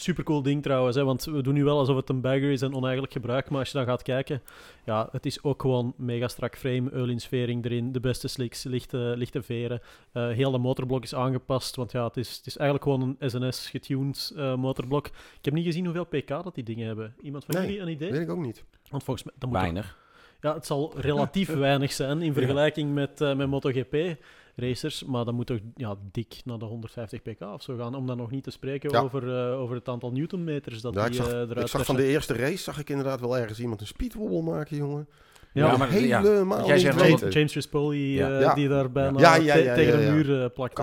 [0.00, 2.74] supercool ding trouwens, hè, want we doen nu wel alsof het een bagger is en
[2.74, 4.42] oneigenlijk gebruik, maar als je dan gaat kijken,
[4.84, 9.42] ja, het is ook gewoon mega strak frame, eulinsfering erin, de beste slicks, lichte, lichte
[9.42, 9.80] veren.
[10.12, 13.30] Eh, heel de motorblok is aangepast, want ja, het is, het is eigenlijk gewoon een
[13.30, 15.06] SNS getuned eh, motorblok.
[15.06, 17.14] Ik heb niet gezien hoeveel pk dat die dingen hebben.
[17.22, 18.10] Iemand van Nee, jullie een idee?
[18.10, 18.64] Weet ik ook niet.
[18.90, 19.34] Want volgens mij...
[19.38, 19.98] Dat moet toch- Weinig.
[20.40, 23.96] ja, het zal relatief weinig zijn in vergelijking met, eh met MotoGP
[24.60, 28.06] racers, maar dat moet toch ja, dik naar de 150 pk of zo gaan, om
[28.06, 29.00] dan nog niet te spreken Ja.
[29.00, 31.84] over, eh, over het aantal newtonmeters dat Ja, ik die zag, eh, eruit ik zag
[31.84, 35.08] van de eerste race zag ik inderdaad wel ergens iemand een speedwobble maken, jongen.
[35.52, 37.30] Ja, Ja, maar- helemaal jij zegt James, wel.
[37.30, 38.40] James Rispoli, Ja.
[38.40, 40.80] eh, die daar bijna Ja, ja, te- ja, tegen ja, de muur eh, plakt.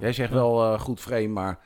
[0.00, 1.58] Jij zegt wel eh, goed frame, maar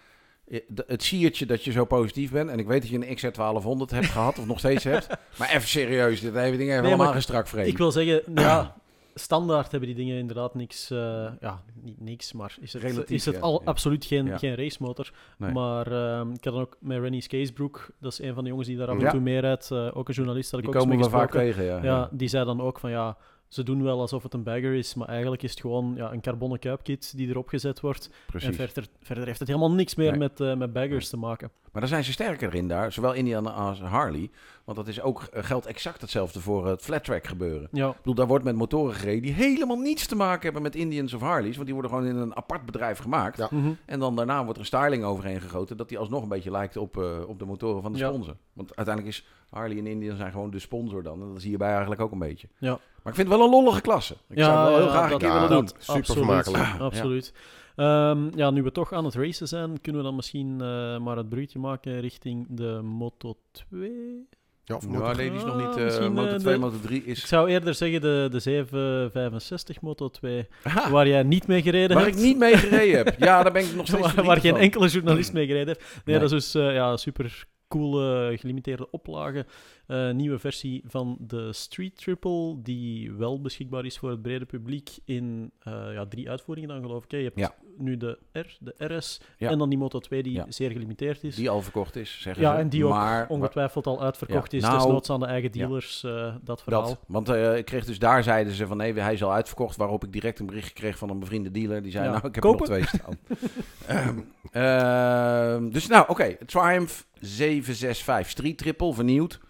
[0.87, 2.51] het siertje dat je zo positief bent.
[2.51, 5.07] En ik weet dat je een XR1200 hebt gehad, of nog steeds hebt.
[5.39, 7.69] Maar even serieus, dit hele ding heeft Nee, helemaal geen strak vreemd.
[7.69, 8.77] Ik wil zeggen, ja,
[9.15, 10.91] standaard hebben die dingen inderdaad niks.
[10.91, 10.99] eh,
[11.41, 13.41] ja, niet niks, maar is het, Relatief, is het ja.
[13.41, 13.67] al Ja.
[13.67, 14.39] absoluut geen, Ja.
[14.39, 15.13] geen racemotor.
[15.39, 15.53] Nee.
[15.53, 18.69] Maar ehm, ik had dan ook met Rennie Scasebrook, dat is een van de jongens
[18.69, 20.81] die daar af en toe mee rijdt, eh, ook een journalist, dat ik Die ook
[20.83, 22.09] komen we vaak tegen, ja.
[22.13, 23.17] Die zei dan ook van ja,
[23.49, 26.21] ze doen wel alsof het een bagger is, maar eigenlijk is het gewoon ja, een
[26.21, 28.11] carbonnen kuipkit die erop gezet wordt.
[28.27, 28.49] precies.
[28.49, 30.19] En verder, verder heeft het helemaal niks meer Nee.
[30.19, 31.51] met, eh, met baggers te maken.
[31.73, 34.31] Maar daar zijn ze sterker in daar, zowel Indian als Harley.
[34.65, 37.69] Want dat is ook, eh, geldt exact hetzelfde voor het flat track gebeuren.
[37.73, 40.75] Ja, Ik bedoel, daar wordt met motoren gereden die helemaal niets te maken hebben met
[40.77, 41.55] Indians of Harleys.
[41.55, 43.37] Want die worden gewoon in een apart bedrijf gemaakt.
[43.39, 43.49] Ja.
[43.51, 43.71] mhm.
[43.85, 46.77] En dan daarna wordt er een styling overheen gegoten dat die alsnog een beetje lijkt
[46.77, 48.09] op, eh, op de motoren van de Ja.
[48.09, 48.37] sponsor.
[48.53, 51.23] Want uiteindelijk is Harley en Indian zijn gewoon de sponsor dan.
[51.23, 52.49] En dat zie je bij eigenlijk ook een beetje.
[52.59, 52.71] Ja.
[53.03, 54.17] Maar ik vind het wel een lollige klasse.
[54.29, 55.69] Ik zou het wel heel graag een keer Ja, willen doen.
[55.79, 56.81] Super absoluut, vermakelijk.
[56.81, 57.33] Absoluut.
[57.81, 61.17] Ehm, ja, nu we toch aan het racen zijn, kunnen we dan misschien eh, maar
[61.17, 63.37] het bruutje maken richting de Moto
[63.69, 64.29] 2?
[64.65, 65.67] Ja, of Nou, nee, die is nog niet.
[65.67, 67.29] Ah, eh misschien, Moto eh, 2, de- Moto 3 Ik is.
[67.29, 72.07] zou eerder zeggen de, de 765 Moto 2, Aha, waar jij niet mee gereden waar
[72.07, 72.25] ik hebt.
[72.27, 73.19] niet mee gereden heb.
[73.19, 74.15] Ja, daar ben ik nog steeds.
[74.15, 75.81] waar, waar geen enkele journalist mee gereden heeft.
[75.81, 76.19] Nee, Nee.
[76.29, 79.47] dat is dus eh, ja, super coole gelimiteerde oplage.
[79.91, 84.91] Eh, nieuwe versie van de Street Triple, die wel beschikbaar is voor het brede publiek
[85.05, 87.11] in eh, ja, drie uitvoeringen dan geloof ik.
[87.11, 87.17] hè.
[87.17, 87.55] Je hebt Ja.
[87.77, 89.51] nu de R, de RS Ja.
[89.51, 91.35] en dan die Moto 2 die zeer gelimiteerd is.
[91.37, 92.61] Die al verkocht is, zeggen ja, ze.
[92.61, 96.35] en die ook maar, ongetwijfeld al uitverkocht is, Nou, desnoods aan de eigen dealers, eh,
[96.43, 96.83] dat verhaal.
[96.87, 99.77] Dat, want ik kreeg dus daar zeiden ze van nee, hij is al uitverkocht.
[99.77, 101.83] Waarop ik direct een berichtje kreeg van een bevriende dealer.
[101.83, 102.71] Die zei nou, ik heb kopen.
[102.71, 103.19] er nog twee staan.
[104.53, 106.37] Ehm, dus nou, oké.
[106.47, 109.41] Triumph 765 Street Triple vernieuwd.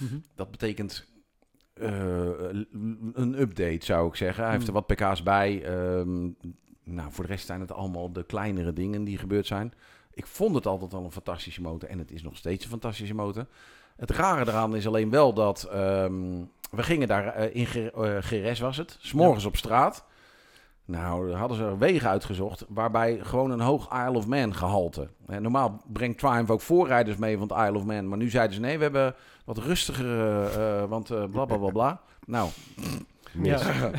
[0.00, 0.14] Mhm.
[0.34, 1.08] Dat betekent
[1.74, 1.88] eh,
[3.12, 4.42] een update zou ik zeggen.
[4.44, 4.82] Hij heeft er Hmm.
[4.86, 5.64] wat pk's bij.
[5.64, 6.20] Ehm,
[6.84, 9.72] nou, voor de rest zijn het allemaal de kleinere dingen die gebeurd zijn.
[10.14, 11.88] Ik vond het altijd al een fantastische motor.
[11.88, 13.46] En het is nog steeds een fantastische motor.
[13.96, 15.62] Het rare eraan is alleen wel dat...
[15.64, 18.96] ehm, we gingen daar eh, in G- eh, GRS was het.
[19.00, 20.04] S'morgens op straat.
[20.90, 25.08] Nou, hadden ze wegen uitgezocht waarbij gewoon een hoog Isle of Man gehalte.
[25.26, 28.08] En normaal brengt Triumph ook voorrijders mee van het Isle of Man.
[28.08, 29.14] Maar nu zeiden ze nee, we hebben
[29.44, 32.00] wat rustiger, eh, want eh bla bla bla bla.
[32.26, 32.48] Nou.
[33.42, 33.60] Ja.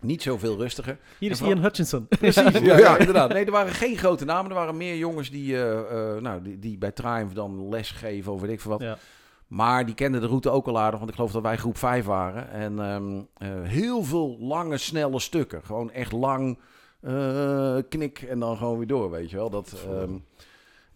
[0.00, 0.98] niet zoveel rustiger.
[1.18, 2.06] Hier is Ian Hutchinson.
[2.18, 3.32] Precies, ja, inderdaad.
[3.32, 4.50] Nee, er waren geen grote namen.
[4.50, 8.32] Er waren meer jongens die, eh, eh, nou, die, die bij Triumph dan les geven
[8.32, 8.80] of weet ik veel wat.
[8.80, 8.98] Ja.
[9.46, 12.04] Maar die kenden de route ook al aardig, want ik geloof dat wij groep 5
[12.04, 12.50] waren.
[12.50, 15.62] En ehm, eh, heel veel lange, snelle stukken.
[15.64, 16.58] Gewoon echt lang,
[17.00, 19.50] eh, knik en dan gewoon weer door, weet je wel.
[19.50, 20.12] Dat, ehm,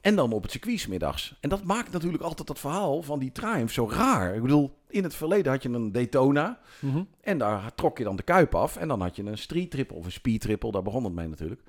[0.01, 1.37] en dan op het circuit middags.
[1.41, 4.35] En dat maakt natuurlijk altijd dat verhaal van die Triumph zo raar.
[4.35, 6.59] Ik bedoel, in het verleden had je een Daytona.
[6.79, 7.03] Mhm.
[7.21, 8.77] En daar trok je dan de kuip af.
[8.77, 10.71] En dan had je een street triple of een speed triple.
[10.71, 11.61] Daar begon het mee natuurlijk.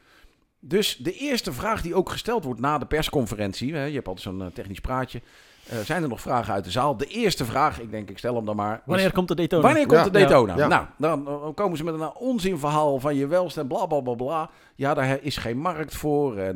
[0.60, 3.74] Dus de eerste vraag die ook gesteld wordt na de persconferentie.
[3.74, 5.22] Hè, je hebt altijd zo'n eh, technisch praatje.
[5.68, 6.97] Eh, zijn er nog vragen uit de zaal?
[6.97, 8.76] De eerste vraag, ik denk ik stel hem dan maar.
[8.76, 9.62] is, Wanneer komt de Daytona?
[9.62, 10.57] wanneer komt Ja, de Daytona?
[10.57, 10.68] ja.
[10.68, 14.49] Nou, dan komen ze met een onzinverhaal van je welst en bla bla bla bla.
[14.76, 16.38] Ja, daar is geen markt voor.
[16.38, 16.55] En.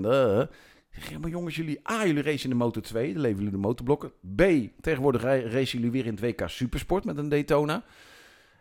[0.91, 3.43] Ik zeg, ja, maar jongens, jullie A, jullie racen in de Moto 2, dan leveren
[3.43, 4.11] jullie de motorblokken.
[4.35, 4.41] B,
[4.81, 7.83] tegenwoordig ra- racen jullie weer in het WK Supersport met een Daytona.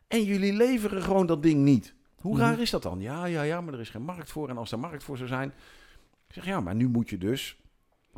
[0.08, 1.94] En jullie leveren gewoon dat ding niet.
[2.20, 2.42] Hoe Mhm.
[2.42, 3.00] raar is dat dan?
[3.00, 4.48] Ja, ja, ja, maar er is geen markt voor.
[4.48, 5.48] En als er markt voor zou zijn...
[6.28, 7.56] Ik zeg, ja, maar nu moet je dus...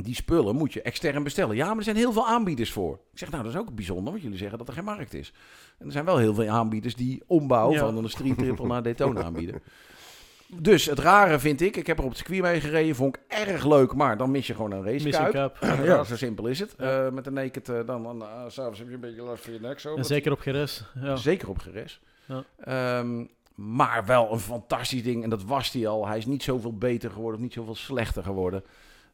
[0.03, 1.57] Die spullen moet je extern bestellen.
[1.57, 2.95] Ja, maar er zijn heel veel aanbieders voor.
[3.13, 5.33] Ik zeg, nou, dat is ook bijzonder, want jullie zeggen dat er geen markt is.
[5.79, 7.79] En er zijn wel heel veel aanbieders die ombouw Ja.
[7.79, 9.63] van een street triple naar Daytona aanbieden.
[10.49, 13.23] Dus het rare vind ik, ik heb er op het circuit mee gereden, vond ik
[13.29, 15.33] erg leuk, maar dan mis je gewoon een racekuip.
[15.33, 15.85] Cup.
[15.85, 16.75] Ja, zo simpel is het.
[16.79, 17.07] Ja.
[17.07, 19.53] Eh, met een naked, eh, dan, dan eh, s'avonds heb je een beetje last van
[19.53, 19.97] je nek zo.
[19.97, 20.85] En zeker op Geres.
[21.01, 21.17] Ja.
[21.17, 22.01] Zeker op geres.
[22.27, 22.45] Ja.
[22.59, 23.25] Ehm,
[23.55, 25.23] maar wel een fantastisch ding.
[25.23, 26.07] En dat was hij al.
[26.07, 28.63] Hij is niet zoveel beter geworden of niet zoveel slechter geworden.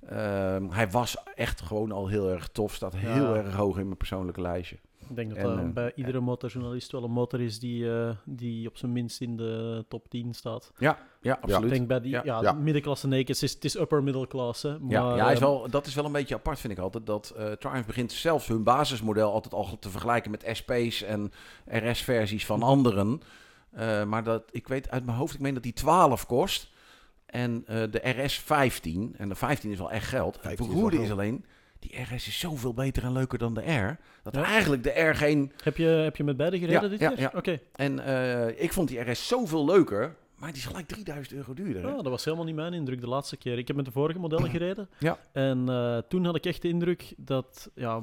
[0.09, 2.75] Ehm, hij was echt gewoon al heel erg tof.
[2.75, 3.43] Staat heel Ja.
[3.43, 4.77] erg hoog in mijn persoonlijke lijstje.
[5.09, 8.69] Ik denk dat En, eh, bij iedere motorjournalist wel een motor is die, eh, die
[8.69, 10.73] op zijn minst in de top 10 staat.
[10.79, 11.71] Ja, ja Ik absoluut.
[11.71, 12.53] denk bij die Ja.
[12.53, 14.79] middenklasse is, het is upper middelklasse.
[14.81, 17.07] Maar, ja, ja is ehm, wel, dat is wel een beetje apart, vind ik altijd.
[17.07, 21.33] Dat eh, Triumph begint zelfs hun basismodel altijd al te vergelijken met SP's en
[21.67, 23.21] RS-versies van anderen.
[24.09, 26.71] Maar dat, ik weet uit mijn hoofd, ik meen dat die 12 kost.
[27.33, 29.15] En eh, de RS 15.
[29.19, 30.35] En de 15 is wel echt geld.
[30.35, 31.19] Het 15 is beroerde is geld.
[31.19, 31.45] alleen,
[31.79, 33.99] die RS is zoveel beter en leuker dan de R.
[34.23, 34.43] Dat Ja.
[34.45, 35.53] eigenlijk de R geen...
[35.65, 37.21] heb, je, heb je met beide gereden Ja, dit ja, jaar?
[37.21, 37.33] ja.
[37.35, 37.61] Oké.
[37.73, 40.17] En eh, ik vond die RS zoveel leuker.
[40.37, 41.83] Maar die is gelijk 3000 euro duurder.
[41.83, 41.89] hè?
[41.89, 43.59] Ah, dat was helemaal niet mijn indruk de laatste keer.
[43.59, 44.89] Ik heb met de vorige modellen gereden.
[44.99, 45.19] Ja.
[45.33, 48.01] En eh, toen had ik echt de indruk dat, ja,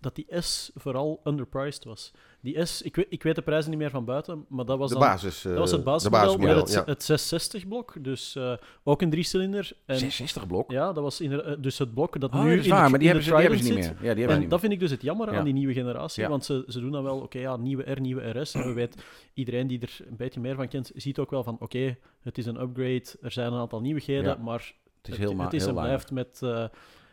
[0.00, 2.12] dat die S vooral underpriced was.
[2.46, 4.88] Die S, ik weet, ik weet de prijzen niet meer van buiten, maar dat was
[4.92, 5.08] De dan...
[5.08, 5.44] basis.
[5.44, 7.14] eh, Dat was het de basismodel met basismodel, het, ja.
[7.14, 8.52] het 660-blok, dus eh,
[8.84, 9.72] ook een driecilinder.
[9.86, 10.70] En 660 blok.
[10.70, 12.88] ja, dat was eh, dus het blok dat Oh, nu dat is in de, maar
[12.88, 14.08] die in hebben de ze, die hebben ze Trident niet meer.
[14.08, 15.38] Ja, die hebben ze En niet dat vind ik dus het jammer Ja.
[15.38, 16.28] aan die nieuwe generatie, Ja.
[16.28, 18.54] want ze, ze doen dan wel, oké, ja, nieuwe R, nieuwe RS.
[18.54, 19.00] En we weten,
[19.34, 22.46] iedereen die er een beetje meer van kent, ziet ook wel van, oké, het is
[22.46, 24.42] een upgrade, er zijn een aantal nieuwigheden, Ja.
[24.42, 26.64] maar Het is heel ma- het is heel en blijft met, eh,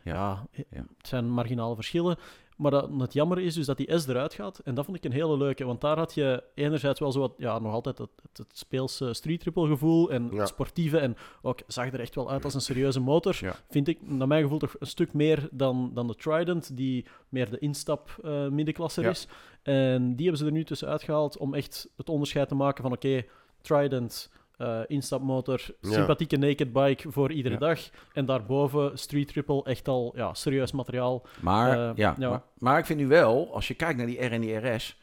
[0.04, 0.86] ja, Ja.
[0.98, 2.18] het zijn marginale verschillen.
[2.58, 4.60] Maar dat, het jammer is dus dat die S eruit gaat.
[4.60, 5.66] En dat vond ik een hele leuke.
[5.66, 9.14] Want daar had je enerzijds wel zo wat, ja, nog altijd het, het, het speelse
[9.14, 10.12] street triple gevoel.
[10.12, 10.40] En Ja.
[10.40, 10.98] het sportieve.
[10.98, 13.38] En ook zag er echt wel uit als een serieuze motor.
[13.42, 13.56] Ja.
[13.70, 16.78] Vind ik, naar mijn gevoel, toch een stuk meer dan, dan de Trident.
[16.78, 19.10] Die meer de instap eh middenklasser Ja.
[19.10, 19.28] is.
[19.64, 22.92] En die hebben ze er nu tussen uitgehaald om echt het onderscheid te maken van
[22.92, 23.24] oké,
[23.62, 24.32] Trident.
[24.58, 25.92] Eh, instapmotor, Ja.
[25.92, 27.60] sympathieke naked bike voor iedere Ja.
[27.60, 27.80] dag.
[28.14, 31.26] En daarboven Street Triple, echt al ja, serieus materiaal.
[31.42, 32.30] Maar, Eh, ja, ja.
[32.30, 34.98] Maar, maar ik vind nu wel, als je kijkt naar die R en die RS,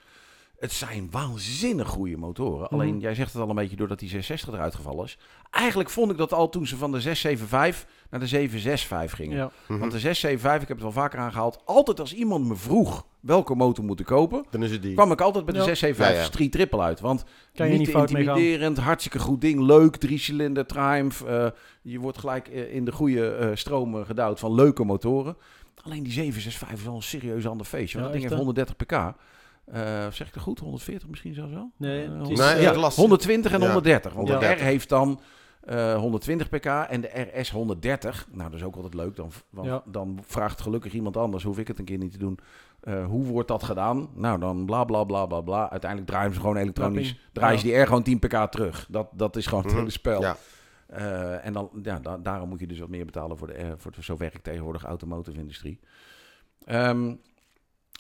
[0.58, 2.64] het zijn waanzinnig goede motoren.
[2.64, 2.74] Mhm.
[2.74, 5.18] Alleen, jij zegt het al een beetje doordat die 660 eruit gevallen is.
[5.50, 9.36] Eigenlijk vond ik dat al toen ze van de 675 naar de 765 gingen.
[9.36, 9.50] Ja.
[9.66, 9.78] Mhm.
[9.78, 13.54] Want de 675, ik heb het wel vaker aangehaald, altijd als iemand me vroeg welke
[13.54, 14.94] motor moet ik kopen, Dan is het die.
[14.94, 15.66] kwam ik altijd bij de Ja.
[15.66, 16.32] 675 Ja, ja.
[16.32, 17.00] Street Triple uit.
[17.00, 21.22] Want Kan je niet, intimiderend, hartstikke goed ding, leuk, drie cilinder, Triumph.
[21.22, 21.46] eh,
[21.82, 25.36] je wordt gelijk eh, in de goede eh, stromen gedouwd van leuke motoren.
[25.82, 27.98] Alleen die 765 is wel een serieus ander feestje.
[28.00, 28.92] Want Ja, dat ding heeft 130 pk.
[28.92, 30.58] Eh, zeg ik het goed?
[30.58, 31.70] 140 misschien zelfs wel?
[31.76, 33.64] Nee, Eh, het is- 100 Nee, ja, ik las- 120 en Ja.
[33.64, 34.12] 130.
[34.12, 34.66] Want de 130.
[34.66, 35.20] R heeft dan
[35.60, 38.26] eh, 120 pk en de RS 130.
[38.32, 39.16] Nou, dat is ook altijd leuk.
[39.16, 39.82] Dan, want Ja.
[39.86, 42.38] dan vraagt gelukkig iemand anders, hoef ik het een keer niet te doen.
[42.80, 44.08] Eh, hoe wordt dat gedaan?
[44.14, 45.70] Nou, dan bla bla bla bla bla.
[45.70, 47.18] Uiteindelijk draaien ze gewoon elektronisch.
[47.32, 48.86] Draaien ze die R gewoon 10 pk terug.
[48.90, 49.78] Dat, dat is gewoon het Mhm.
[49.80, 50.20] hele spel.
[50.20, 50.36] Ja.
[50.86, 53.68] Eh, en dan, ja, da- daarom moet je dus wat meer betalen voor de, eh,
[53.76, 55.80] voor de zo werkt tegenwoordig automotive industrie.
[56.64, 57.14] Ehm,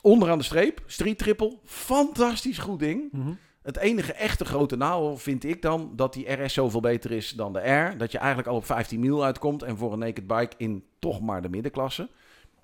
[0.02, 3.12] onderaan de streep, Street Triple, fantastisch goed ding.
[3.12, 3.30] Mhm.
[3.62, 7.52] Het enige echte grote nadeel vind ik dan dat die RS zoveel beter is dan
[7.52, 7.98] de R.
[7.98, 11.20] Dat je eigenlijk al op 15 mil uitkomt en voor een naked bike in toch
[11.20, 12.08] maar de middenklasse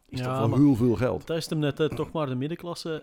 [0.08, 1.26] is Ja, dat wel heel veel geld.
[1.26, 3.02] Dat is hem net, hè, toch maar de middenklasse.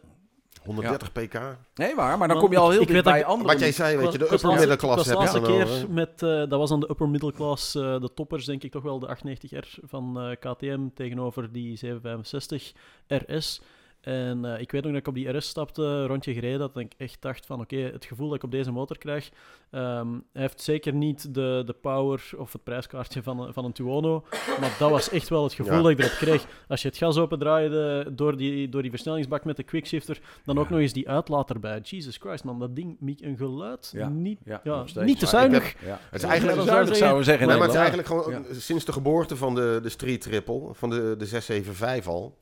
[0.66, 1.58] 130 pk.
[1.76, 3.50] Nee, waar, maar dan kom je al heel ik dicht weet dat bij ik- andere.
[3.52, 6.30] Wat jij zei, weet je, de upper was heb de je laatste keer met, eh,
[6.30, 9.80] dat was dan de upper middelklas, eh, de toppers denk ik toch wel de 890R
[9.84, 12.74] van eh, KTM tegenover die 765
[13.08, 13.62] RS.
[14.04, 16.94] En eh, ik weet nog dat ik op die RS stapte, rondje gereden, dat ik
[16.98, 19.30] echt dacht van oké, het gevoel dat ik op deze motor krijg,
[19.72, 23.72] ehm, hij heeft zeker niet de, de power of het prijskaartje van, een- van een
[23.72, 24.24] Tuono,
[24.60, 25.82] maar dat was echt wel het gevoel Ja.
[25.82, 26.46] dat ik erop kreeg.
[26.68, 30.66] Als je het gas opendraaide door die, door die versnellingsbak met de quickshifter, dan ook
[30.66, 30.72] Ja.
[30.72, 31.80] nog eens die uitlaat erbij.
[31.80, 34.08] Jesus Christ man, dat ding, Miek, een geluid, Ja.
[34.10, 34.62] niet, Ja,
[34.96, 35.76] niet te zuinig.
[35.86, 36.00] Ja.
[36.10, 37.48] Het is eigenlijk dat zuinig zou zouden we zeggen.
[37.48, 40.70] Nee, maar het is eigenlijk gewoon eh, sinds de geboorte van de, de Street Triple,
[40.74, 42.38] van de, de 675 al,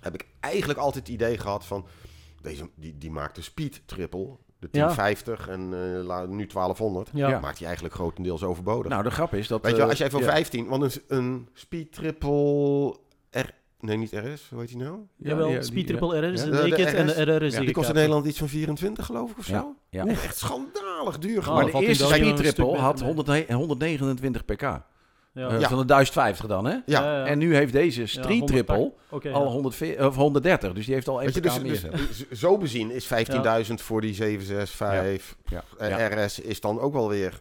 [0.00, 1.86] heb ik eigenlijk altijd het idee gehad van,
[2.42, 4.86] deze, die, die maakt de Speed Triple, de Ja.
[4.86, 7.40] 1050 en eh, la- nu 1200, Ja.
[7.40, 8.90] Maakt hij eigenlijk grotendeels overbodig.
[8.90, 9.62] Nou, de grap is dat...
[9.62, 10.26] Weet je, wel, eh, als jij voor ja.
[10.30, 12.96] 15, want een, een Speed Triple
[13.30, 13.46] R,
[13.80, 14.98] nee niet RS, hoe heet die nou?
[15.16, 16.46] Jawel, ja, Speed Triple RR is Ja.
[16.46, 17.14] een De- de naked en RS.
[17.14, 17.94] de RR is Ja, de Die kost in.
[17.94, 19.74] Nederland iets van 24 geloof ik of zo.
[19.90, 21.64] Ja, echt schandalig duur Maar gewoon.
[21.80, 23.04] de eerste Speed Triple had mee.
[23.14, 24.82] 100 129 pk.
[25.32, 25.48] Ja.
[25.48, 25.68] Eh, Ja.
[25.68, 26.76] Van de 1050 dan, hè?
[26.86, 29.50] Ja, En nu heeft deze Street 100 Triple al ja.
[29.50, 30.72] 140, of 130.
[30.72, 31.70] Dus die heeft al 1 Weet je, pk dus, meer.
[31.70, 32.28] dus, gezet.
[32.28, 33.04] dus zo bezien is
[33.68, 35.62] 15.000 voor die 765 Ja.
[35.78, 36.24] eh, Ja.
[36.24, 37.40] RS is dan ook wel weer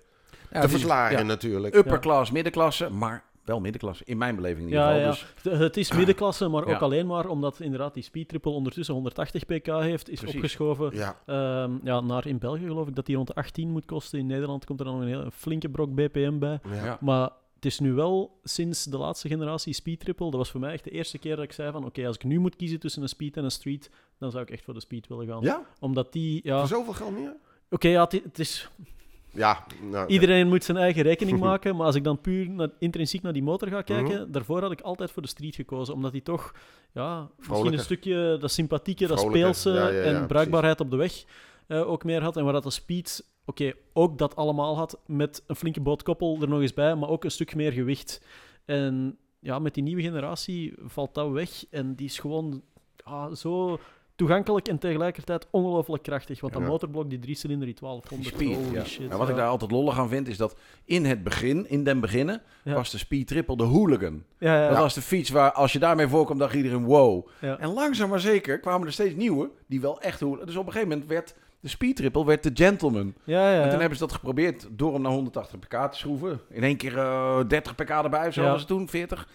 [0.51, 1.75] Ja, te verklaren ja, natuurlijk.
[1.75, 4.03] Upper class, middenklasse, maar wel middenklasse.
[4.05, 5.01] In mijn beleving in ieder Ja, geval.
[5.11, 5.17] ja.
[5.43, 6.73] Dus, Het is middenklasse, maar Ja.
[6.75, 10.35] ook alleen maar omdat inderdaad die Speed Triple ondertussen 180 pk heeft, is Precies.
[10.35, 13.85] opgeschoven Ja, ehm, ja, naar in België geloof ik dat die rond de 18 moet
[13.85, 14.19] kosten.
[14.19, 16.59] In Nederland komt er dan nog een, hele, een flinke brok BPM bij.
[16.99, 17.29] Maar
[17.59, 20.25] het is nu wel sinds de laatste generatie Speed Triple.
[20.29, 22.23] Dat was voor mij echt de eerste keer dat ik zei van oké, als ik
[22.23, 24.79] nu moet kiezen tussen een Speed en een Street, dan zou ik echt voor de
[24.79, 25.41] Speed willen gaan.
[25.41, 25.65] ja?
[25.79, 26.65] Omdat die, ja...
[26.67, 27.35] Voor Oké, zoveel geld meer?
[27.91, 28.69] ja, het, het is...
[29.33, 30.11] Ja, nou, oké.
[30.13, 33.43] Iedereen moet zijn eigen rekening maken, maar als ik dan puur naar, intrinsiek naar die
[33.43, 34.31] motor ga kijken, Mhm.
[34.31, 36.53] daarvoor had ik altijd voor de Street gekozen, omdat die toch,
[36.93, 40.27] ja, misschien een stukje dat sympathieke, dat speelse ja, ja, ja, en precies.
[40.27, 41.23] bruikbaarheid op de weg
[41.67, 42.37] eh, ook meer had.
[42.37, 46.47] En waar dat de Speed, oké, ook dat allemaal had, met een flinke bootkoppel er
[46.49, 48.21] nog eens bij, maar ook een stuk meer gewicht.
[48.65, 52.61] En ja, met die nieuwe generatie valt dat weg en die is gewoon
[53.03, 53.79] ah, zo
[54.15, 56.41] toegankelijk en tegelijkertijd ongelooflijk krachtig.
[56.41, 56.67] Want dat Ja.
[56.67, 58.83] motorblok, die drie-cilinder, die 1200, Speed, holy ja.
[58.85, 59.11] shit.
[59.11, 61.99] En wat ik daar altijd lollig aan vind, is dat in het begin, in den
[61.99, 62.73] beginnen, Ja.
[62.73, 64.23] was de Speed Triple de hooligan.
[64.37, 64.81] Ja, ja, Dat ja.
[64.81, 67.27] was de fiets waar, als je daarmee voorkomt, dacht iedereen wow.
[67.41, 67.57] Ja.
[67.59, 70.45] En langzaam maar zeker kwamen er steeds nieuwe, die wel echt hooligan.
[70.45, 73.13] Dus op een gegeven moment werd de Speed Triple werd de gentleman.
[73.23, 76.39] Ja, ja, En toen hebben ze dat geprobeerd door hem naar 180 pk te schroeven.
[76.49, 78.49] In één keer eh 30 pk erbij, zo Ja.
[78.49, 79.27] was het toen, 40.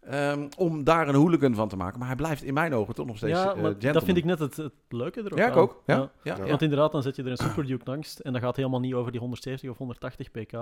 [0.00, 1.98] Ehm, om daar een hooligan van te maken.
[1.98, 4.24] Maar hij blijft in mijn ogen toch nog steeds ja, eh, maar dat vind ik
[4.24, 5.38] net het, het leuke erop.
[5.38, 5.58] Ja, ik aan.
[5.58, 5.82] ook.
[5.86, 6.36] Ja, ja.
[6.36, 6.46] Ja.
[6.46, 8.94] Want inderdaad, dan zet je er een Super Duke langs en dat gaat helemaal niet
[8.94, 10.52] over die 170 of 180 pk.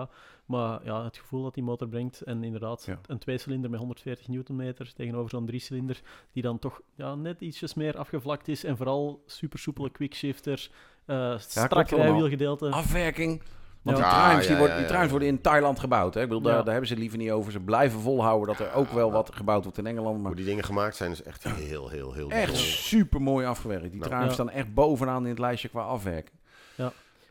[0.46, 4.92] Maar ja, het gevoel dat die motor brengt en inderdaad een tweecilinder met 140 newtonmeter
[4.94, 6.00] tegenover zo'n driecilinder
[6.32, 10.70] die dan toch ja, net ietsjes meer afgevlakt is en vooral super soepele quickshifter,
[11.06, 12.68] eh strak rijwielgedeelte.
[12.70, 13.42] Afwerking.
[13.82, 14.04] Want Ja.
[14.04, 15.08] die Ja, ja, die, worden, ja, die ja, ja.
[15.08, 16.14] worden in Thailand gebouwd.
[16.14, 16.20] Hè?
[16.22, 16.58] Ik bedoel, daar, Ja.
[16.62, 17.52] daar hebben ze het liever niet over.
[17.52, 20.16] Ze blijven volhouden dat er ook wel wat gebouwd wordt in Engeland.
[20.16, 23.90] Maar Hoe die dingen gemaakt zijn is echt heel, heel, heel echt super mooi afgewerkt.
[23.92, 24.24] Die Nou.
[24.24, 24.30] Ja.
[24.30, 26.40] staan echt bovenaan in het lijstje qua afwerking.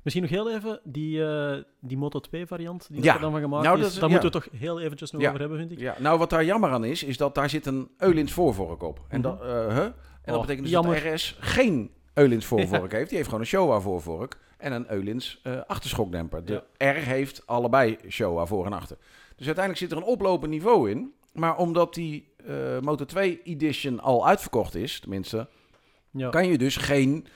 [0.03, 3.13] Misschien nog heel even die, eh, die Moto 2 variant die Ja.
[3.15, 3.81] er dan van gemaakt Nou, is.
[3.83, 4.19] dat is- Daar ja.
[4.19, 5.27] moeten we toch heel eventjes nog Ja.
[5.27, 5.79] over hebben, vind ik.
[5.79, 8.99] Ja, nou, wat daar jammer aan is, is dat daar zit een Eulins voorvork op.
[9.07, 9.29] En, Mhm.
[9.29, 9.77] dat, eh, huh?
[9.77, 9.93] en
[10.23, 11.03] dat Oh, betekent dus jammer.
[11.03, 13.07] dat RS geen Eulins voorvork heeft.
[13.07, 16.45] Die heeft gewoon een Showa voorvork en een Eulins eh, achterschokdemper.
[16.45, 18.97] De R heeft allebei Showa voor en achter.
[19.35, 21.13] Dus uiteindelijk zit er een oplopend niveau in.
[21.33, 25.47] Maar omdat die eh Moto 2 Edition al uitverkocht is, tenminste,
[26.11, 26.29] Ja.
[26.29, 27.27] kan je dus geen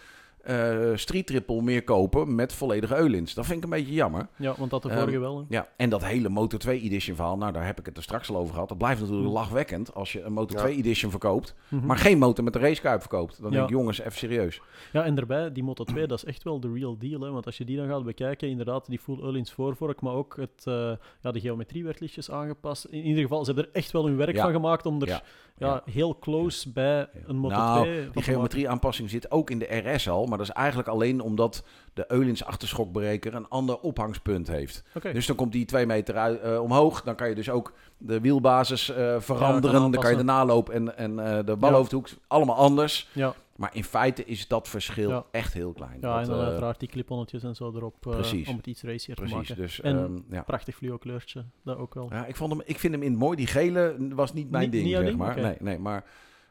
[0.45, 3.33] eh Street Triple meer kopen met volledige Eulins.
[3.33, 4.27] Dat vind ik een beetje jammer.
[4.35, 5.37] ja, want dat de Ehm, vorige wel.
[5.37, 5.43] hè.
[5.49, 8.29] Ja, en dat hele Moto 2 Edition verhaal, nou daar heb ik het er straks
[8.29, 8.69] al over gehad.
[8.69, 9.33] Dat blijft natuurlijk Mm.
[9.33, 10.61] lachwekkend als je een Moto Ja.
[10.63, 11.85] 2 Edition verkoopt, Mhm.
[11.85, 13.41] maar geen motor met de racekuip verkoopt.
[13.41, 13.57] Dan Ja.
[13.57, 14.61] denk ik, jongens, even serieus.
[14.93, 17.21] Ja, en daarbij, die Moto 2, dat is echt wel de real deal.
[17.21, 17.31] Hè?
[17.31, 20.63] Want als je die dan gaat bekijken, inderdaad, die full Eulins voorvork, maar ook het,
[20.65, 20.91] eh,
[21.21, 22.85] ja, de geometrie werd lichtjes aangepast.
[22.85, 24.41] In ieder geval, ze hebben er echt wel hun werk Ja.
[24.43, 25.21] van gemaakt om er
[25.57, 25.81] Ja.
[25.91, 30.09] heel close bij een Moto Nou, 2 van Die geometrieaanpassing zit ook in de RS
[30.09, 34.83] al, maar dat is eigenlijk alleen omdat de Eulins achterschokbreker een ander ophangspunt heeft.
[35.01, 37.01] Dus dan komt die twee meter uit, eh, omhoog.
[37.01, 39.91] Dan kan je dus ook de wielbasis eh, veranderen.
[39.91, 43.09] dan kan je de naloop en, en eh, de balhoofdhoek allemaal anders.
[43.11, 45.25] ja, Maar in feite is dat verschil Ja.
[45.31, 45.97] echt heel klein.
[46.01, 48.47] ja, Dat, en dan eh, uiteraard die cliponnetjes en zo erop, eh, precies.
[48.47, 49.55] om het iets racier te maken.
[49.55, 50.41] dus En- ehm, ja.
[50.41, 52.07] Prachtig fluo kleurtje, dat ook wel.
[52.13, 53.35] Ja, ik, vond hem, ik vind hem in mooi.
[53.37, 55.21] Die gele was niet mijn Niet- ding, niet jouw zeg ding?
[55.23, 55.39] maar.
[55.41, 56.03] Nee, nee, maar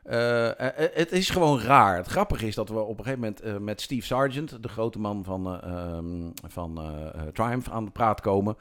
[0.03, 1.97] eh, eh, het is gewoon raar.
[1.97, 4.99] Het grappige is dat we op een gegeven moment eh, met Steve Sargent, de grote
[4.99, 8.57] man van, eh, ehm, van eh, eh, Triumph, aan de praat komen.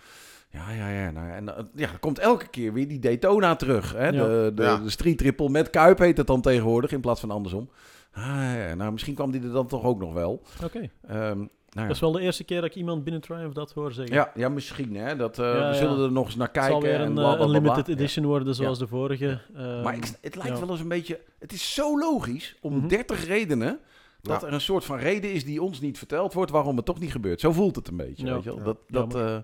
[0.50, 1.12] Ja, ja, ja.
[1.12, 3.94] Nou, ja, en eh, ja, er komt elke keer weer die Daytona terug.
[3.94, 4.06] Hè?
[4.08, 4.12] Ja.
[4.12, 4.78] De, de, Ja.
[4.78, 7.70] de Street Triple met Kuip heet het dan tegenwoordig, in plaats van andersom.
[8.14, 8.24] Ah,
[8.68, 10.42] ja, nou, misschien kwam die er dan toch ook nog wel.
[10.64, 11.82] Oké, Ehm, nou ja.
[11.82, 14.16] dat is wel de eerste keer dat ik iemand binnen Triumph dat hoor zeggen.
[14.16, 14.96] Ja, ja, misschien.
[14.96, 15.16] Hè?
[15.16, 15.74] Dat, eh, Ja, we ja.
[15.74, 16.72] zullen er nog eens naar Het kijken.
[16.72, 17.72] zal weer en een, bla, eh, bla, bla, een bla.
[17.72, 17.94] limited Ja.
[17.94, 19.40] edition worden zoals de vorige.
[19.56, 20.60] Ehm, Maar ik, het lijkt ja.
[20.60, 21.20] wel eens een beetje...
[21.40, 22.88] Het is zo logisch om Mhm.
[22.88, 23.80] 30 redenen...
[24.22, 24.48] dat Ja.
[24.48, 26.52] er een soort van reden is die ons niet verteld wordt...
[26.52, 27.40] waarom het toch niet gebeurt.
[27.40, 28.26] Zo voelt het een beetje.
[28.26, 28.34] Ja.
[28.34, 28.64] Weet je wel?
[28.64, 29.38] Dat, dat, eh,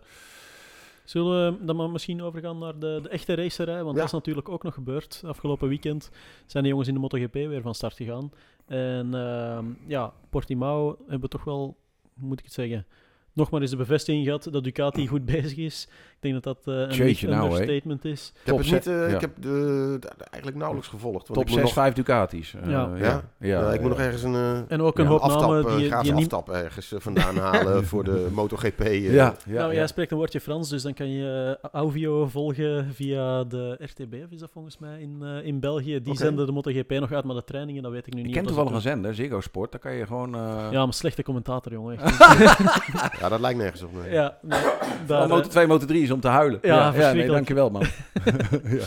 [1.03, 3.84] Zullen we dan maar misschien overgaan naar de, de echte racerij?
[3.84, 3.97] Want Ja.
[4.01, 5.22] dat is natuurlijk ook nog gebeurd.
[5.26, 6.09] Afgelopen weekend
[6.45, 8.32] zijn de jongens in de MotoGP weer van start gegaan.
[8.70, 11.78] En ehm, ja, Portimao hebben toch wel,
[12.13, 12.86] moet ik het zeggen,
[13.34, 15.88] nog maar eens de bevestiging gehad dat Ducati goed bezig is.
[16.22, 17.45] Ik denk dat dat eh, een Jeetje nou, hè.
[17.49, 18.28] understatement is.
[18.34, 19.15] Ik heb, Top het niet, zes- eh, ja.
[19.15, 21.28] ik heb de, de- eigenlijk nauwelijks gevolgd.
[21.28, 22.53] Want top ik moet 6, nog, 5 Ducatis.
[22.53, 22.91] Eh, Ja.
[22.95, 23.05] ja.
[23.05, 23.24] ja.
[23.38, 23.97] ja, ik moet ja.
[23.97, 26.34] nog ergens een, En ook een Ja, hoop die, gratis die niet...
[26.34, 28.80] aftap ergens vandaan halen voor de MotoGP.
[28.84, 29.74] Ja, ja, nou, ja.
[29.74, 34.32] jij spreekt een woordje Frans, dus dan kan je Auvio volgen via de RTB, of
[34.32, 36.01] is dat volgens mij, in, in België.
[36.01, 38.36] Die zenden de MotoGP nog uit, maar de trainingen, dat weet ik nu Ik niet.
[38.36, 39.72] ken dat toevallig ze een zender, Ziggo Sport.
[39.72, 40.32] Daar kan je gewoon...
[40.72, 41.97] Ja, maar slechte commentator, jongen.
[41.99, 42.17] echt.
[43.20, 43.89] Ja, dat lijkt nergens op.
[44.01, 44.11] nee.
[44.11, 46.60] ja, nee, Vooral daar, Motor 2, Motor 3 is om te huilen.
[46.62, 47.32] Ja, nee, verschrikkelijk.
[47.32, 47.82] dankjewel man.
[48.80, 48.84] ja.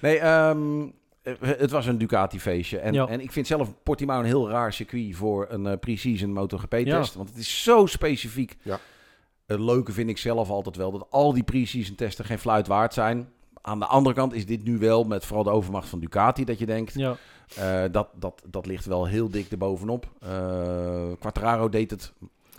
[0.00, 0.82] Nee, ehm,
[1.22, 2.78] eh, het was een Ducati-feestje.
[2.78, 3.06] En, Ja.
[3.06, 7.12] en ik vind zelf Portimao een heel raar circuit voor een eh, pre-season MotoGP-test.
[7.12, 7.16] Ja.
[7.18, 8.56] Want het is zo specifiek.
[8.62, 8.78] Ja.
[9.46, 12.94] Het leuke vind ik zelf altijd wel dat al die pre-season testen geen fluit waard
[12.94, 13.28] zijn.
[13.60, 16.58] Aan de andere kant is dit nu wel, met vooral de overmacht van Ducati, dat
[16.58, 16.94] je denkt...
[16.94, 17.16] ja,
[17.56, 20.06] eh, dat, dat, dat ligt wel heel dik erbovenop.
[20.20, 22.12] Eh Quartararo deed het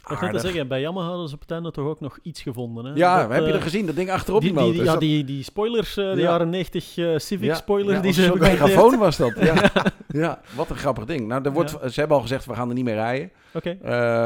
[0.09, 2.85] ik zeggen, bij Yamaha hadden ze op het einde toch ook nog iets gevonden.
[2.85, 2.91] Hè?
[2.93, 3.85] Ja, Dat, heb je eh, er gezien?
[3.85, 4.85] Dat ding achterop die, die, die, motor.
[4.85, 6.21] ja, dat- die, die spoilers, eh, de Ja.
[6.29, 9.33] jaren 90 eh, Civic Ja, spoiler, ja, die ze megafoon was dat.
[9.39, 9.71] Ja.
[10.23, 11.27] ja, wat een grappig ding.
[11.27, 11.69] Nou, er wordt.
[11.71, 13.31] Ze hebben al gezegd, we gaan er niet meer rijden.
[13.53, 13.77] Oké,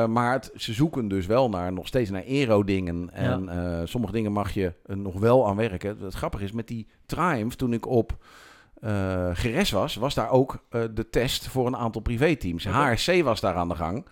[0.07, 3.09] maar het- ze zoeken dus wel naar, nog steeds naar aero-dingen.
[3.13, 3.49] En
[3.88, 5.97] sommige dingen mag je nog wel aan werken.
[6.01, 8.17] Het grappige is, met die Triumph, toen ik op
[8.82, 10.57] eh Geres was, was daar ook
[10.93, 12.65] de test voor een aantal privéteams.
[12.65, 14.05] HRC was daar aan de gang.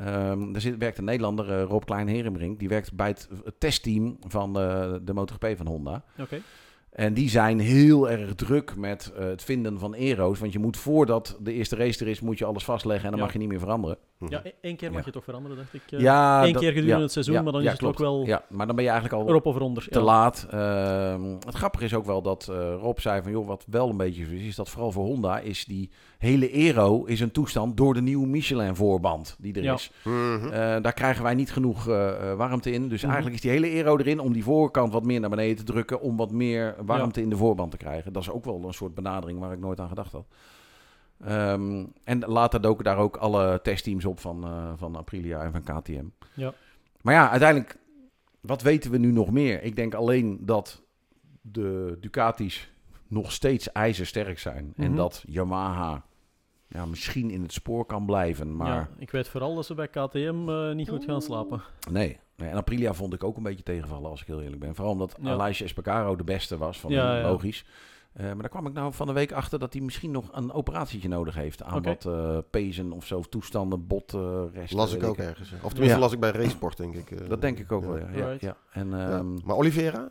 [0.00, 2.58] Ehm er zit, werkt een Nederlander, eh, Rob Klein-Herenbrink.
[2.58, 6.04] Die werkt bij het, het testteam van de, de MotoGP van Honda.
[6.20, 6.40] oké.
[6.90, 10.38] En die zijn heel erg druk met eh, het vinden van aero's.
[10.38, 13.18] Want je moet voordat de eerste race er is, moet je alles vastleggen en dan
[13.18, 13.24] Ja.
[13.24, 13.96] mag je niet meer veranderen.
[14.20, 14.32] Mhm.
[14.32, 15.06] Ja, e- één keer mag Ja.
[15.06, 15.82] je toch veranderen, dacht ik.
[15.90, 16.00] eh.
[16.00, 18.00] ja, Eén dat- keer gedurende ja, het seizoen, ja, maar dan ja, is het klopt.
[18.00, 19.88] ook wel Ja, maar dan ben je eigenlijk al erop of eronder.
[19.88, 20.04] te ja.
[20.04, 20.46] laat.
[20.50, 23.96] Ehm, het grappige is ook wel dat eh, Rob zei van, joh, wat wel een
[23.96, 27.76] beetje zo is, is dat vooral voor Honda is die hele aero is een toestand
[27.76, 29.74] door de nieuwe Michelin voorband die er Ja.
[29.74, 29.90] is.
[30.04, 30.44] Mhm.
[30.44, 30.50] Eh,
[30.82, 31.84] daar krijgen wij niet genoeg
[32.36, 32.88] warmte in.
[32.88, 33.06] Dus Mhm.
[33.10, 36.00] eigenlijk is die hele aero erin om die voorkant wat meer naar beneden te drukken.
[36.00, 38.12] Om wat meer warmte in de voorband te krijgen.
[38.12, 40.26] Dat is ook wel een soort benadering waar ik nooit aan gedacht had.
[41.24, 45.62] Ehm, en later doken daar ook alle testteams op van, eh, van Aprilia en van
[45.62, 46.04] KTM.
[46.34, 46.52] Ja.
[47.00, 47.76] Maar ja, uiteindelijk,
[48.40, 49.62] wat weten we nu nog meer?
[49.62, 50.82] Ik denk alleen dat
[51.40, 52.72] de Ducatis
[53.08, 54.72] nog steeds ijzersterk zijn.
[54.76, 54.96] En Mhm.
[54.96, 56.04] dat Yamaha
[56.68, 58.56] ja, misschien in het spoor kan blijven.
[58.56, 61.62] Maar Ja, ik weet vooral dat ze bij KTM eh, niet goed gaan slapen.
[61.90, 62.18] Nee.
[62.36, 62.48] nee.
[62.48, 64.74] En Aprilia vond ik ook een beetje tegenvallen, als ik heel eerlijk ben.
[64.74, 65.48] Vooral omdat Ja.
[65.48, 67.36] Espargaro de beste was, van Ja, ja.
[68.12, 70.52] Eh, maar daar kwam ik nou van de week achter dat hij misschien nog een
[70.52, 71.62] operatietje nodig heeft.
[71.62, 74.20] Aan wat eh pezen of zo, toestanden, bot, eh
[74.54, 74.76] resten.
[74.76, 75.52] las ik ook ergens.
[75.62, 76.02] Of tenminste Ja.
[76.04, 77.10] las ik bij Racesport, denk ik.
[77.10, 77.28] eh.
[77.28, 78.04] Dat denk ik ook wel, ja.
[78.14, 78.40] ja, Right.
[78.40, 78.56] ja.
[78.72, 79.08] En, Ja.
[79.08, 80.08] ehm, Maar Oliveira?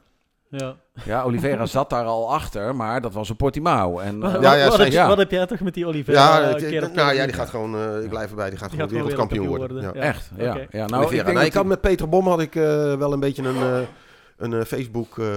[0.50, 0.76] Ja.
[1.06, 4.00] ja, Oliveira zat daar al achter, maar dat was een Portimao.
[4.00, 5.08] En, Wat, Ja, ja, wat, heb, je- ja.
[5.08, 6.39] wat heb jij toch met die Oliveira?
[6.39, 6.52] Ja,
[6.84, 9.06] op nou ja, die gaat gewoon, eh, ik blijf erbij, die gaat Die gewoon gaat
[9.08, 9.84] wereldkampioen wereldkampioen worden.
[9.84, 9.93] worden.
[10.02, 10.08] Ja.
[10.08, 10.50] Echt, ja.
[10.52, 10.78] Oké.
[10.78, 10.86] ja.
[10.86, 11.20] Nou, Oliveira.
[11.20, 13.56] ik denk Nee, ik had met Peter Bom had ik eh, wel een beetje een,
[13.56, 13.80] eh,
[14.40, 15.28] een eh, Facebook eh,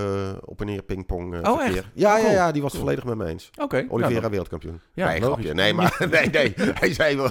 [0.45, 1.77] op en neer pingpong eh Oh, verkeer.
[1.77, 1.87] echt?
[1.95, 2.35] Ja, ja, Cool.
[2.35, 3.51] ja, die was volledig met me eens.
[3.61, 3.87] Oké.
[3.89, 4.81] Oliveira nou, wereldkampioen.
[4.95, 5.35] Ja, nee, logisch.
[5.45, 5.55] grapje.
[5.55, 6.53] Nee, maar nee, nee.
[6.81, 7.31] Hij zei wel.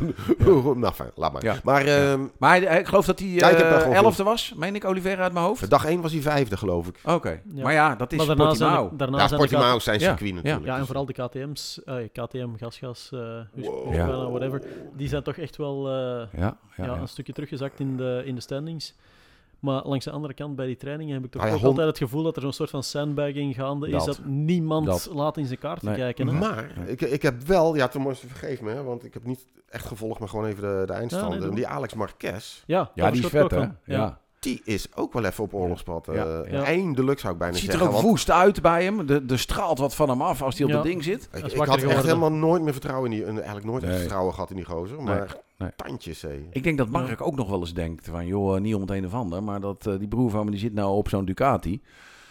[0.76, 1.44] nou, fijn, laat maar.
[1.44, 1.56] Ja.
[1.64, 3.40] Maar ehm, maar ik geloof dat hij
[3.94, 4.54] elfde was.
[4.58, 5.70] Meen ik Oliveira uit mijn hoofd?
[5.70, 7.00] dag 1 was hij vijfde, geloof ik.
[7.06, 7.42] Oké.
[7.54, 7.64] Ja.
[7.64, 8.90] Maar ja, dat is Maar daarna zijn, Portimao.
[8.90, 10.36] de, daarna Ja, zijn Portimao zijn circuit Ja.
[10.36, 10.66] natuurlijk.
[10.66, 13.40] Ja, en Dus- vooral de KTM's, eh, KTM, gasgas, eh Wow.
[13.54, 13.90] Ja.
[13.92, 14.62] Husqvarna, whatever,
[14.96, 16.98] die zijn toch echt wel eh, ja, ja.
[16.98, 18.96] een stukje teruggezakt in de, in de standings.
[19.62, 21.70] Maar langs de andere kant, bij die trainingen heb ik toch Ah ja, ook hon-
[21.70, 24.20] altijd het gevoel dat er zo'n soort van sandbagging gaande is, Dat.
[24.26, 25.09] niemand Dat.
[25.14, 25.95] laat in zijn kaart Nee.
[25.95, 26.28] kijken.
[26.28, 26.34] Hè?
[26.34, 29.24] Maar ik, ik heb wel, ja, toen moest je vergeven me, hè, want ik heb
[29.26, 31.55] niet echt gevolgd, maar gewoon even de, de eindstanden.
[31.55, 33.66] die Alex Marquez, Ja, Ja, die is vet, ook hè?
[33.86, 34.20] Ja.
[34.39, 36.07] die is ook wel even op oorlogspad.
[36.07, 36.64] eh Ja, ja.
[36.64, 37.97] Eindelijk zou ik bijna Het ziet er zeggen.
[37.97, 39.09] ook woest uit bij hem.
[39.09, 40.76] Er er straalt wat van hem af als hij op Ja.
[40.78, 41.30] dat ding zit.
[41.34, 43.97] ik, had echt helemaal nooit meer vertrouwen in die, en eigenlijk nooit Nee.
[43.97, 45.01] vertrouwen gehad in die gozer.
[45.03, 45.28] Maar nee.
[45.76, 46.47] Tandjes, hé.
[46.51, 49.05] Ik denk dat Mark ook nog wel eens denkt van, joh, niet om het een
[49.05, 51.82] of ander, maar dat eh, die broer van me die zit nou op zo'n Ducati.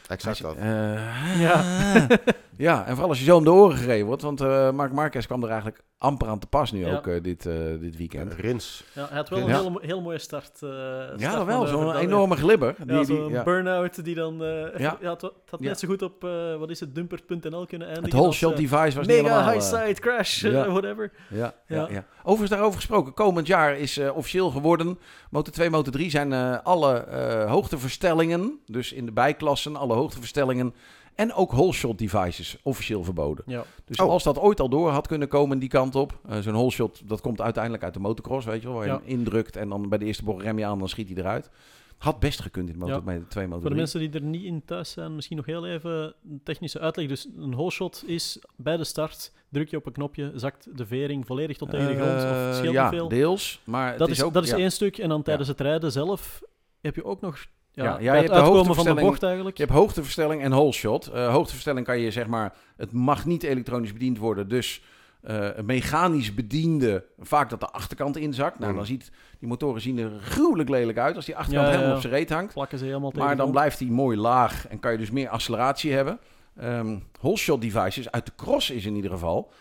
[0.09, 0.57] Exact dat.
[0.57, 1.65] Eh, Ja.
[2.57, 5.27] ja, en vooral als je zo om de oren gegeven wordt, want eh Mark Marquez
[5.27, 6.97] kwam er eigenlijk amper aan te pas nu Ja.
[6.97, 8.35] ook eh, dit, eh, dit weekend.
[8.35, 8.85] Rins.
[8.93, 9.61] Ja, hij had wel een Ja.
[9.61, 10.63] heel, mo- heel mooie start.
[10.63, 10.69] eh
[11.17, 11.65] Ja, dat wel.
[11.65, 12.75] eh, Zo'n enorme glibber.
[12.79, 13.43] Die, Ja, die- zo'n ja.
[13.43, 14.43] burn-out die dan...
[14.45, 14.97] eh Ja.
[15.01, 15.11] ja.
[15.11, 18.03] het, had net zo goed op, eh, wat is het, dumpert.nl kunnen eindigen.
[18.03, 19.53] Het whole als, shot eh, device was niet Mega helemaal...
[19.53, 20.65] high eh, side crash, ja.
[20.65, 21.13] eh, whatever.
[21.29, 21.77] Ja, ja.
[21.77, 21.87] Ja.
[21.91, 23.15] Ja, Overigens daarover gesproken.
[23.15, 24.99] Komend jaar is eh, officieel geworden.
[25.31, 28.59] Motor 2, Motor 3 zijn eh, alle eh, hoogteverstellingen.
[28.67, 30.75] Dus in de bijklassen alle hoogteverstellingen.
[31.21, 33.45] En ook whole shot devices officieel verboden.
[33.47, 33.65] Ja.
[33.85, 34.09] Dus Oh.
[34.09, 36.19] als dat ooit al door had kunnen komen die kant op.
[36.29, 38.77] eh, Zo'n whole shot, dat komt uiteindelijk uit de motocross, weet je wel.
[38.77, 38.99] Waar je Ja.
[38.99, 41.51] hem indrukt en dan bij de eerste bocht rem je aan, dan schiet hij eruit.
[41.99, 43.01] Had best gekund in de motor, Ja.
[43.03, 44.01] bij de 2 Motor Voor de 3.
[44.01, 47.09] mensen die er niet in thuis zijn, misschien nog heel even een technische uitleg.
[47.09, 50.87] Dus een whole shot is bij de start, druk je op een knopje, zakt de
[50.87, 52.13] vering volledig tot tegen de grond.
[52.13, 53.09] Of Eh, scheelt ja, veel.
[53.09, 53.61] deels.
[53.65, 54.33] Maar Dat het is, is ook...
[54.33, 54.57] dat is ja.
[54.57, 54.99] één stuk.
[54.99, 56.43] En dan tijdens het rijden zelf
[56.81, 57.47] heb je ook nog
[57.85, 59.57] ja, Ja, ja, je bij hebt uitkomen van de hoogteverstelling- bocht eigenlijk.
[59.57, 61.07] Je hebt hoogteverstelling en whole shot.
[61.07, 64.83] Eh, hoogteverstelling kan je zeg maar, het mag niet elektronisch bediend worden, dus
[65.21, 68.59] eh, een mechanisch bediende, vaak dat de achterkant inzakt.
[68.59, 68.77] Nou, Mm.
[68.77, 71.97] dan ziet die motoren zien er gruwelijk lelijk uit als die achterkant Ja, helemaal ja.
[71.97, 72.53] op zijn reet hangt.
[72.53, 75.29] Plakken ze helemaal tegen Maar dan blijft hij mooi laag en kan je dus meer
[75.29, 76.19] acceleratie hebben.
[76.57, 79.53] Ehm whole shot devices uit de cross is in ieder geval.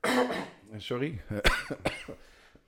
[0.76, 1.20] Sorry.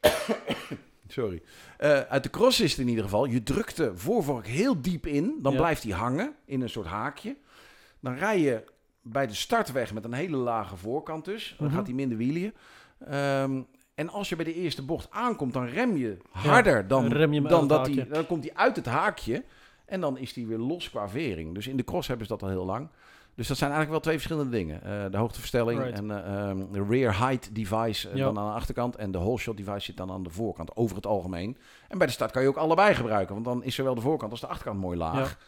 [1.09, 1.43] Sorry.
[1.79, 3.25] Eh, uit de cross is het in ieder geval.
[3.25, 5.39] Je drukt de voorvork heel diep in.
[5.43, 5.59] Dan Ja.
[5.59, 7.37] blijft hij hangen in een soort haakje.
[8.01, 8.65] Dan rij je
[9.03, 11.55] bij de start weg met een hele lage voorkant dus.
[11.59, 11.77] Dan Mhm.
[11.77, 12.55] gaat hij minder wielen.
[13.07, 13.61] Ehm,
[13.95, 17.43] en als je bij de eerste bocht aankomt, dan rem je harder dan, rem je
[17.43, 18.07] dan dat hij...
[18.09, 19.45] Dan komt hij uit het haakje.
[19.87, 21.55] En dan is hij weer los qua vering.
[21.55, 22.89] Dus in de cross hebben ze dat al heel lang.
[23.37, 24.83] Dus dat zijn eigenlijk wel twee verschillende dingen.
[24.83, 25.99] Eh, de hoogteverstelling Right.
[25.99, 28.25] en eh, ehm, de rear height device eh, Ja.
[28.25, 28.97] dan aan de achterkant.
[28.97, 31.57] En de whole shot device zit dan aan de voorkant, over het algemeen.
[31.89, 33.35] En bij de start kan je ook allebei gebruiken.
[33.35, 35.39] Want dan is zowel de voorkant als de achterkant mooi laag.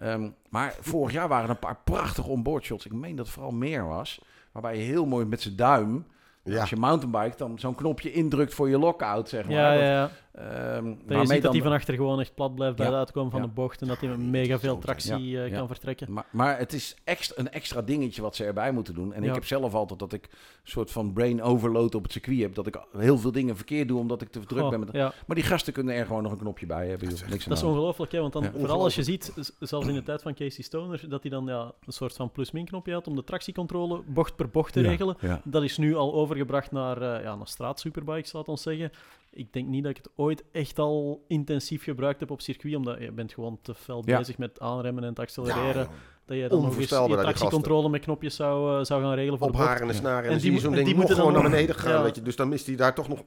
[0.00, 2.86] Ehm, maar vorig jaar waren er een paar prachtige onboard shots.
[2.86, 4.20] Ik meen dat het vooral meer was.
[4.52, 6.06] Waarbij je heel mooi met zijn duim...
[6.42, 6.60] Ja.
[6.60, 9.54] Als je mountainbike dan zo'n knopje indrukt voor je lockout, zeg maar.
[9.78, 12.86] Ja, Dat, ehm, Dat je ziet dat hij van achter gewoon echt plat blijft bij
[12.86, 12.90] Ja.
[12.92, 13.46] het uitkomen van Ja.
[13.46, 13.80] de bocht.
[13.80, 15.42] En dat hij met mega veel tractie ja.
[15.44, 15.56] eh, Ja.
[15.56, 16.12] kan vertrekken.
[16.12, 19.12] Maar, maar het is extra, een extra dingetje wat ze erbij moeten doen.
[19.12, 19.28] En Ja.
[19.28, 20.30] ik heb zelf altijd dat ik een
[20.70, 22.54] soort van brain overload op het circuit heb.
[22.54, 24.80] Dat ik heel veel dingen verkeerd doe omdat ik te druk Goh, ben.
[24.80, 25.12] Met, ja.
[25.26, 27.08] maar die gasten kunnen er gewoon nog een knopje bij hebben.
[27.08, 27.28] joh.
[27.28, 28.20] Niks aan Dat is ongelooflijk, hè?
[28.20, 28.50] want dan, Ja.
[28.58, 31.72] vooral als je ziet, zelfs in de tijd van Casey Stoner, dat hij dan ja,
[31.86, 35.16] een soort van plus-min knopje had om de tractiecontrole bocht per bocht te Ja, regelen.
[35.20, 35.40] Ja.
[35.44, 38.90] Dat is nu al overgebracht naar, eh ja, naar straatsuperbikes, laat ons zeggen.
[39.36, 42.98] Ik denk niet dat ik het ooit echt al intensief gebruikt heb op circuit, omdat
[43.00, 44.18] je bent gewoon te fel Ja.
[44.18, 45.88] bezig met aanremmen en het accelereren.
[46.26, 49.46] Dat je dan nog eens je tractiecontrole met knopjes zou, eh, zou gaan regelen voor
[49.48, 50.24] op de haren en de snaren.
[50.24, 51.74] En, die zie je mo- zo'n en ding die nog moeten gewoon dan naar beneden
[51.74, 51.92] gaan.
[51.92, 52.02] ja.
[52.02, 52.22] Weet je.
[52.22, 53.22] Dus dan mist hij daar toch nog...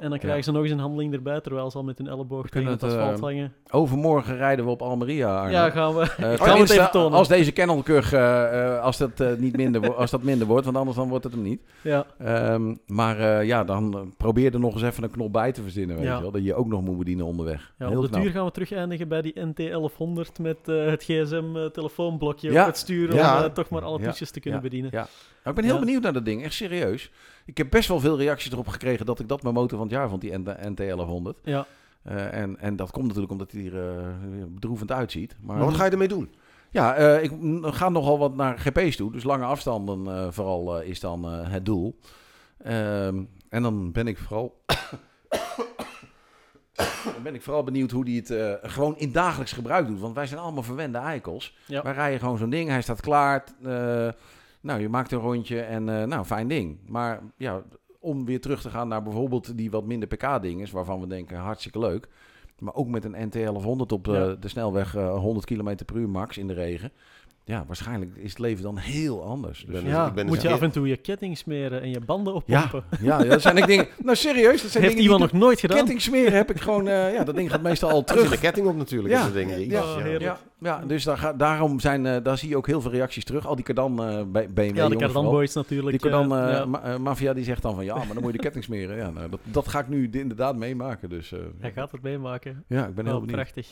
[0.00, 2.48] En dan krijgen ze nog eens een handeling erbij, terwijl ze al met hun elleboog
[2.48, 3.52] tegen het het, asfalt eh, hangen.
[3.70, 5.48] Overmorgen rijden we op Almeria.
[5.48, 6.00] Ja, gaan we.
[6.02, 6.08] Eh,
[6.46, 7.18] gaan we het even tonen.
[7.18, 10.96] als deze kennelkurg, eh, eh, als, dat, niet minder als dat minder wordt, want anders
[10.96, 11.60] dan wordt het hem niet.
[11.82, 15.62] Ja, Ehm, maar eh, ja, dan probeer er nog eens even een knop bij te
[15.62, 16.16] verzinnen, weet Ja.
[16.16, 16.30] je wel.
[16.30, 17.72] Dat je ook nog moet bedienen onderweg.
[17.78, 22.39] ja Heel op de duur gaan we terug eindigen bij die NT1100 met het gsm-telefoonblokje
[22.40, 22.60] Ja.
[22.60, 23.44] op het stuur om Ja.
[23.44, 24.04] eh, toch maar alle Ja.
[24.04, 24.68] toetjes te kunnen Ja.
[24.68, 24.90] bedienen.
[24.92, 24.98] Ja.
[24.98, 25.08] Nou,
[25.48, 25.80] ik ben heel Ja.
[25.80, 27.10] benieuwd naar dat ding, echt serieus.
[27.44, 29.96] Ik heb best wel veel reacties erop gekregen dat ik dat mijn motor van het
[29.96, 31.40] jaar vond, die NT1100.
[31.44, 31.66] Ja.
[32.02, 34.04] Eh, en, en dat komt natuurlijk omdat hij er eh,
[34.48, 35.36] bedroevend uitziet.
[35.40, 36.34] Maar, Maar wat ga je ermee doen?
[36.70, 37.32] Ja, eh, ik
[37.62, 39.12] ga nogal wat naar GP's toe.
[39.12, 41.98] Dus lange afstanden eh, vooral is dan eh, het doel.
[42.62, 44.60] Ehm, en dan ben ik vooral...
[47.04, 50.00] dan ben ik vooral benieuwd hoe hij het eh, gewoon in dagelijks gebruik doet.
[50.00, 51.56] Want wij zijn allemaal verwende eikels.
[51.66, 51.82] Ja.
[51.82, 53.44] Wij rijden gewoon zo'n ding, hij staat klaar.
[53.62, 54.08] eh,
[54.60, 56.78] nou, je maakt een rondje en eh, nou, fijn ding.
[56.86, 57.62] Maar ja,
[57.98, 60.70] om weer terug te gaan naar bijvoorbeeld die wat minder pk-dinges...
[60.70, 62.08] waarvan we denken, hartstikke leuk...
[62.58, 64.34] Maar ook met een NT1100 op de, Ja.
[64.40, 66.92] de snelweg, eh, 100 km per uur max in de regen.
[67.50, 69.64] Ja, waarschijnlijk is het leven dan heel anders.
[69.66, 71.90] Dus, ben- Ja, ik ben moet dus je af en toe je ketting smeren en
[71.90, 72.84] je banden oppompen.
[73.00, 73.86] ja, ja, dat zijn ik dingen.
[74.04, 75.76] Nou, serieus, dat zijn Heeft dingen iemand die nog nooit gedaan?
[75.76, 76.88] ketting smeren heb ik gewoon.
[76.88, 78.32] eh, ja, dat ding gaat meestal al Er zit terug.
[78.32, 79.14] een ketting op natuurlijk.
[79.14, 79.28] Ja.
[79.28, 79.58] Dingen.
[79.58, 80.18] Jezus, Ja, ja.
[80.18, 83.24] Ja, ja, dus daar, ga- daarom zijn, eh, daar zie je ook heel veel reacties
[83.24, 83.46] terug.
[83.46, 84.58] Al die Cardan eh, bij BMW.
[84.58, 85.24] Ja, de jongens Cardan.
[85.24, 85.90] Boys natuurlijk.
[86.02, 86.64] Die Cardan eh, eh, ja.
[86.64, 88.96] ma- eh, Mafia die zegt dan van ja, maar dan moet je de ketting smeren.
[88.96, 91.08] Ja, nou, dat, dat ga ik nu inderdaad meemaken.
[91.08, 92.64] Dus eh, Hij gaat het meemaken.
[92.68, 93.36] ja, ik ben heel Oh, benieuwd.
[93.40, 93.68] prachtig.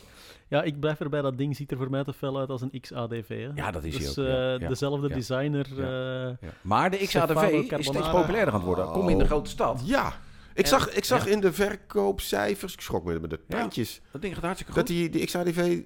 [0.47, 1.21] Ja, ik blijf erbij.
[1.21, 3.27] Dat ding ziet er voor mij te fel uit als een XADV.
[3.27, 3.49] Hè.
[3.55, 4.53] Ja, dat is hij dus, ook, ja.
[4.53, 4.67] eh, Ja.
[4.67, 5.15] dezelfde Ja.
[5.15, 5.67] designer.
[5.75, 5.83] Ja.
[5.83, 6.49] eh, Ja.
[6.61, 7.43] Maar de XADV
[7.77, 8.85] is steeds populairder aan het worden.
[8.91, 9.81] Kom in de grote stad.
[9.85, 10.13] Ja.
[10.53, 11.31] Ik En- zag, ik zag ja.
[11.31, 13.57] in de verkoopcijfers, ik schrok me met de Ja.
[13.59, 14.87] tandjes, Dat ding gaat hartstikke goed.
[14.87, 15.81] dat die, die XADV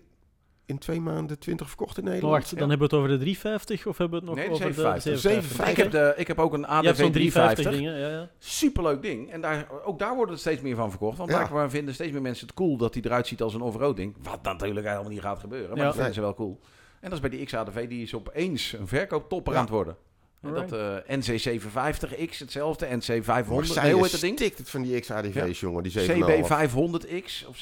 [0.65, 2.33] in twee maanden 20 verkocht in Nederland.
[2.33, 4.63] wacht, dan hebben we het over de 350 of hebben we het nog Nee, de
[4.65, 5.13] over 750.
[5.13, 5.69] de 750.
[5.69, 7.71] Ik heb, de, ik heb ook een ADV hebt zo'n 350 350.
[8.01, 8.11] dingen.
[8.15, 8.29] Ja, ja.
[8.37, 9.31] Superleuk ding.
[9.31, 11.17] En daar, ook daar wordt het steeds meer van verkocht.
[11.17, 11.35] Want Ja.
[11.35, 14.15] blijkbaar vinden steeds meer mensen het cool dat hij eruit ziet als een off-road ding.
[14.21, 15.69] Wat natuurlijk helemaal niet gaat gebeuren.
[15.69, 15.83] Maar Ja.
[15.85, 16.59] dat vinden ze wel cool.
[16.99, 19.59] En dat is bij die XADV, die is opeens een verkooptopper Ja.
[19.59, 19.95] aan het worden.
[20.41, 24.37] En dat eh, NC750X hetzelfde, NC500, Marseille nee, hoe heet dat ding?
[24.39, 26.05] stikt het van die XADV's, jongen, die 7,5.
[26.05, 27.57] CB500X of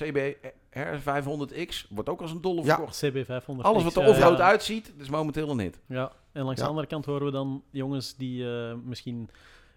[0.78, 2.76] CBR500X wordt ook als een dolle Ja.
[2.76, 3.04] verkocht.
[3.06, 3.62] CB500.
[3.62, 4.44] Alles wat er off-road ja.
[4.44, 5.80] uitziet, is momenteel een hit.
[5.88, 6.64] Ja, en langs Ja.
[6.64, 9.30] de andere kant horen we dan jongens die eh, misschien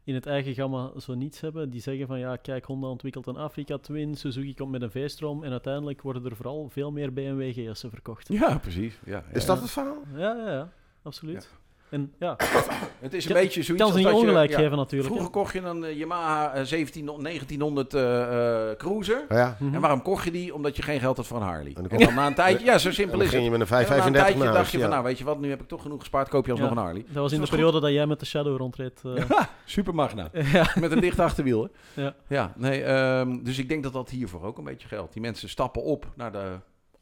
[0.04, 1.70] in het eigen gamma zo niets hebben.
[1.70, 5.44] Die zeggen van ja, kijk, Honda ontwikkelt een Afrika Twin, Suzuki komt met een V-stroom
[5.44, 8.28] en uiteindelijk worden er vooral veel meer BMW GS'en verkocht.
[8.28, 8.98] Ja, precies.
[9.04, 10.02] Ja, Is dat het verhaal?
[10.16, 10.72] Ja, ja, ja,
[11.02, 11.48] absoluut.
[11.90, 12.36] En ja,
[13.00, 15.10] Het is een beetje zoiets als niet dat je- ongelijk ja, geven natuurlijk.
[15.10, 19.24] Vroeger kocht je een eh, Yamaha eh, 17, 1900 eh, eh, Cruiser.
[19.28, 19.56] Ja.
[19.58, 19.74] Mhm.
[19.74, 20.54] En waarom kocht je die?
[20.54, 21.72] Omdat je geen geld had voor een Harley.
[21.72, 23.52] dan En dan na een tijdje, ja, zo simpel dan is ging het.
[23.52, 24.82] je met een En dan na een 535 tijdje dacht je ja.
[24.82, 26.76] van, nou weet je wat, nu heb ik toch genoeg gespaard, koop je alsnog Ja.
[26.76, 27.04] een Harley.
[27.06, 27.58] Dat was in de was goed.
[27.58, 29.00] periode dat jij met de Shadow rondreed.
[29.04, 29.30] eh.
[29.64, 30.30] Super magnaat.
[30.52, 30.66] ja.
[30.80, 32.02] Met een dicht achterwiel, hè?
[32.02, 32.14] Ja.
[32.28, 35.12] Ja, nee, ehm, dus ik denk dat dat hiervoor ook een beetje geldt.
[35.12, 36.52] Die mensen stappen op naar de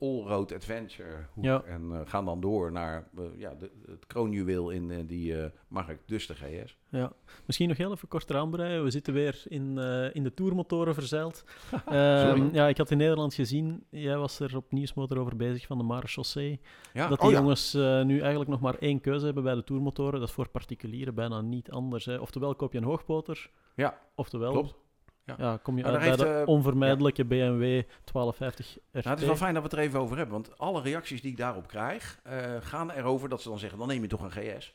[0.03, 1.63] Allroad Adventure hoek Ja.
[1.63, 5.35] en eh, gaan dan door naar eh, ja, de, het kroonjuweel in eh, die
[5.69, 6.77] markt, dus de GS.
[6.89, 7.13] Ja,
[7.47, 8.85] misschien nog heel even kort eraan breien.
[8.85, 9.79] We zitten weer in,
[10.13, 11.45] in de tourmotoren verzeild.
[11.87, 15.79] Ehm, ja, ik had in Nederland gezien, jij was er op Nieuwsmotor over bezig van
[15.79, 16.61] de Mare Chaussee.
[16.93, 17.41] Ja, dat die Oh ja.
[17.41, 17.73] jongens
[18.05, 20.21] nu eigenlijk nog maar één keuze hebben bij de tourmotoren.
[20.21, 22.05] Dat is voor particulieren bijna niet anders.
[22.05, 22.17] Hè.
[22.17, 24.77] Oftewel koop je een hoogpoter, Ja, oftewel klopt.
[25.25, 25.35] Ja.
[25.39, 25.59] Ja.
[25.63, 28.93] kom je uit bij heeft, de eh, onvermijdelijke BMW 1250 RT.
[28.93, 30.35] Nou, het is wel fijn dat we het er even over hebben.
[30.35, 33.89] Want alle reacties die ik daarop krijg, eh, gaan erover dat ze dan zeggen: dan
[33.89, 34.75] neem je toch een GS.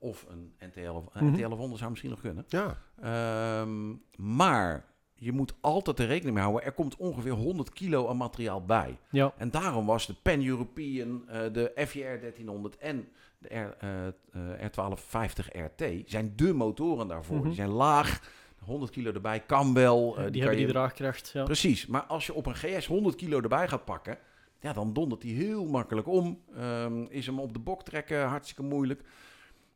[0.00, 0.80] Of een NTL,
[1.12, 1.34] een Mhm.
[1.34, 2.44] NT1100 zou misschien nog kunnen.
[2.48, 2.78] Ja.
[3.02, 4.84] Ehm, maar
[5.14, 6.64] je moet altijd er rekening mee houden.
[6.66, 8.98] Er komt ongeveer 100 kilo aan materiaal bij.
[9.10, 14.60] Ja, En daarom was de Pan-European, eh, de FJR 1300 en de R, eh, eh,
[14.60, 17.36] R1250 RT zijn de motoren daarvoor.
[17.36, 17.46] Mhm.
[17.46, 18.30] Die zijn laag,
[18.68, 20.16] 100 kilo erbij, kan wel.
[20.18, 21.30] eh, die, je- die draagkracht.
[21.34, 21.44] Ja.
[21.44, 24.18] Precies, maar als je op een GS 100 kilo erbij gaat pakken,
[24.60, 26.40] ja, dan dondert hij heel makkelijk om.
[26.56, 29.02] Ehm, is hem op de bok trekken hartstikke moeilijk.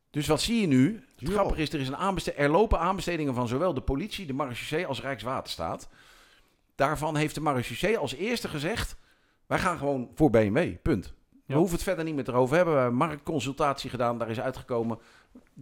[0.09, 1.03] Dus wat zie je nu?
[1.19, 4.33] Het grappige is, er, is een aanbeste- er lopen aanbestedingen van zowel de politie, de
[4.33, 5.89] marechaussee als Rijkswaterstaat.
[6.75, 8.95] Daarvan heeft de marechaussee als eerste gezegd,
[9.47, 11.13] wij gaan gewoon voor BMW, punt.
[11.45, 12.73] We hoeven het verder niet meer erover te hebben.
[12.73, 14.99] We hebben een marktconsultatie gedaan, daar is uitgekomen.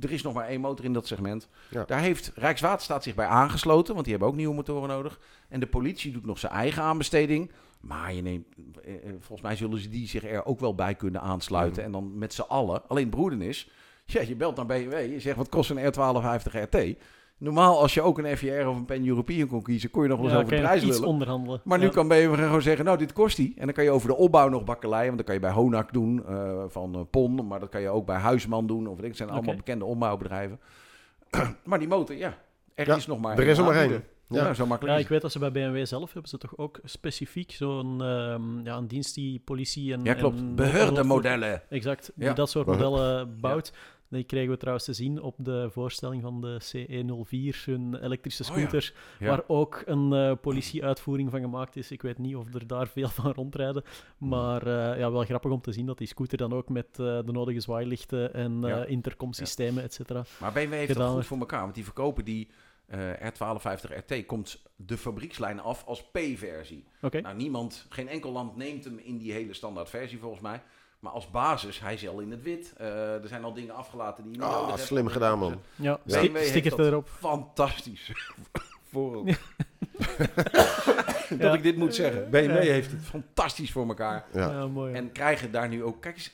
[0.01, 1.47] Er is nog maar één motor in dat segment.
[1.69, 1.83] Ja.
[1.85, 5.19] Daar heeft Rijkswaterstaat zich bij aangesloten, want die hebben ook nieuwe motoren nodig.
[5.49, 7.51] En de politie doet nog zijn eigen aanbesteding.
[7.81, 8.45] Maar je neemt,
[8.83, 11.83] eh, eh, volgens mij zullen ze die zich er ook wel bij kunnen aansluiten.
[11.83, 12.87] En dan met z'n allen.
[12.87, 13.69] Alleen broeden is,
[14.05, 16.95] ja, je belt naar BMW, je zegt wat kost een R1250 RT?
[17.41, 20.17] Normaal, als je ook een FJR of een Pan European kon kiezen, kon je nog
[20.17, 21.03] wel eens Ja, over de prijs lullen.
[21.07, 21.61] onderhandelen.
[21.63, 23.53] Maar nu kan BMW gewoon zeggen, nou, dit kost die.
[23.57, 25.05] En dan kan je over de opbouw nog bakkeleien.
[25.05, 27.47] Want dat kan je bij Honak doen, eh, van eh, PON.
[27.47, 28.87] Maar dat kan je ook bij Huisman doen.
[28.87, 30.59] Of het zijn allemaal bekende opbouwbedrijven.
[31.63, 32.37] maar die motor, ja,
[32.75, 34.03] er Ja, is nog maar er is er maar één.
[34.27, 34.53] Ja, Ja.
[34.53, 37.51] zo makkelijk Ja, ik weet dat ze bij BMW zelf hebben ze toch ook specifiek
[37.51, 40.03] zo'n ehm, ja, een dienst die politie en...
[40.03, 40.37] Ja, klopt.
[40.39, 41.61] en- Beheerdermodellen.
[41.69, 43.73] Exact, die dat soort modellen bouwt.
[44.11, 48.49] Die kregen we trouwens te zien op de voorstelling van de CE04, hun elektrische Oh
[48.49, 48.55] ja.
[48.55, 49.27] scooter, Ja.
[49.27, 51.91] waar ook een eh, politieuitvoering van gemaakt is.
[51.91, 53.83] Ik weet niet of er daar veel van rondrijden,
[54.17, 56.95] maar eh, ja, wel grappig om te zien dat die scooter dan ook met eh,
[56.97, 58.85] de nodige zwaailichten en Ja.
[58.85, 60.23] intercomsystemen, et cetera.
[60.39, 61.61] Maar BMW heeft dat goed voor elkaar.
[61.61, 62.49] Want die verkopen die
[62.87, 66.83] eh, R1250 RT komt de fabriekslijn af als P-versie.
[67.21, 70.61] Nou, niemand, geen enkel land neemt hem in die hele standaard versie volgens mij.
[71.01, 72.73] Maar als basis, hij is al in het wit.
[72.77, 74.87] Eh, er zijn al dingen afgelaten die je niet Ah, nodig hebt.
[74.87, 75.61] slim gedaan, man.
[75.75, 77.09] ja, BMW sti- heeft sticker dat erop.
[77.19, 78.11] Fantastisch.
[78.91, 79.37] voor dat
[81.39, 81.53] Ja.
[81.53, 82.29] ik dit moet zeggen.
[82.29, 84.25] BMW heeft het fantastisch voor elkaar.
[84.33, 84.49] Ja.
[84.51, 84.93] Ja, mooi.
[84.93, 86.01] En krijgen daar nu ook...
[86.01, 86.31] Kijk eens,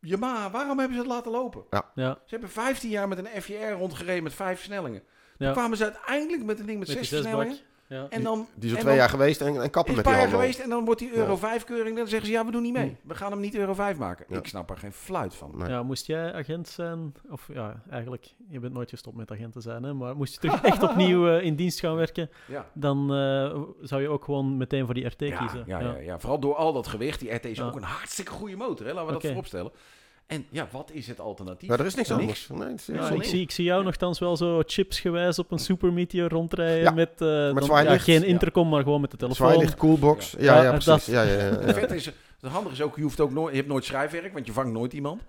[0.00, 1.64] Yamaha, waarom hebben ze het laten lopen?
[1.94, 5.02] ja, Ze hebben 15 jaar met een FJR rondgereden met vijf versnellingen.
[5.38, 5.44] ja.
[5.46, 7.56] Toen kwamen ze uiteindelijk met een ding met, Met zes versnellingen.
[7.92, 8.06] Ja.
[8.10, 10.04] En dan, Die is al twee dan jaar geweest en, en kappen is een met
[10.04, 10.38] paar die jaar handel.
[10.40, 11.58] geweest en dan wordt die Euro Ja.
[11.60, 11.96] 5-keuring.
[11.96, 12.96] Dan zeggen ze, ja, we doen niet mee.
[13.02, 14.24] We gaan hem niet Euro 5 maken.
[14.28, 14.38] Ja.
[14.38, 15.52] Ik snap er geen fluit van.
[15.56, 15.68] Nee.
[15.68, 19.60] Ja, moest jij agent zijn, of ja, eigenlijk, je bent nooit gestopt met agent te
[19.60, 22.66] zijn, hè, maar moest je terug echt opnieuw eh, in dienst gaan werken, Ja.
[22.74, 25.62] dan eh, zou je ook gewoon meteen voor die RT Ja, kiezen.
[25.66, 25.96] ja, ja.
[25.98, 27.20] Ja, vooral door al dat gewicht.
[27.20, 27.64] Die RT is Ja.
[27.66, 28.86] ook een hartstikke goede motor.
[28.86, 28.92] Hè?
[28.92, 29.20] Laten we Oké.
[29.22, 29.72] dat vooropstellen.
[30.32, 31.68] En ja, wat is het alternatief?
[31.68, 32.20] Maar er is niks Niks.
[32.20, 32.48] anders.
[32.48, 33.28] Nee, is Ja, niks ik, anders.
[33.30, 37.10] zie, ik zie jou nogthans wel zo chipsgewijs op een Super Meteor rondrijden Ja, met,
[37.10, 38.26] eh, dan- ja, geen Ja.
[38.26, 39.46] intercom, maar gewoon met de telefoon.
[39.46, 40.30] Zwaailicht, coolbox.
[40.38, 41.06] Ja, Ja, ja, dat- precies.
[41.06, 41.74] Ja, ja, ja, Het ja.
[41.74, 44.46] vet is, het handige is ook, je, hoeft ook nooit, je hebt nooit schrijfwerk, want
[44.46, 45.22] je vangt nooit iemand.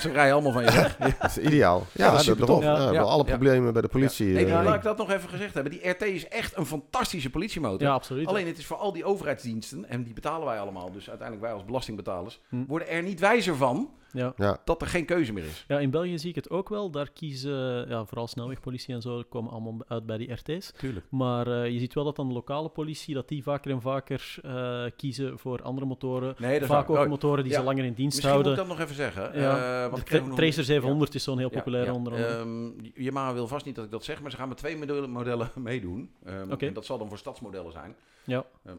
[0.00, 0.96] Ze rijden allemaal van je weg.
[0.98, 1.16] Ja.
[1.20, 1.86] Dat is ideaal.
[1.92, 2.48] Ja, dat is super.
[2.48, 3.30] Ja, we hebben Ja, alle ja.
[3.30, 4.26] problemen bij de politie.
[4.26, 5.72] Nee, eh, laat ik dat nog even gezegd hebben.
[5.72, 7.86] Die RT is echt een fantastische politiemotor.
[7.86, 8.26] Ja, absoluut.
[8.26, 11.56] Alleen het is voor al die overheidsdiensten, en die betalen wij allemaal, dus uiteindelijk wij
[11.56, 12.64] als belastingbetalers, Hm.
[12.66, 14.32] worden er niet wijzer van Ja.
[14.36, 14.58] ja.
[14.64, 15.64] dat er geen keuze meer is.
[15.68, 16.90] ja, in België zie ik het ook wel.
[16.90, 20.72] Daar kiezen, ja, vooral snelwegpolitie en zo, komen allemaal uit bij die RT's.
[20.78, 21.06] Tuurlijk.
[21.10, 24.34] Maar eh, je ziet wel dat dan de lokale politie, dat die vaker en vaker
[24.42, 26.34] eh, kiezen voor andere motoren.
[26.38, 27.58] Nee, dat is Vaak ook Oh, motoren die ja.
[27.58, 28.64] ze langer in dienst Misschien moet houden.
[28.64, 29.40] ik dat nog even zeggen.
[29.40, 31.92] Ja, eh, want Tra- Tracer 700 is zo'n heel populair ja.
[31.92, 32.34] onder andere.
[32.34, 35.10] Ehm, Yamaha wil vast niet dat ik dat zeg, maar ze gaan met twee modellen,
[35.10, 36.10] modellen meedoen.
[36.24, 37.96] Ehm, en dat zal dan voor stadsmodellen zijn.
[38.24, 38.44] Ja.
[38.64, 38.76] Ehm.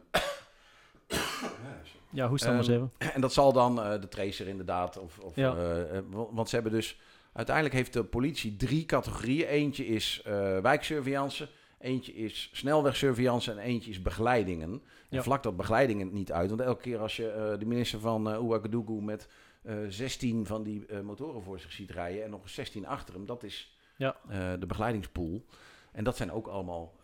[2.10, 2.92] Ja, hoe staan Ehm, even.
[2.98, 4.98] En dat zal dan eh, de Tracer inderdaad.
[4.98, 5.54] Of, of, Ja.
[5.56, 7.00] eh, eh, wa- want ze hebben dus...
[7.32, 9.46] Uiteindelijk heeft de politie drie categorieën.
[9.48, 11.48] Eentje is eh wijksurveillance,
[11.80, 14.70] eentje is snelwegsurveillance en eentje is begeleidingen.
[14.72, 14.82] En
[15.16, 15.22] Ja.
[15.22, 16.48] vlak dat begeleidingen niet uit.
[16.48, 19.28] Want elke keer als je de minister van uh, Ouagadougou met
[19.62, 23.26] eh 16 van die motoren voor zich ziet rijden en nog eens 16 achter hem,
[23.26, 24.16] dat is Ja.
[24.58, 25.44] de begeleidingspool.
[25.92, 26.94] En dat zijn ook allemaal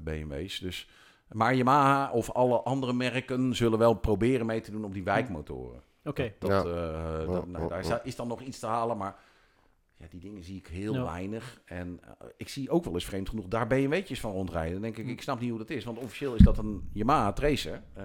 [0.00, 0.58] BMW's.
[0.58, 0.88] Dus,
[1.32, 5.82] maar Yamaha of alle andere merken zullen wel proberen mee te doen op die wijkmotoren.
[6.04, 6.32] Oké.
[6.38, 6.62] Dat, Ja.
[6.62, 6.72] dat,
[7.26, 9.16] Ja, nou, ja, daar is dan nog iets te halen, maar
[10.02, 11.04] ja, die dingen zie ik heel Ja.
[11.04, 11.60] weinig.
[11.64, 14.72] En eh, ik zie ook wel eens vreemd genoeg daar BMW'tjes van rondrijden.
[14.72, 15.00] Dan denk Hm.
[15.02, 15.84] ik, ik snap niet hoe dat is.
[15.84, 17.82] Want officieel is dat een Yamaha Tracer.
[17.92, 18.04] Eh,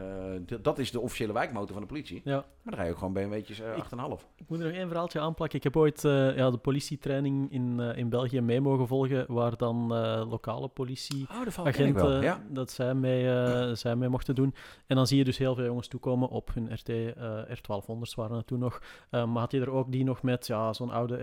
[0.62, 2.22] dat is de officiële wijkmotor van de politie.
[2.24, 2.34] Ja.
[2.36, 4.28] Maar dan rij je ook gewoon BMW'tjes Ik- 8,5.
[4.36, 5.58] Ik moet er nog één verhaaltje aanplakken.
[5.58, 9.88] Ik heb ooit eh, ja, de politietraining in, in België mee mogen volgen, waar dan
[10.30, 12.44] lokale politie Oh, dat agenten Ja.
[12.50, 14.54] dat zij mee, zij mee mochten doen.
[14.88, 18.38] En dan zie je dus heel veel jongens toekomen op hun RT, eh, R1200's waren
[18.38, 18.82] het toen nog.
[19.12, 21.18] Maar had je er ook die nog met ja, zo'n oude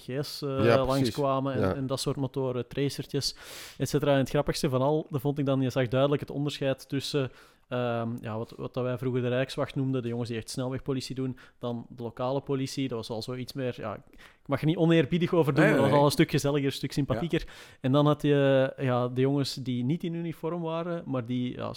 [0.00, 0.86] F650G's eh Ja, precies.
[0.86, 1.74] langskwamen en, Ja.
[1.74, 3.34] en dat soort motoren, tracertjes,
[3.78, 4.12] et cetera.
[4.12, 7.30] En het grappigste van al, dat vond ik dan, je zag duidelijk het onderscheid tussen
[7.68, 11.14] ehm, ja, wat, wat dat wij vroeger de Rijkswacht noemden, de jongens die echt snelwegpolitie
[11.14, 12.88] doen, dan de lokale politie.
[12.88, 15.80] Dat was al zoiets meer, ja, ik mag er niet oneerbiedig over doen, Nee, maar
[15.82, 17.44] dat was al een stuk gezelliger, een stuk sympathieker.
[17.80, 21.72] En dan had je ja, de jongens die niet in uniform waren, maar die, ja,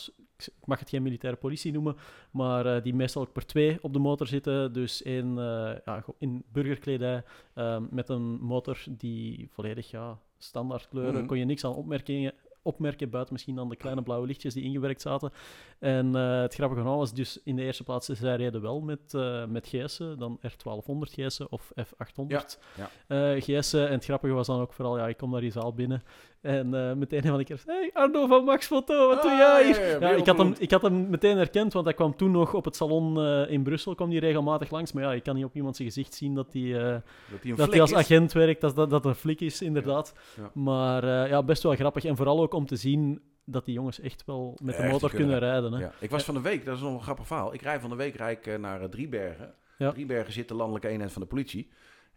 [0.47, 1.95] ik mag het geen militaire politie noemen,
[2.31, 4.73] maar eh, die meestal ook per twee op de motor zitten.
[4.73, 7.23] Dus één eh, ja, in burgerkledij
[7.53, 11.25] eh, met een motor die volledig ja, standaard kleuren, Mhm.
[11.25, 12.33] kon je niks aan opmerkingen
[12.65, 15.31] opmerken, buiten misschien dan de kleine blauwe lichtjes die ingewerkt zaten.
[15.79, 19.13] En eh, het grappige van alles, dus in de eerste plaats, zij reden wel met,
[19.13, 22.59] eh met GS'en, dan R1200 GS'en of F800
[23.07, 23.87] Ja, GS'en.
[23.87, 26.03] En het grappige was dan ook vooral, ja, ik kom daar die zaal binnen
[26.43, 29.37] en eh, meteen een van de keer, hey Arno van Max Foto, wat doe Ah,
[29.37, 29.79] jij hier?
[29.79, 32.15] ja, ja, Ja, weer ik, had hem, ik had hem meteen herkend, want hij kwam
[32.15, 34.91] toen nog op het salon eh, in Brussel, kwam die regelmatig langs.
[34.91, 36.61] Maar ja, je kan niet op iemand zijn gezicht zien dat hij...
[36.93, 37.97] eh, Dat hij als is.
[37.97, 40.13] agent werkt, dat dat, dat een flik is, inderdaad.
[40.53, 42.03] Maar ja, best wel grappig.
[42.05, 45.27] En vooral ook om te zien dat die jongens echt wel met de motor kunnen
[45.29, 45.73] kunnen rijden.
[45.73, 45.79] Hè.
[45.79, 45.91] Ja.
[45.99, 47.53] Ik was van de week, dat is nog een grappig verhaal.
[47.53, 49.53] Ik rij van de week rij ik, naar Driebergen.
[49.77, 51.69] Driebergen zit de landelijke eenheid van de politie.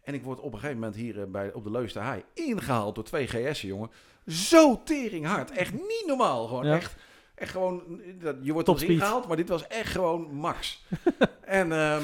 [0.07, 2.95] En ik word op een gegeven moment hier eh, bij, op de Leuste Haai ingehaald
[2.95, 3.89] door twee GS'en, jongen.
[4.25, 5.51] Zo teringhard.
[5.51, 6.47] Echt niet normaal.
[6.47, 6.75] Gewoon Ja.
[6.75, 6.95] echt,
[7.35, 8.01] echt gewoon...
[8.21, 8.89] dat- Je wordt Topspeed.
[8.89, 10.83] ingehaald, maar dit was echt gewoon max.
[11.41, 12.03] en ehm,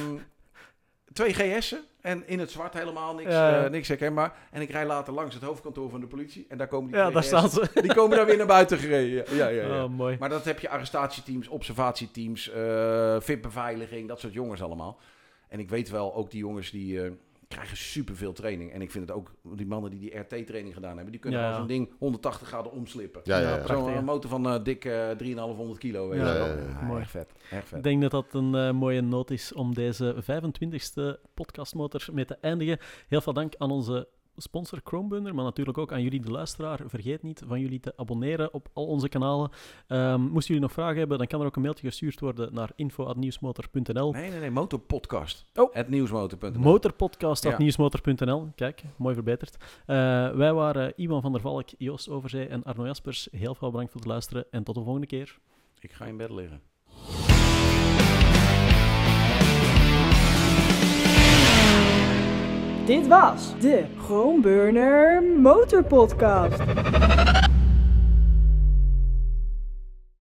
[1.13, 1.81] twee GS'en.
[2.01, 4.35] En in het zwart helemaal niks, Ja, eh, niks herkenbaar.
[4.51, 6.45] En ik rij later langs het hoofdkantoor van de politie.
[6.49, 7.69] En daar komen die Ja, daar staan ze.
[7.73, 9.35] Die komen daar weer naar buiten gereden.
[9.35, 9.75] Ja, ja, ja.
[9.75, 9.83] ja.
[9.83, 10.17] Oh, mooi.
[10.19, 14.99] Maar dat heb je arrestatieteams, observatieteams, eh VIP-beveiliging, dat soort jongens allemaal.
[15.49, 17.11] En ik weet wel, ook die jongens die eh,
[17.53, 18.71] krijgen superveel training.
[18.71, 21.55] En ik vind het ook, die mannen die die RT-training gedaan hebben, die kunnen Ja,
[21.57, 23.21] zo'n ding 180 graden omslippen.
[23.23, 23.95] Ja, ja, Zo'n ja.
[23.97, 26.07] eh, motor van eh, dik eh 3,500 kilo.
[26.09, 26.47] Weet Ja, je wel.
[26.47, 26.81] ja, ja.
[26.85, 27.01] Mooi.
[27.01, 27.77] Echt vet, echt vet.
[27.77, 32.77] Ik denk dat dat een mooie noot is om deze 25e podcastmotor mee te eindigen.
[33.07, 34.07] Heel veel dank aan onze
[34.37, 36.79] sponsor Chromeburner, maar natuurlijk ook aan jullie, de luisteraar.
[36.85, 39.51] Vergeet niet van jullie te abonneren op al onze kanalen.
[39.87, 42.71] Ehm, moesten jullie nog vragen hebben, dan kan er ook een mailtje gestuurd worden naar
[42.75, 44.11] info.nieuwsmotor.nl.
[44.11, 45.45] Nee, nee, nee, motorpodcast.
[45.55, 45.87] Oh.
[45.87, 46.59] Nieuwsmotor.nl.
[46.59, 48.49] Motorpodcast.nieuwsmotor.nl.
[48.55, 49.57] Kijk, mooi verbeterd.
[49.85, 49.95] Eh,
[50.31, 53.27] wij waren Iwan van der Valk, Joost Overzee en Arno Jaspers.
[53.31, 55.39] Heel veel bedankt voor het luisteren en tot de volgende keer.
[55.79, 56.61] Ik ga in bed liggen.
[62.85, 66.61] Dit was de Groenburner Motorpodcast.